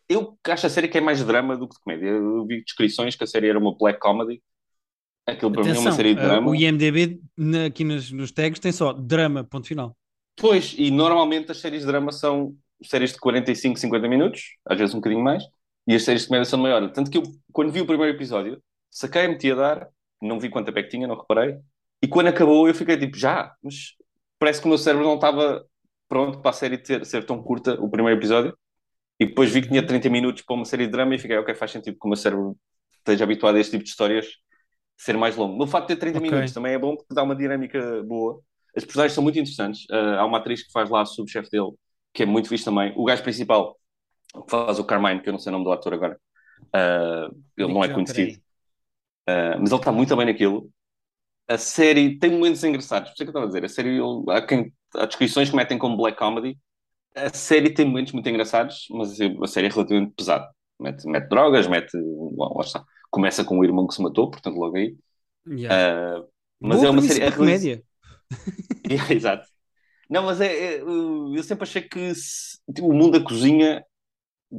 eu 0.07 0.37
acho 0.47 0.65
a 0.65 0.69
série 0.69 0.87
que 0.87 0.97
é 0.97 1.01
mais 1.01 1.23
drama 1.23 1.55
do 1.55 1.67
que 1.67 1.75
de 1.75 1.81
comédia. 1.81 2.07
Eu 2.07 2.45
vi 2.45 2.63
descrições 2.63 3.15
que 3.15 3.23
a 3.23 3.27
série 3.27 3.47
era 3.49 3.59
uma 3.59 3.75
black 3.77 3.99
comedy. 3.99 4.41
Aquilo 5.27 5.51
para 5.51 5.63
mim 5.63 5.75
é 5.75 5.79
uma 5.79 5.91
Atenção, 5.91 5.91
série 5.91 6.15
de 6.15 6.21
eh, 6.21 6.23
drama. 6.23 6.49
o 6.49 6.55
IMDB 6.55 7.21
na- 7.37 7.65
aqui 7.65 7.83
nos, 7.83 8.11
nos 8.11 8.31
tags 8.31 8.59
tem 8.59 8.71
só 8.71 8.93
drama, 8.93 9.43
ponto 9.43 9.67
final. 9.67 9.95
Pois, 10.35 10.73
e 10.77 10.89
normalmente 10.89 11.51
as 11.51 11.57
séries 11.57 11.81
de 11.81 11.87
drama 11.87 12.11
são 12.11 12.55
séries 12.83 13.11
de 13.13 13.19
45, 13.19 13.77
50 13.77 14.07
minutos, 14.07 14.55
às 14.65 14.77
vezes 14.79 14.95
um 14.95 14.99
bocadinho 14.99 15.23
mais, 15.23 15.43
e 15.85 15.93
as 15.93 16.03
séries 16.03 16.21
de 16.23 16.27
comédia 16.29 16.45
são 16.45 16.61
hora. 16.63 16.89
Tanto 16.91 17.11
que 17.11 17.17
eu, 17.17 17.23
quando 17.51 17.71
vi 17.71 17.81
o 17.81 17.85
primeiro 17.85 18.15
episódio, 18.15 18.61
saquei, 18.89 19.27
meti 19.27 19.51
a 19.51 19.55
dar, 19.55 19.87
não 20.21 20.39
vi 20.39 20.49
quanto 20.49 20.69
é 20.69 20.84
que 20.84 20.89
tinha, 20.89 21.08
não 21.08 21.17
reparei, 21.17 21.58
e 22.01 22.08
quando 22.08 22.27
acabou 22.27 22.67
eu 22.67 22.73
fiquei 22.73 22.97
tipo, 22.97 23.17
já, 23.17 23.53
mas 23.63 23.95
parece 24.38 24.62
que 24.62 24.65
o 24.67 24.69
meu 24.69 24.77
cérebro 24.77 25.05
não 25.05 25.15
estava 25.15 25.65
pronto 26.08 26.39
para 26.39 26.51
a 26.51 26.53
série 26.53 26.77
ter, 26.77 27.05
ser 27.05 27.25
tão 27.25 27.41
curta, 27.43 27.73
o 27.82 27.89
primeiro 27.89 28.19
episódio, 28.19 28.58
e 29.19 29.25
depois 29.25 29.51
vi 29.51 29.62
que 29.62 29.67
tinha 29.67 29.86
30 29.86 30.10
minutos 30.10 30.43
para 30.43 30.55
uma 30.55 30.65
série 30.65 30.86
de 30.86 30.91
drama 30.91 31.13
e 31.13 31.19
fiquei, 31.19 31.38
ok, 31.38 31.53
faz 31.53 31.71
sentido 31.71 31.97
que 31.99 32.05
o 32.05 32.10
meu 32.10 32.15
cérebro 32.17 32.58
esteja 32.99 33.25
habituado 33.25 33.55
a 33.58 33.60
este 33.60 33.71
tipo 33.71 33.84
de 33.84 33.89
histórias 33.89 34.27
ser 34.97 35.17
mais 35.17 35.36
longo. 35.36 35.58
No 35.58 35.67
facto 35.67 35.89
de 35.89 35.95
ter 35.95 35.99
30 35.99 36.19
Ok. 36.19 36.29
minutos 36.29 36.53
também 36.53 36.73
é 36.73 36.77
bom 36.79 36.95
porque 36.95 37.13
dá 37.13 37.23
uma 37.23 37.36
dinâmica 37.36 38.03
boa. 38.03 38.41
As 38.75 38.86
personagens 38.86 39.13
são 39.13 39.23
muito 39.23 39.38
interessantes. 39.38 39.86
Uh, 39.89 40.19
há 40.19 40.25
uma 40.25 40.38
atriz 40.38 40.63
que 40.63 40.71
faz 40.71 40.89
lá 40.89 41.01
a 41.01 41.05
subchefe 41.05 41.49
dele, 41.49 41.71
que 42.13 42.23
é 42.23 42.25
muito 42.25 42.47
fixe 42.47 42.63
também. 42.63 42.93
O 42.95 43.03
gajo 43.03 43.23
principal, 43.23 43.77
que 44.34 44.49
faz 44.49 44.79
o 44.79 44.84
Carmine, 44.84 45.21
que 45.21 45.29
eu 45.29 45.34
não 45.34 45.39
sei 45.39 45.49
o 45.49 45.53
nome 45.53 45.65
do 45.65 45.71
ator 45.71 45.93
agora, 45.93 46.19
uh, 46.63 47.36
ele 47.58 47.73
não 47.73 47.84
é 47.84 47.89
conhecido. 47.89 48.39
Uh, 49.29 49.59
mas 49.59 49.71
ele 49.71 49.79
está 49.79 49.91
muito 49.91 50.15
bem 50.15 50.25
naquilo. 50.25 50.69
A 51.47 51.57
série 51.57 52.17
tem 52.17 52.31
momentos 52.31 52.63
engraçados, 52.63 53.09
por 53.09 53.15
isso 53.15 53.23
é 53.23 53.25
que 53.25 53.29
eu 53.29 53.31
estava 53.31 53.45
a 53.45 53.47
dizer. 53.47 53.65
A 53.65 53.69
série, 53.69 53.89
ele, 53.89 54.23
há, 54.29 54.41
quem, 54.41 54.73
há 54.95 55.05
descrições 55.05 55.49
que 55.49 55.55
metem 55.55 55.77
como 55.77 55.97
black 55.97 56.17
comedy. 56.17 56.57
A 57.15 57.29
série 57.33 57.71
tem 57.71 57.85
momentos 57.85 58.13
muito 58.13 58.29
engraçados, 58.29 58.87
mas 58.91 59.17
a 59.19 59.47
série 59.47 59.67
é 59.67 59.69
relativamente 59.69 60.13
pesada. 60.15 60.47
Mete, 60.79 61.07
mete 61.07 61.27
drogas, 61.27 61.67
mete. 61.67 61.97
Bom, 61.97 62.59
está. 62.61 62.83
Começa 63.09 63.43
com 63.43 63.57
o 63.57 63.63
irmão 63.63 63.87
que 63.87 63.95
se 63.95 64.01
matou, 64.01 64.29
portanto, 64.29 64.55
logo 64.55 64.77
aí. 64.77 64.95
Yeah. 65.47 66.19
Uh, 66.19 66.27
mas 66.59 66.77
Boa 66.77 66.87
é 66.87 66.91
uma 66.91 67.01
série. 67.01 67.23
É 67.23 67.31
comédia. 67.31 67.83
yeah, 68.87 69.13
exato. 69.13 69.47
Não, 70.09 70.23
mas 70.23 70.41
é, 70.41 70.75
é, 70.75 70.81
eu 70.81 71.43
sempre 71.43 71.63
achei 71.63 71.81
que 71.81 72.13
se, 72.15 72.57
o 72.79 72.93
mundo 72.93 73.19
da 73.19 73.23
cozinha 73.23 73.83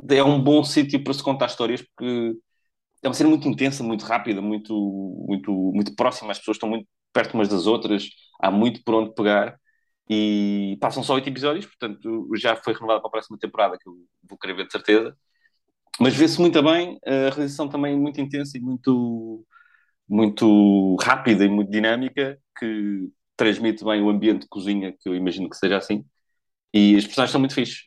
é 0.09 0.23
um 0.23 0.43
bom 0.43 0.63
sítio 0.63 1.03
para 1.03 1.13
se 1.13 1.23
contar 1.23 1.47
histórias 1.47 1.83
porque 1.83 2.37
é 3.03 3.09
uma 3.09 3.15
série 3.15 3.29
muito 3.29 3.49
intensa, 3.49 3.83
muito 3.83 4.05
rápida, 4.05 4.41
muito, 4.43 4.75
muito, 5.27 5.53
muito 5.53 5.95
próxima, 5.95 6.33
as 6.33 6.39
pessoas 6.39 6.57
estão 6.57 6.69
muito 6.69 6.87
perto 7.13 7.35
umas 7.35 7.49
das 7.49 7.67
outras, 7.67 8.09
há 8.41 8.51
muito 8.51 8.83
por 8.85 8.95
onde 8.95 9.15
pegar 9.15 9.57
e 10.09 10.77
passam 10.81 11.03
só 11.03 11.15
oito 11.15 11.29
episódios, 11.29 11.67
portanto 11.67 12.29
já 12.37 12.57
foi 12.57 12.75
renovado 12.75 13.01
para 13.01 13.09
a 13.09 13.13
próxima 13.13 13.39
temporada, 13.39 13.79
que 13.79 13.89
eu 13.89 13.95
vou 14.29 14.39
querer 14.39 14.55
ver 14.55 14.67
de 14.67 14.73
certeza. 14.73 15.17
Mas 16.01 16.15
vê-se 16.15 16.41
muito 16.41 16.63
bem, 16.63 16.99
a 17.07 17.31
realização 17.35 17.69
também 17.69 17.97
muito 17.99 18.21
intensa 18.21 18.57
e 18.57 18.61
muito, 18.61 19.45
muito 20.09 20.97
rápida 21.03 21.45
e 21.45 21.49
muito 21.49 21.71
dinâmica, 21.71 22.39
que 22.59 23.11
transmite 23.37 23.85
bem 23.85 24.03
o 24.03 24.11
ambiente 24.11 24.43
de 24.43 24.49
cozinha, 24.49 24.95
que 24.99 25.09
eu 25.09 25.15
imagino 25.15 25.49
que 25.51 25.57
seja 25.57 25.77
assim. 25.79 26.05
E 26.75 26.97
as 26.97 27.05
personagens 27.05 27.33
são 27.33 27.41
muito 27.41 27.55
fixes. 27.55 27.85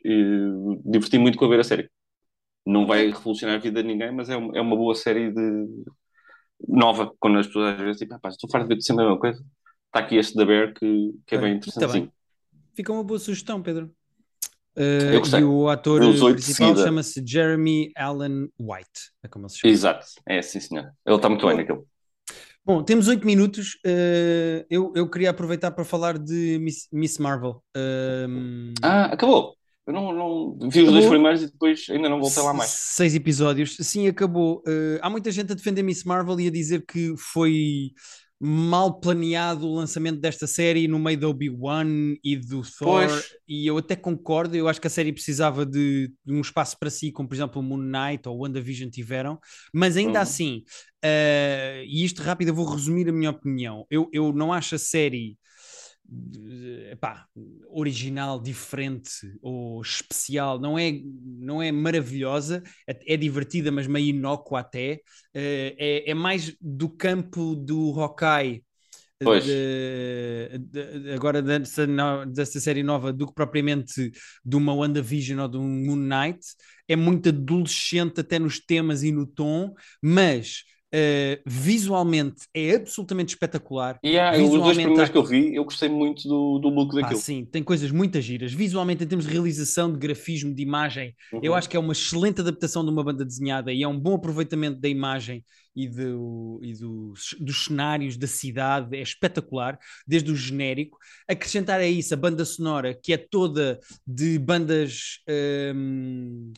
Diverti 0.86 1.18
muito 1.18 1.38
com 1.38 1.46
a 1.46 1.50
ver 1.50 1.60
a 1.62 1.64
série. 1.64 1.90
Não 2.66 2.86
vai 2.86 3.08
revolucionar 3.08 3.56
a 3.56 3.60
vida 3.60 3.82
de 3.82 3.88
ninguém, 3.88 4.12
mas 4.12 4.30
é, 4.30 4.38
uma, 4.38 4.58
é 4.58 4.62
uma 4.62 4.76
boa 4.76 4.96
série 4.96 5.32
de 5.32 5.68
nova, 6.68 7.12
quando 7.20 7.40
as 7.40 7.48
pessoas 7.48 7.74
às 7.74 7.82
vezes 7.82 7.98
tipo, 7.98 8.14
ah, 8.14 8.30
estou 8.30 8.50
farto 8.50 8.68
de 8.68 8.76
ver 8.76 8.82
sempre 8.82 9.04
a 9.04 9.08
mesma 9.08 9.20
coisa. 9.20 9.44
Está 9.88 10.00
aqui 10.00 10.16
este 10.16 10.36
da 10.36 10.46
Bear 10.46 10.74
que, 10.74 11.12
que 11.28 11.36
é, 11.36 11.38
bem 11.38 11.56
interessante. 11.56 12.08
Tá 12.08 12.14
Fica 12.76 12.92
uma 12.92 13.04
boa 13.04 13.20
sugestão, 13.20 13.62
Pedro. 13.62 13.92
Uh. 14.76 15.38
E 15.38 15.44
o 15.44 15.70
ator 15.70 16.02
principal 16.02 16.76
chama-se 16.76 17.24
Jeremy 17.26 17.92
Allen 17.96 18.50
White. 18.60 19.12
É 19.22 19.28
como 19.28 19.48
se 19.48 19.60
chama. 19.60 19.72
Exato, 19.72 20.06
é 20.26 20.42
sim, 20.42 20.60
senhor. 20.60 20.92
Ele 21.06 21.16
está 21.16 21.30
muito 21.30 21.46
bem 21.46 21.58
naquilo. 21.58 21.88
Bom, 22.66 22.82
temos 22.82 23.08
oito 23.08 23.26
minutos. 23.26 23.76
Uh, 23.86 24.66
eu, 24.70 24.94
eu 24.96 25.10
queria 25.10 25.30
aproveitar 25.30 25.70
para 25.72 25.84
falar 25.84 26.18
de 26.18 26.58
Miss, 26.60 26.88
Miss 26.92 27.18
Marvel. 27.20 27.62
Uh, 27.76 28.74
ah, 28.82 29.06
acabou. 29.08 29.56
Eu 29.86 29.94
não, 29.94 30.14
não 30.14 30.70
vi 30.70 30.82
os 30.82 30.92
dois 30.92 31.06
primeiros 31.08 31.42
e 31.42 31.48
depois 31.48 31.86
ainda 31.90 32.08
não 32.08 32.20
voltei 32.20 32.42
lá 32.42 32.54
mais. 32.54 32.70
Seis 32.70 33.16
episódios. 33.16 33.76
Sim, 33.82 34.08
acabou. 34.08 34.64
Uh, 34.66 34.98
há 35.02 35.10
muita 35.10 35.30
gente 35.30 35.52
a 35.52 35.56
defender 35.56 35.84
Miss 35.84 36.06
Marvel 36.06 36.40
e 36.40 36.48
a 36.48 36.52
dizer 36.52 36.86
que 36.86 37.14
foi 37.18 37.92
mal 38.46 39.00
planeado 39.00 39.66
o 39.66 39.76
lançamento 39.76 40.20
desta 40.20 40.46
série 40.46 40.86
no 40.86 41.00
meio 41.00 41.18
do 41.18 41.30
Obi-Wan 41.30 42.16
e 42.22 42.36
do 42.36 42.62
Thor, 42.62 43.08
pois. 43.08 43.34
e 43.48 43.66
eu 43.66 43.78
até 43.78 43.96
concordo, 43.96 44.54
eu 44.54 44.68
acho 44.68 44.82
que 44.82 44.88
a 44.88 44.90
série 44.90 45.14
precisava 45.14 45.66
de, 45.66 46.12
de, 46.26 46.34
um 46.34 46.42
espaço 46.42 46.78
para 46.78 46.90
si, 46.90 47.10
como 47.10 47.30
por 47.30 47.36
exemplo 47.36 47.62
o 47.62 47.64
Moon 47.64 47.78
Knight 47.78 48.28
ou 48.28 48.36
o 48.36 48.44
WandaVision 48.44 48.90
tiveram, 48.90 49.40
mas 49.74 49.96
ainda 49.96 50.20
uhum. 50.20 50.24
assim, 50.24 50.64
uh, 51.06 51.86
e 51.86 52.04
isto 52.04 52.22
rápido 52.22 52.50
eu 52.50 52.54
vou 52.54 52.66
resumir 52.66 53.08
a 53.08 53.14
minha 53.14 53.30
opinião, 53.30 53.86
eu, 53.90 54.10
eu 54.12 54.34
não 54.34 54.52
acho 54.52 54.76
a 54.76 54.80
série 54.80 55.38
epá, 56.92 57.26
original, 57.70 58.40
diferente 58.40 59.12
ou 59.42 59.82
especial, 59.82 60.60
não 60.60 60.78
é, 60.78 61.02
não 61.24 61.62
é 61.62 61.72
maravilhosa, 61.72 62.62
é, 62.88 63.14
é 63.14 63.18
divertida, 63.18 63.72
mas 63.72 63.88
meio 63.88 64.08
inócua 64.08 64.60
até. 64.60 64.96
Uh, 65.36 65.74
é, 65.78 66.12
é, 66.12 66.14
mais 66.14 66.56
do 66.60 66.90
campo 66.90 67.56
do 67.56 68.00
Hawkeye. 68.00 68.64
De, 69.22 70.58
de, 70.60 71.14
agora 71.14 71.42
dessa, 71.42 71.88
dessa 72.26 72.60
série 72.60 72.84
nova 72.84 73.14
do 73.14 73.28
que 73.28 73.34
propriamente 73.34 74.12
de 74.44 74.56
uma 74.58 74.74
WandaVision 74.74 75.40
ou 75.40 75.48
de 75.48 75.58
um 75.58 75.86
Moon 75.86 75.96
Knight 75.96 76.42
é 76.90 76.96
muito 76.98 77.30
adolescente 77.30 78.20
até 78.20 78.38
nos 78.38 78.60
temas 78.60 79.02
e 79.02 79.14
no 79.14 79.26
tom 79.26 79.74
mas 80.02 80.66
Uh, 80.94 81.42
visualmente 81.44 82.48
é 82.54 82.76
absolutamente 82.76 83.34
espetacular. 83.34 83.98
E 84.04 84.10
yeah, 84.10 84.38
os 84.38 84.52
dois 84.52 84.78
primeiros 84.78 85.10
que 85.10 85.18
eu 85.18 85.24
vi, 85.24 85.56
eu 85.56 85.64
gostei 85.64 85.90
muito 85.90 86.28
do, 86.28 86.60
do 86.60 86.70
look 86.70 86.94
daquilo. 86.94 87.20
Ah, 87.20 87.22
sim, 87.22 87.46
tem 87.46 87.64
coisas 87.64 87.90
muito 87.90 88.22
giras. 88.22 88.54
Visualmente, 88.54 89.04
em 89.04 89.08
termos 89.08 89.26
de 89.26 89.34
realização, 89.34 89.92
de 89.92 89.98
grafismo, 89.98 90.54
de 90.54 90.62
imagem, 90.62 91.16
uhum. 91.32 91.40
eu 91.42 91.56
acho 91.56 91.68
que 91.68 91.76
é 91.76 91.80
uma 91.80 91.94
excelente 91.94 92.42
adaptação 92.42 92.86
de 92.86 92.92
uma 92.92 93.04
banda 93.04 93.26
desenhada 93.26 93.74
e 93.74 93.82
é 93.82 93.88
um 93.88 94.00
bom 94.00 94.14
aproveitamento 94.14 94.80
da 94.80 94.88
imagem 94.88 95.44
e, 95.76 95.88
do, 95.88 96.60
e 96.62 96.74
dos, 96.74 97.36
dos 97.40 97.66
cenários 97.66 98.16
da 98.16 98.28
cidade, 98.28 98.96
é 98.96 99.02
espetacular, 99.02 99.80
desde 100.06 100.32
o 100.32 100.36
genérico. 100.36 101.00
Acrescentar 101.28 101.80
a 101.80 101.88
isso 101.88 102.14
a 102.14 102.18
banda 102.18 102.46
sonora, 102.46 102.94
que 102.94 103.14
é 103.14 103.18
toda 103.18 103.80
de 104.06 104.38
bandas. 104.38 105.24
Um, 105.76 106.54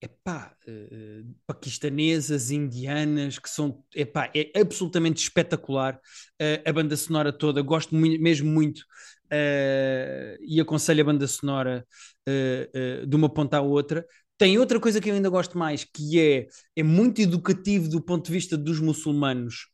epá, 0.00 0.54
uh, 0.68 1.34
paquistanesas, 1.46 2.50
indianas, 2.50 3.38
que 3.38 3.48
são, 3.48 3.82
epá, 3.94 4.30
é 4.34 4.60
absolutamente 4.60 5.22
espetacular 5.22 5.94
uh, 5.94 6.68
a 6.68 6.72
banda 6.72 6.96
sonora 6.96 7.32
toda, 7.32 7.62
gosto 7.62 7.94
muito, 7.94 8.22
mesmo 8.22 8.50
muito 8.50 8.80
uh, 8.80 10.36
e 10.40 10.60
aconselho 10.60 11.02
a 11.02 11.04
banda 11.04 11.26
sonora 11.26 11.86
de 13.06 13.14
uma 13.14 13.32
ponta 13.32 13.58
à 13.58 13.60
outra. 13.60 14.04
Tem 14.38 14.58
outra 14.58 14.78
coisa 14.78 15.00
que 15.00 15.08
eu 15.08 15.14
ainda 15.14 15.30
gosto 15.30 15.56
mais, 15.56 15.82
que 15.84 16.20
é, 16.20 16.46
é 16.76 16.82
muito 16.82 17.22
educativo 17.22 17.88
do 17.88 18.02
ponto 18.02 18.26
de 18.26 18.32
vista 18.32 18.56
dos 18.56 18.80
muçulmanos, 18.80 19.68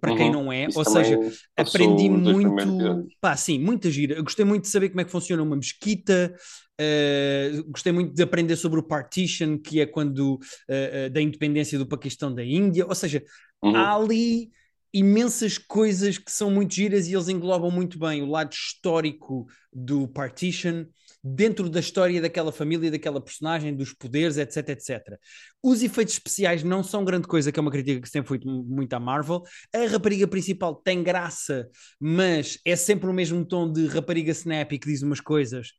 para 0.00 0.10
uhum. 0.10 0.16
quem 0.16 0.32
não 0.32 0.52
é, 0.52 0.66
Isso 0.66 0.78
ou 0.78 0.84
seja, 0.84 1.16
aprendi 1.56 2.08
muito, 2.10 3.06
pá, 3.20 3.36
sim, 3.36 3.60
muita 3.60 3.88
gira. 3.90 4.14
Eu 4.14 4.24
gostei 4.24 4.44
muito 4.44 4.62
de 4.62 4.70
saber 4.70 4.88
como 4.88 5.00
é 5.00 5.04
que 5.04 5.10
funciona 5.12 5.42
uma 5.42 5.56
mesquita, 5.56 6.34
Uh, 6.80 7.64
gostei 7.72 7.90
muito 7.90 8.14
de 8.14 8.22
aprender 8.22 8.54
sobre 8.54 8.78
o 8.78 8.84
partition, 8.84 9.58
que 9.58 9.80
é 9.80 9.86
quando 9.86 10.34
uh, 10.34 11.06
uh, 11.06 11.10
da 11.10 11.20
independência 11.20 11.76
do 11.76 11.86
Paquistão 11.86 12.32
da 12.32 12.44
Índia. 12.44 12.86
Ou 12.86 12.94
seja, 12.94 13.22
uhum. 13.60 13.74
há 13.74 13.96
ali 13.96 14.50
imensas 14.92 15.58
coisas 15.58 16.18
que 16.18 16.30
são 16.30 16.50
muito 16.50 16.74
giras 16.74 17.08
e 17.08 17.14
eles 17.14 17.28
englobam 17.28 17.70
muito 17.70 17.98
bem 17.98 18.22
o 18.22 18.26
lado 18.26 18.52
histórico 18.52 19.46
do 19.72 20.06
partition 20.08 20.86
dentro 21.22 21.68
da 21.68 21.80
história 21.80 22.20
daquela 22.20 22.52
família, 22.52 22.90
daquela 22.90 23.20
personagem, 23.20 23.74
dos 23.74 23.92
poderes, 23.92 24.36
etc, 24.36 24.68
etc. 24.70 25.18
Os 25.62 25.82
efeitos 25.82 26.14
especiais 26.14 26.62
não 26.62 26.82
são 26.82 27.04
grande 27.04 27.26
coisa, 27.26 27.50
que 27.50 27.58
é 27.58 27.62
uma 27.62 27.70
crítica 27.70 28.00
que 28.00 28.08
sempre 28.08 28.28
foi 28.28 28.40
muito 28.44 28.92
à 28.94 29.00
Marvel. 29.00 29.42
A 29.74 29.86
rapariga 29.86 30.26
principal 30.26 30.74
tem 30.74 31.02
graça, 31.02 31.68
mas 32.00 32.58
é 32.64 32.76
sempre 32.76 33.08
o 33.08 33.12
mesmo 33.12 33.44
tom 33.44 33.70
de 33.70 33.86
rapariga 33.86 34.32
snappy 34.32 34.78
que 34.78 34.88
diz 34.88 35.02
umas 35.02 35.20
coisas 35.20 35.72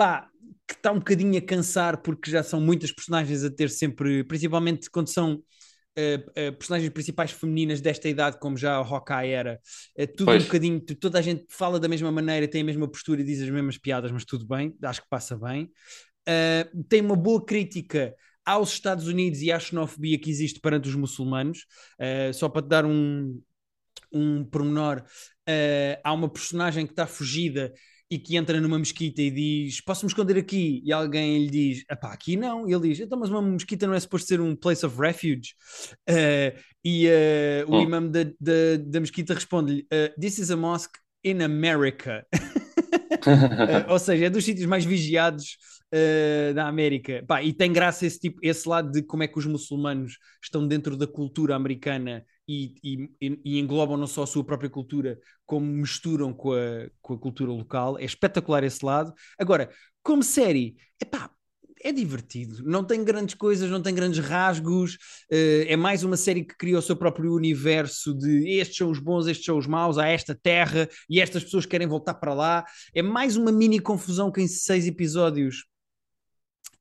pá, 0.00 0.26
que 0.66 0.72
está 0.72 0.92
um 0.92 0.98
bocadinho 0.98 1.36
a 1.36 1.42
cansar 1.42 2.00
porque 2.00 2.30
já 2.30 2.42
são 2.42 2.58
muitas 2.58 2.90
personagens 2.90 3.44
a 3.44 3.50
ter 3.50 3.68
sempre, 3.68 4.24
principalmente 4.24 4.88
quando 4.88 5.12
são 5.12 5.42
uh, 5.98 6.52
personagens 6.56 6.90
principais 6.92 7.30
femininas 7.32 7.80
desta 7.80 8.08
idade, 8.08 8.38
como 8.38 8.56
já 8.56 8.76
a 8.76 8.78
Hawkeye 8.78 9.30
era, 9.30 9.60
é 9.96 10.06
tudo 10.06 10.26
pois. 10.26 10.42
um 10.42 10.46
bocadinho, 10.46 10.80
toda 10.80 11.18
a 11.18 11.22
gente 11.22 11.44
fala 11.48 11.78
da 11.80 11.88
mesma 11.88 12.10
maneira, 12.10 12.48
tem 12.48 12.62
a 12.62 12.64
mesma 12.64 12.88
postura 12.88 13.20
e 13.20 13.24
diz 13.24 13.40
as 13.42 13.50
mesmas 13.50 13.78
piadas, 13.78 14.10
mas 14.10 14.24
tudo 14.24 14.46
bem, 14.46 14.74
acho 14.82 15.02
que 15.02 15.08
passa 15.08 15.36
bem. 15.36 15.70
Uh, 16.28 16.84
tem 16.84 17.00
uma 17.00 17.16
boa 17.16 17.44
crítica 17.44 18.14
aos 18.44 18.72
Estados 18.72 19.06
Unidos 19.06 19.42
e 19.42 19.52
à 19.52 19.58
xenofobia 19.58 20.18
que 20.18 20.30
existe 20.30 20.60
perante 20.60 20.88
os 20.88 20.94
muçulmanos. 20.94 21.66
Uh, 21.98 22.32
só 22.32 22.48
para 22.48 22.62
te 22.62 22.68
dar 22.68 22.84
um, 22.84 23.40
um 24.12 24.44
pormenor, 24.44 25.02
uh, 25.02 26.00
há 26.02 26.12
uma 26.12 26.28
personagem 26.28 26.86
que 26.86 26.92
está 26.92 27.06
fugida 27.06 27.72
e 28.10 28.18
que 28.18 28.36
entra 28.36 28.60
numa 28.60 28.78
mesquita 28.78 29.22
e 29.22 29.30
diz: 29.30 29.80
Posso 29.80 30.04
me 30.04 30.10
esconder 30.10 30.36
aqui? 30.36 30.82
E 30.84 30.92
alguém 30.92 31.44
lhe 31.44 31.50
diz: 31.50 31.84
Epá, 31.88 32.12
aqui 32.12 32.36
não. 32.36 32.68
E 32.68 32.72
ele 32.72 32.88
diz: 32.88 33.00
Então, 33.00 33.18
mas 33.18 33.30
uma 33.30 33.40
mesquita 33.40 33.86
não 33.86 33.94
é 33.94 34.00
suposto 34.00 34.26
ser 34.26 34.40
um 34.40 34.56
place 34.56 34.84
of 34.84 35.00
refuge? 35.00 35.54
Uh, 36.08 36.58
e 36.84 37.06
uh, 37.06 37.70
o 37.70 37.76
hum. 37.76 37.82
imã 37.82 38.02
da, 38.02 38.24
da, 38.24 38.76
da 38.84 39.00
mesquita 39.00 39.32
responde-lhe: 39.32 39.82
uh, 39.82 40.20
This 40.20 40.38
is 40.38 40.50
a 40.50 40.56
mosque 40.56 40.98
in 41.24 41.40
America. 41.40 42.26
ou 43.88 43.98
seja, 43.98 44.26
é 44.26 44.30
dos 44.30 44.44
sítios 44.44 44.66
mais 44.66 44.84
vigiados 44.84 45.56
uh, 45.94 46.52
da 46.52 46.66
América. 46.66 47.22
Pá, 47.28 47.44
e 47.44 47.52
tem 47.52 47.72
graça 47.72 48.06
esse, 48.06 48.18
tipo, 48.18 48.40
esse 48.42 48.68
lado 48.68 48.90
de 48.90 49.02
como 49.02 49.22
é 49.22 49.28
que 49.28 49.38
os 49.38 49.46
muçulmanos 49.46 50.18
estão 50.42 50.66
dentro 50.66 50.96
da 50.96 51.06
cultura 51.06 51.54
americana 51.54 52.24
e, 52.50 52.74
e, 53.20 53.40
e, 53.44 53.58
englobam 53.60 53.96
não 53.96 54.06
só 54.06 54.24
a 54.24 54.26
sua 54.26 54.42
própria 54.42 54.68
cultura, 54.68 55.18
como 55.46 55.66
misturam 55.66 56.32
com 56.32 56.52
a, 56.52 56.90
com 57.00 57.14
a 57.14 57.18
cultura 57.18 57.52
local. 57.52 57.98
É 57.98 58.04
espetacular 58.04 58.64
esse 58.64 58.84
lado. 58.84 59.14
Agora, 59.38 59.70
como 60.02 60.22
série, 60.22 60.76
epá, 61.00 61.30
é 61.82 61.92
divertido. 61.92 62.62
Não 62.64 62.84
tem 62.84 63.04
grandes 63.04 63.34
coisas, 63.36 63.70
não 63.70 63.80
tem 63.80 63.94
grandes 63.94 64.18
rasgos. 64.18 64.94
Uh, 65.30 65.64
é 65.66 65.76
mais 65.76 66.02
uma 66.02 66.16
série 66.16 66.44
que 66.44 66.56
cria 66.56 66.78
o 66.78 66.82
seu 66.82 66.96
próprio 66.96 67.32
universo 67.32 68.12
de 68.14 68.58
estes 68.58 68.76
são 68.76 68.90
os 68.90 68.98
bons, 68.98 69.28
estes 69.28 69.46
são 69.46 69.56
os 69.56 69.66
maus, 69.66 69.96
há 69.96 70.08
esta 70.08 70.34
terra 70.34 70.88
e 71.08 71.20
estas 71.20 71.44
pessoas 71.44 71.66
querem 71.66 71.86
voltar 71.86 72.14
para 72.14 72.34
lá. 72.34 72.64
É 72.92 73.00
mais 73.00 73.36
uma 73.36 73.52
mini 73.52 73.78
confusão 73.78 74.30
que 74.30 74.40
em 74.40 74.48
seis 74.48 74.86
episódios 74.86 75.64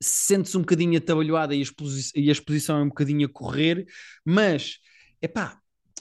sente-se 0.01 0.57
um 0.57 0.61
bocadinho 0.61 0.97
atabalhoada 0.97 1.53
e, 1.53 1.63
e 2.15 2.30
a 2.30 2.32
exposição 2.32 2.80
é 2.80 2.84
um 2.84 2.88
bocadinho 2.88 3.28
a 3.28 3.30
correr, 3.30 3.86
mas, 4.26 4.80
epá, 5.22 5.59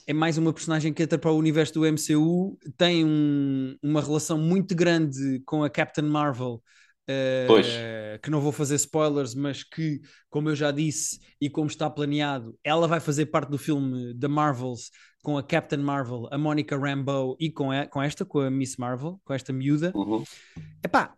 é 0.09 0.13
mais 0.13 0.39
uma 0.39 0.51
personagem 0.51 0.91
que 0.91 1.03
entra 1.03 1.19
para 1.19 1.31
o 1.31 1.37
universo 1.37 1.75
do 1.75 1.85
MCU, 1.85 2.57
tem 2.75 3.05
um, 3.05 3.77
uma 3.79 4.01
relação 4.01 4.39
muito 4.39 4.73
grande 4.73 5.39
com 5.45 5.63
a 5.63 5.69
Captain 5.69 6.05
Marvel, 6.05 6.63
uh, 7.07 8.19
que 8.19 8.31
não 8.31 8.41
vou 8.41 8.51
fazer 8.51 8.73
spoilers, 8.73 9.35
mas 9.35 9.61
que, 9.61 10.01
como 10.27 10.49
eu 10.49 10.55
já 10.55 10.71
disse 10.71 11.19
e 11.39 11.47
como 11.47 11.67
está 11.67 11.87
planeado, 11.87 12.57
ela 12.63 12.87
vai 12.87 12.99
fazer 12.99 13.27
parte 13.27 13.51
do 13.51 13.57
filme 13.59 14.17
The 14.17 14.27
Marvels 14.27 14.89
com 15.21 15.37
a 15.37 15.43
Captain 15.43 15.83
Marvel, 15.83 16.27
a 16.31 16.39
Monica 16.39 16.75
Rambeau 16.75 17.37
e 17.39 17.51
com, 17.51 17.69
a, 17.69 17.85
com 17.85 18.01
esta, 18.01 18.25
com 18.25 18.39
a 18.39 18.49
Miss 18.49 18.77
Marvel, 18.77 19.21
com 19.23 19.35
esta 19.35 19.53
miúda. 19.53 19.91
Uhum. 19.93 20.23
Epá, 20.83 21.13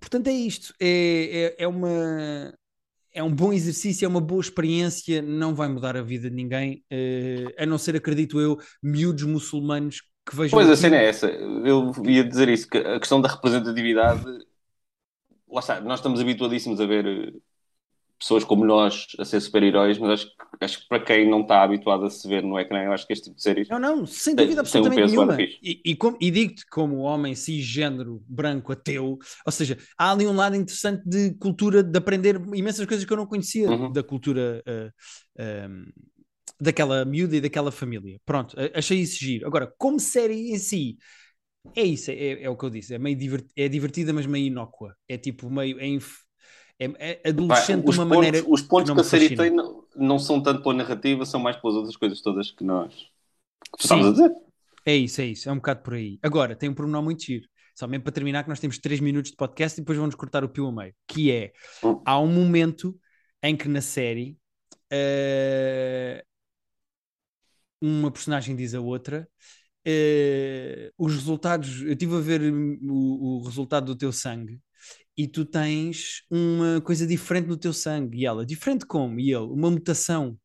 portanto 0.00 0.28
é 0.28 0.32
isto, 0.32 0.72
é, 0.80 1.54
é, 1.58 1.64
é 1.64 1.68
uma 1.68 2.54
é 3.18 3.22
um 3.22 3.34
bom 3.34 3.52
exercício, 3.52 4.06
é 4.06 4.08
uma 4.08 4.20
boa 4.20 4.40
experiência, 4.40 5.20
não 5.20 5.52
vai 5.52 5.66
mudar 5.68 5.96
a 5.96 6.02
vida 6.02 6.30
de 6.30 6.36
ninguém, 6.36 6.84
uh, 6.92 7.52
a 7.58 7.66
não 7.66 7.76
ser, 7.76 7.96
acredito 7.96 8.40
eu, 8.40 8.56
miúdos 8.80 9.24
muçulmanos 9.24 10.02
que 10.24 10.36
vejam. 10.36 10.56
Pois 10.56 10.70
a 10.70 10.76
cena 10.76 10.96
é 10.96 11.06
essa, 11.06 11.26
eu 11.26 11.92
ia 12.04 12.22
dizer 12.22 12.48
isso, 12.48 12.68
que 12.68 12.78
a 12.78 12.98
questão 13.00 13.20
da 13.20 13.28
representatividade, 13.28 14.24
lá 15.50 15.58
está, 15.58 15.80
nós 15.80 15.98
estamos 15.98 16.20
habituadíssimos 16.20 16.80
a 16.80 16.86
ver 16.86 17.06
eh, 17.06 17.32
pessoas 18.18 18.44
como 18.44 18.64
nós 18.64 19.06
a 19.18 19.24
ser 19.24 19.40
super-heróis, 19.40 19.98
mas 19.98 20.10
acho, 20.10 20.30
acho 20.60 20.80
que 20.80 20.88
para 20.88 21.00
quem 21.00 21.30
não 21.30 21.42
está 21.42 21.62
habituado 21.62 22.04
a 22.04 22.10
se 22.10 22.26
ver 22.26 22.42
no 22.42 22.58
ecrã, 22.58 22.82
eu 22.82 22.92
acho 22.92 23.06
que 23.06 23.12
este 23.12 23.24
tipo 23.26 23.36
de 23.36 23.42
séries. 23.42 23.68
Não, 23.68 23.78
não, 23.78 24.04
sem 24.06 24.34
dúvida 24.34 24.54
tem, 24.54 24.60
absolutamente 24.60 25.10
tem 25.10 25.18
um 25.18 25.24
nenhuma. 25.26 25.42
E, 25.42 25.80
e, 25.84 25.98
e 26.20 26.30
digo-te, 26.30 26.66
como 26.66 26.98
homem 26.98 27.34
cisgênero, 27.34 28.22
branco, 28.28 28.72
ateu, 28.72 29.18
ou 29.46 29.52
seja, 29.52 29.78
há 29.96 30.10
ali 30.10 30.26
um 30.26 30.34
lado 30.34 30.56
interessante 30.56 31.02
de 31.06 31.34
cultura, 31.34 31.82
de 31.82 31.96
aprender 31.96 32.40
imensas 32.54 32.84
coisas 32.86 33.04
que 33.04 33.12
eu 33.12 33.16
não 33.16 33.26
conhecia 33.26 33.70
uhum. 33.70 33.92
da 33.92 34.02
cultura. 34.02 34.62
Uh, 34.66 35.42
uh, 35.42 35.92
daquela 36.60 37.04
miúda 37.04 37.36
e 37.36 37.40
daquela 37.40 37.70
família. 37.70 38.20
Pronto, 38.26 38.56
achei 38.74 38.98
isso 38.98 39.16
giro. 39.20 39.46
Agora, 39.46 39.72
como 39.78 40.00
série 40.00 40.50
em 40.50 40.58
si, 40.58 40.98
é 41.74 41.82
isso, 41.82 42.10
é, 42.10 42.42
é 42.42 42.50
o 42.50 42.56
que 42.56 42.64
eu 42.64 42.70
disse, 42.70 42.94
é 42.94 42.98
meio 42.98 43.16
divert, 43.16 43.46
é 43.56 43.68
divertida, 43.68 44.12
mas 44.12 44.26
meio 44.26 44.46
inócua. 44.46 44.96
É 45.08 45.16
tipo 45.16 45.50
meio. 45.50 45.78
É 45.78 45.86
inf 45.86 46.27
é, 46.78 47.20
é 47.24 47.28
adolescente 47.30 47.84
de 47.84 47.90
uma 47.90 48.06
pontos, 48.06 48.16
maneira. 48.16 48.44
Os 48.48 48.62
pontos 48.62 48.90
que, 48.90 48.94
que 48.94 49.00
a 49.00 49.04
série 49.04 49.36
tem 49.36 49.50
não, 49.50 49.84
não, 49.96 50.18
são 50.18 50.40
tanto 50.40 50.62
pela 50.62 50.74
narrativa, 50.74 51.26
são 51.26 51.40
mais 51.40 51.56
pelas 51.56 51.76
outras 51.76 51.96
coisas 51.96 52.20
todas 52.20 52.50
que 52.50 52.62
nós 52.62 52.94
que 53.76 53.82
estamos 53.82 54.06
a 54.06 54.10
dizer. 54.12 54.30
É 54.84 54.96
isso, 54.96 55.20
é 55.20 55.26
isso, 55.26 55.48
é 55.48 55.52
um 55.52 55.56
bocado 55.56 55.82
por 55.82 55.94
aí. 55.94 56.18
Agora, 56.22 56.54
tem 56.54 56.68
um 56.68 56.74
pormenor 56.74 57.02
muito 57.02 57.22
giro. 57.24 57.46
Só 57.74 57.86
mesmo 57.86 58.04
para 58.04 58.12
terminar, 58.12 58.42
que 58.42 58.48
nós 58.48 58.60
temos 58.60 58.78
3 58.78 59.00
minutos 59.00 59.30
de 59.30 59.36
podcast 59.36 59.78
e 59.78 59.82
depois 59.82 59.98
vamos 59.98 60.14
cortar 60.14 60.42
o 60.42 60.48
pio 60.48 60.66
a 60.66 60.72
meio. 60.72 60.94
Que 61.06 61.30
é, 61.30 61.52
hum. 61.84 62.00
há 62.04 62.18
um 62.18 62.26
momento 62.26 62.98
em 63.42 63.56
que 63.56 63.68
na 63.68 63.80
série 63.80 64.36
uh, 64.92 66.22
uma 67.80 68.10
personagem 68.10 68.56
diz 68.56 68.74
a 68.74 68.80
outra 68.80 69.28
uh, 69.86 70.92
os 70.98 71.14
resultados, 71.14 71.82
eu 71.82 71.92
estive 71.92 72.16
a 72.16 72.20
ver 72.20 72.42
o, 72.42 73.38
o 73.38 73.42
resultado 73.44 73.86
do 73.86 73.96
teu 73.96 74.12
sangue 74.12 74.60
e 75.18 75.26
tu 75.26 75.44
tens 75.44 76.22
uma 76.30 76.80
coisa 76.80 77.04
diferente 77.04 77.48
no 77.48 77.56
teu 77.56 77.72
sangue. 77.72 78.20
E 78.20 78.26
ela, 78.26 78.46
diferente 78.46 78.86
como? 78.86 79.18
E 79.18 79.34
ele, 79.34 79.46
uma 79.46 79.68
mutação. 79.68 80.38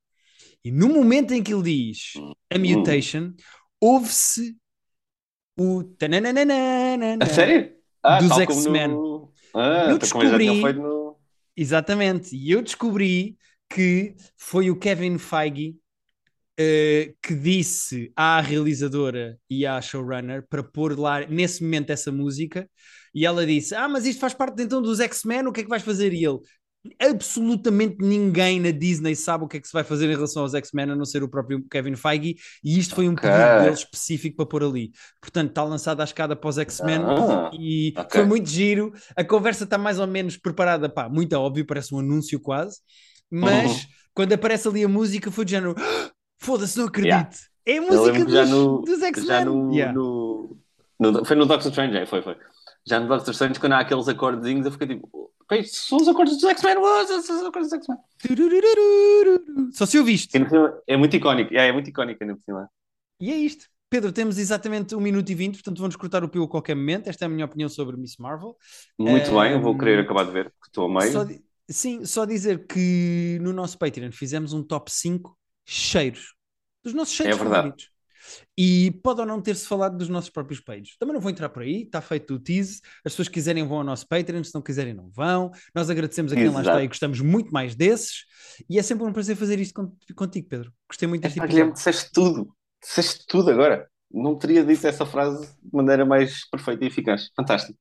E 0.66 0.72
no 0.72 0.90
momento 0.90 1.32
em 1.32 1.44
que 1.44 1.54
ele 1.54 1.62
diz 1.62 2.14
a 2.52 2.58
hum. 2.58 2.78
mutation, 2.78 3.34
ouve-se 3.80 4.58
o. 5.56 5.84
A 7.22 7.26
sério? 7.28 7.72
Ah, 8.02 8.20
dos 8.20 8.36
X-Men. 8.40 8.88
No... 8.88 9.32
Ah, 9.54 9.92
eu 9.92 10.00
descobri. 10.00 10.74
No... 10.74 11.18
Exatamente. 11.56 12.36
E 12.36 12.50
eu 12.50 12.64
descobri 12.64 13.38
que 13.70 14.16
foi 14.36 14.72
o 14.72 14.76
Kevin 14.76 15.20
Feige 15.20 15.78
uh, 16.60 17.16
que 17.22 17.36
disse 17.36 18.12
à 18.16 18.42
realizadora 18.42 19.38
e 19.48 19.68
à 19.68 19.80
showrunner 19.80 20.48
para 20.50 20.64
pôr 20.64 20.98
lá 20.98 21.26
nesse 21.28 21.64
momento 21.64 21.92
essa 21.92 22.12
música 22.12 22.68
e 23.14 23.26
ela 23.26 23.46
disse: 23.46 23.76
Ah, 23.76 23.88
mas 23.88 24.06
isto 24.06 24.20
faz 24.20 24.34
parte 24.34 24.62
então 24.62 24.82
dos 24.82 25.00
X-Men, 25.00 25.48
o 25.48 25.52
que 25.52 25.62
é 25.62 25.64
que 25.64 25.70
vais 25.70 25.84
fazer? 25.84 26.14
E 26.14 26.26
ele. 26.26 26.40
Absolutamente 27.00 27.96
ninguém 28.02 28.60
na 28.60 28.70
Disney 28.70 29.16
sabe 29.16 29.46
o 29.46 29.48
que 29.48 29.56
é 29.56 29.60
que 29.62 29.68
se 29.68 29.72
vai 29.72 29.86
fazer 29.86 30.10
em 30.10 30.16
relação 30.16 30.42
aos 30.42 30.54
X-Men, 30.54 30.92
a 30.92 30.96
não 30.98 31.06
ser 31.06 31.24
o 31.24 31.30
próprio 31.30 31.64
Kevin 31.70 31.96
Feige, 31.96 32.36
e 32.62 32.78
isto 32.78 32.94
foi 32.94 33.08
um 33.08 33.14
okay. 33.14 33.30
pedido 33.30 33.60
dele 33.62 33.74
específico 33.74 34.36
para 34.36 34.46
pôr 34.46 34.64
ali. 34.66 34.92
Portanto, 35.22 35.48
está 35.48 35.64
lançada 35.64 36.04
a 36.04 36.06
escada 36.06 36.36
para 36.36 36.50
os 36.50 36.58
X-Men 36.58 37.00
ah, 37.06 37.52
e 37.54 37.94
okay. 37.98 38.20
foi 38.20 38.26
muito 38.26 38.50
giro. 38.50 38.92
A 39.16 39.24
conversa 39.24 39.64
está 39.64 39.78
mais 39.78 39.98
ou 39.98 40.08
menos 40.08 40.36
preparada, 40.36 40.90
pá, 40.90 41.08
muito 41.08 41.32
óbvio, 41.34 41.66
parece 41.66 41.96
um 41.96 42.00
anúncio 42.00 42.38
quase, 42.38 42.80
mas 43.32 43.72
uhum. 43.72 43.90
quando 44.14 44.34
aparece 44.34 44.68
ali 44.68 44.84
a 44.84 44.90
música 44.90 45.32
foi 45.32 45.46
de 45.46 45.52
género: 45.52 45.76
ah, 45.78 46.12
foda-se, 46.38 46.78
não 46.78 46.88
acredito. 46.88 47.14
Yeah. 47.14 47.30
É 47.66 47.78
a 47.78 47.82
música 47.82 48.26
dos, 48.26 48.50
dos 48.86 49.02
X-Men. 49.02 49.46
No, 49.46 49.74
yeah. 49.74 49.94
no, 49.94 50.58
no, 51.00 51.24
foi 51.24 51.38
no 51.38 51.46
Doctor 51.46 51.70
Strange, 51.70 51.96
é, 51.96 52.06
foi, 52.06 52.22
foi 52.22 52.36
já 52.86 53.00
no 53.00 53.08
Doctor 53.08 53.32
Strange, 53.34 53.60
quando 53.60 53.74
há 53.74 53.80
aqueles 53.80 54.08
acordezinhos, 54.08 54.66
eu 54.66 54.72
fico 54.72 54.88
tipo, 54.88 55.32
são 55.66 55.98
os 55.98 56.08
acordes 56.08 56.36
dos 56.38 56.50
X-Men, 56.50 56.76
são 57.22 57.40
os 57.40 57.46
acordes 57.46 57.70
dos 57.70 57.80
X-Men. 57.80 57.98
Só 59.72 59.86
se 59.86 59.98
ouviste. 60.00 60.38
É 60.88 60.98
muito 60.98 61.16
icónico, 61.16 61.54
é, 61.54 61.68
é 61.68 61.72
muito 61.72 61.90
icónico 61.90 62.24
ainda 62.24 62.36
por 62.36 62.44
cima. 62.44 62.70
E 63.20 63.32
é 63.32 63.36
isto. 63.36 63.66
Pedro, 63.90 64.12
temos 64.12 64.40
exatamente 64.40 64.96
1 64.96 65.00
minuto 65.00 65.30
e 65.30 65.36
20, 65.36 65.54
portanto 65.54 65.80
vamos 65.80 65.96
cortar 65.96 66.24
o 66.24 66.30
pio 66.30 66.44
a 66.44 66.48
qualquer 66.48 66.76
momento. 66.76 67.08
Esta 67.08 67.26
é 67.26 67.28
a 67.28 67.30
minha 67.30 67.46
opinião 67.46 67.70
sobre 67.70 67.96
Miss 67.96 68.18
Marvel. 68.18 68.58
Muito 68.98 69.32
um, 69.32 69.40
bem, 69.40 69.52
eu 69.52 69.62
vou 69.62 69.78
querer 69.78 70.00
acabar 70.00 70.26
de 70.26 70.32
ver, 70.32 70.46
porque 70.46 70.70
estou 70.70 70.86
a 70.86 71.00
meio. 71.00 71.12
Só, 71.12 71.28
sim, 71.70 72.04
só 72.04 72.26
dizer 72.26 72.66
que 72.66 73.38
no 73.40 73.54
nosso 73.54 73.78
Patreon 73.78 74.12
fizemos 74.12 74.52
um 74.52 74.64
top 74.64 74.92
5 74.92 75.38
cheiros. 75.64 76.34
Dos 76.84 76.94
nossos 76.94 77.14
cheiros 77.14 77.36
é 77.36 77.40
favoritos. 77.40 77.93
E 78.58 78.92
pode 79.04 79.20
ou 79.22 79.26
não 79.26 79.42
ter-se 79.42 79.68
falado 79.68 79.98
dos 79.98 80.10
nossos 80.10 80.30
próprios 80.30 80.60
pages. 80.60 80.96
Também 80.98 81.14
não 81.14 81.22
vou 81.22 81.32
entrar 81.32 81.50
por 81.50 81.64
aí, 81.64 81.84
está 81.84 82.02
feito 82.02 82.36
o 82.36 82.40
tease. 82.40 82.82
As 83.06 83.14
pessoas 83.14 83.28
quiserem 83.28 83.66
vão 83.68 83.78
ao 83.80 83.84
nosso 83.84 84.08
Patreon, 84.08 84.44
se 84.44 84.54
não 84.54 84.62
quiserem 84.62 84.94
não 84.94 85.10
vão. 85.10 85.52
Nós 85.74 85.90
agradecemos 85.90 86.32
a 86.32 86.36
quem 86.36 86.46
Exato. 86.46 86.56
lá 86.58 86.62
está 86.62 86.84
e 86.84 86.88
gostamos 86.88 87.20
muito 87.22 87.52
mais 87.52 87.76
desses. 87.76 88.26
E 88.70 88.78
é 88.78 88.84
sempre 88.84 89.06
um 89.06 89.14
prazer 89.14 89.36
fazer 89.36 89.60
isto 89.60 89.74
contigo, 90.16 90.48
Pedro. 90.48 90.72
Gostei 90.88 91.08
muito 91.08 91.22
deste 91.24 91.40
episódio. 91.40 91.74
Disseste 91.74 92.12
tudo, 92.14 92.56
disseste 92.82 93.26
tudo 93.28 93.50
agora. 93.50 93.88
Não 94.12 94.38
teria 94.38 94.64
dito 94.64 94.86
essa 94.86 95.06
frase 95.06 95.46
de 95.46 95.74
maneira 95.74 96.06
mais 96.06 96.48
perfeita 96.50 96.84
e 96.84 96.88
eficaz. 96.88 97.30
Fantástico. 97.36 97.78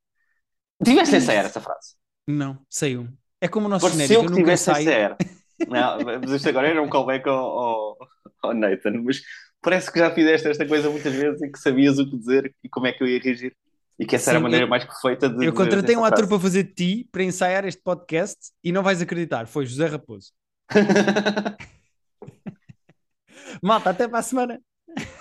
Tiveste 0.82 1.16
ensaiar 1.16 1.45
essa 1.45 1.61
frase? 1.61 1.95
Não, 2.26 2.59
saiu. 2.68 3.09
É 3.40 3.49
como 3.49 3.66
o 3.66 3.68
nosso 3.68 3.84
Pareceu 3.84 4.07
genérico. 4.07 4.32
que 4.32 4.40
tivesse 4.40 4.70
ensaiar. 4.70 5.16
Não, 5.68 5.99
mas 6.20 6.30
isto 6.30 6.49
agora 6.49 6.68
era 6.68 6.82
um 6.82 6.88
callback 6.88 7.28
ao, 7.28 7.36
ao, 7.36 7.99
ao 8.43 8.55
Nathan, 8.55 9.03
mas 9.05 9.20
parece 9.63 9.91
que 9.91 9.99
já 9.99 10.11
fizeste 10.11 10.49
esta 10.49 10.67
coisa 10.67 10.91
muitas 10.91 11.15
vezes 11.15 11.41
e 11.41 11.51
que 11.51 11.59
sabias 11.59 11.99
o 11.99 12.05
que 12.05 12.19
dizer 12.19 12.55
e 12.63 12.69
como 12.69 12.87
é 12.87 12.93
que 12.93 13.03
eu 13.03 13.07
ia 13.07 13.21
reagir. 13.21 13.57
E 13.99 14.05
que 14.05 14.17
essa 14.17 14.25
Sim, 14.25 14.31
era 14.31 14.39
a 14.39 14.43
maneira 14.43 14.65
eu, 14.65 14.69
mais 14.69 14.85
perfeita 14.85 15.29
de. 15.29 15.47
Eu 15.47 15.53
contratei 15.53 15.97
um 15.97 16.05
ator 16.05 16.27
para 16.27 16.41
fazer 16.41 16.65
de 16.65 16.75
ti, 16.75 17.09
para 17.13 17.23
ensaiar 17.23 17.65
este 17.65 17.81
podcast, 17.81 18.51
e 18.65 18.73
não 18.73 18.83
vais 18.83 19.01
acreditar, 19.01 19.47
foi 19.47 19.65
José 19.65 19.87
Raposo. 19.87 20.33
Malta, 23.63 23.91
até 23.91 24.09
para 24.09 24.19
a 24.19 24.23
semana. 24.23 24.61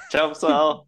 Tchau, 0.10 0.30
pessoal. 0.30 0.88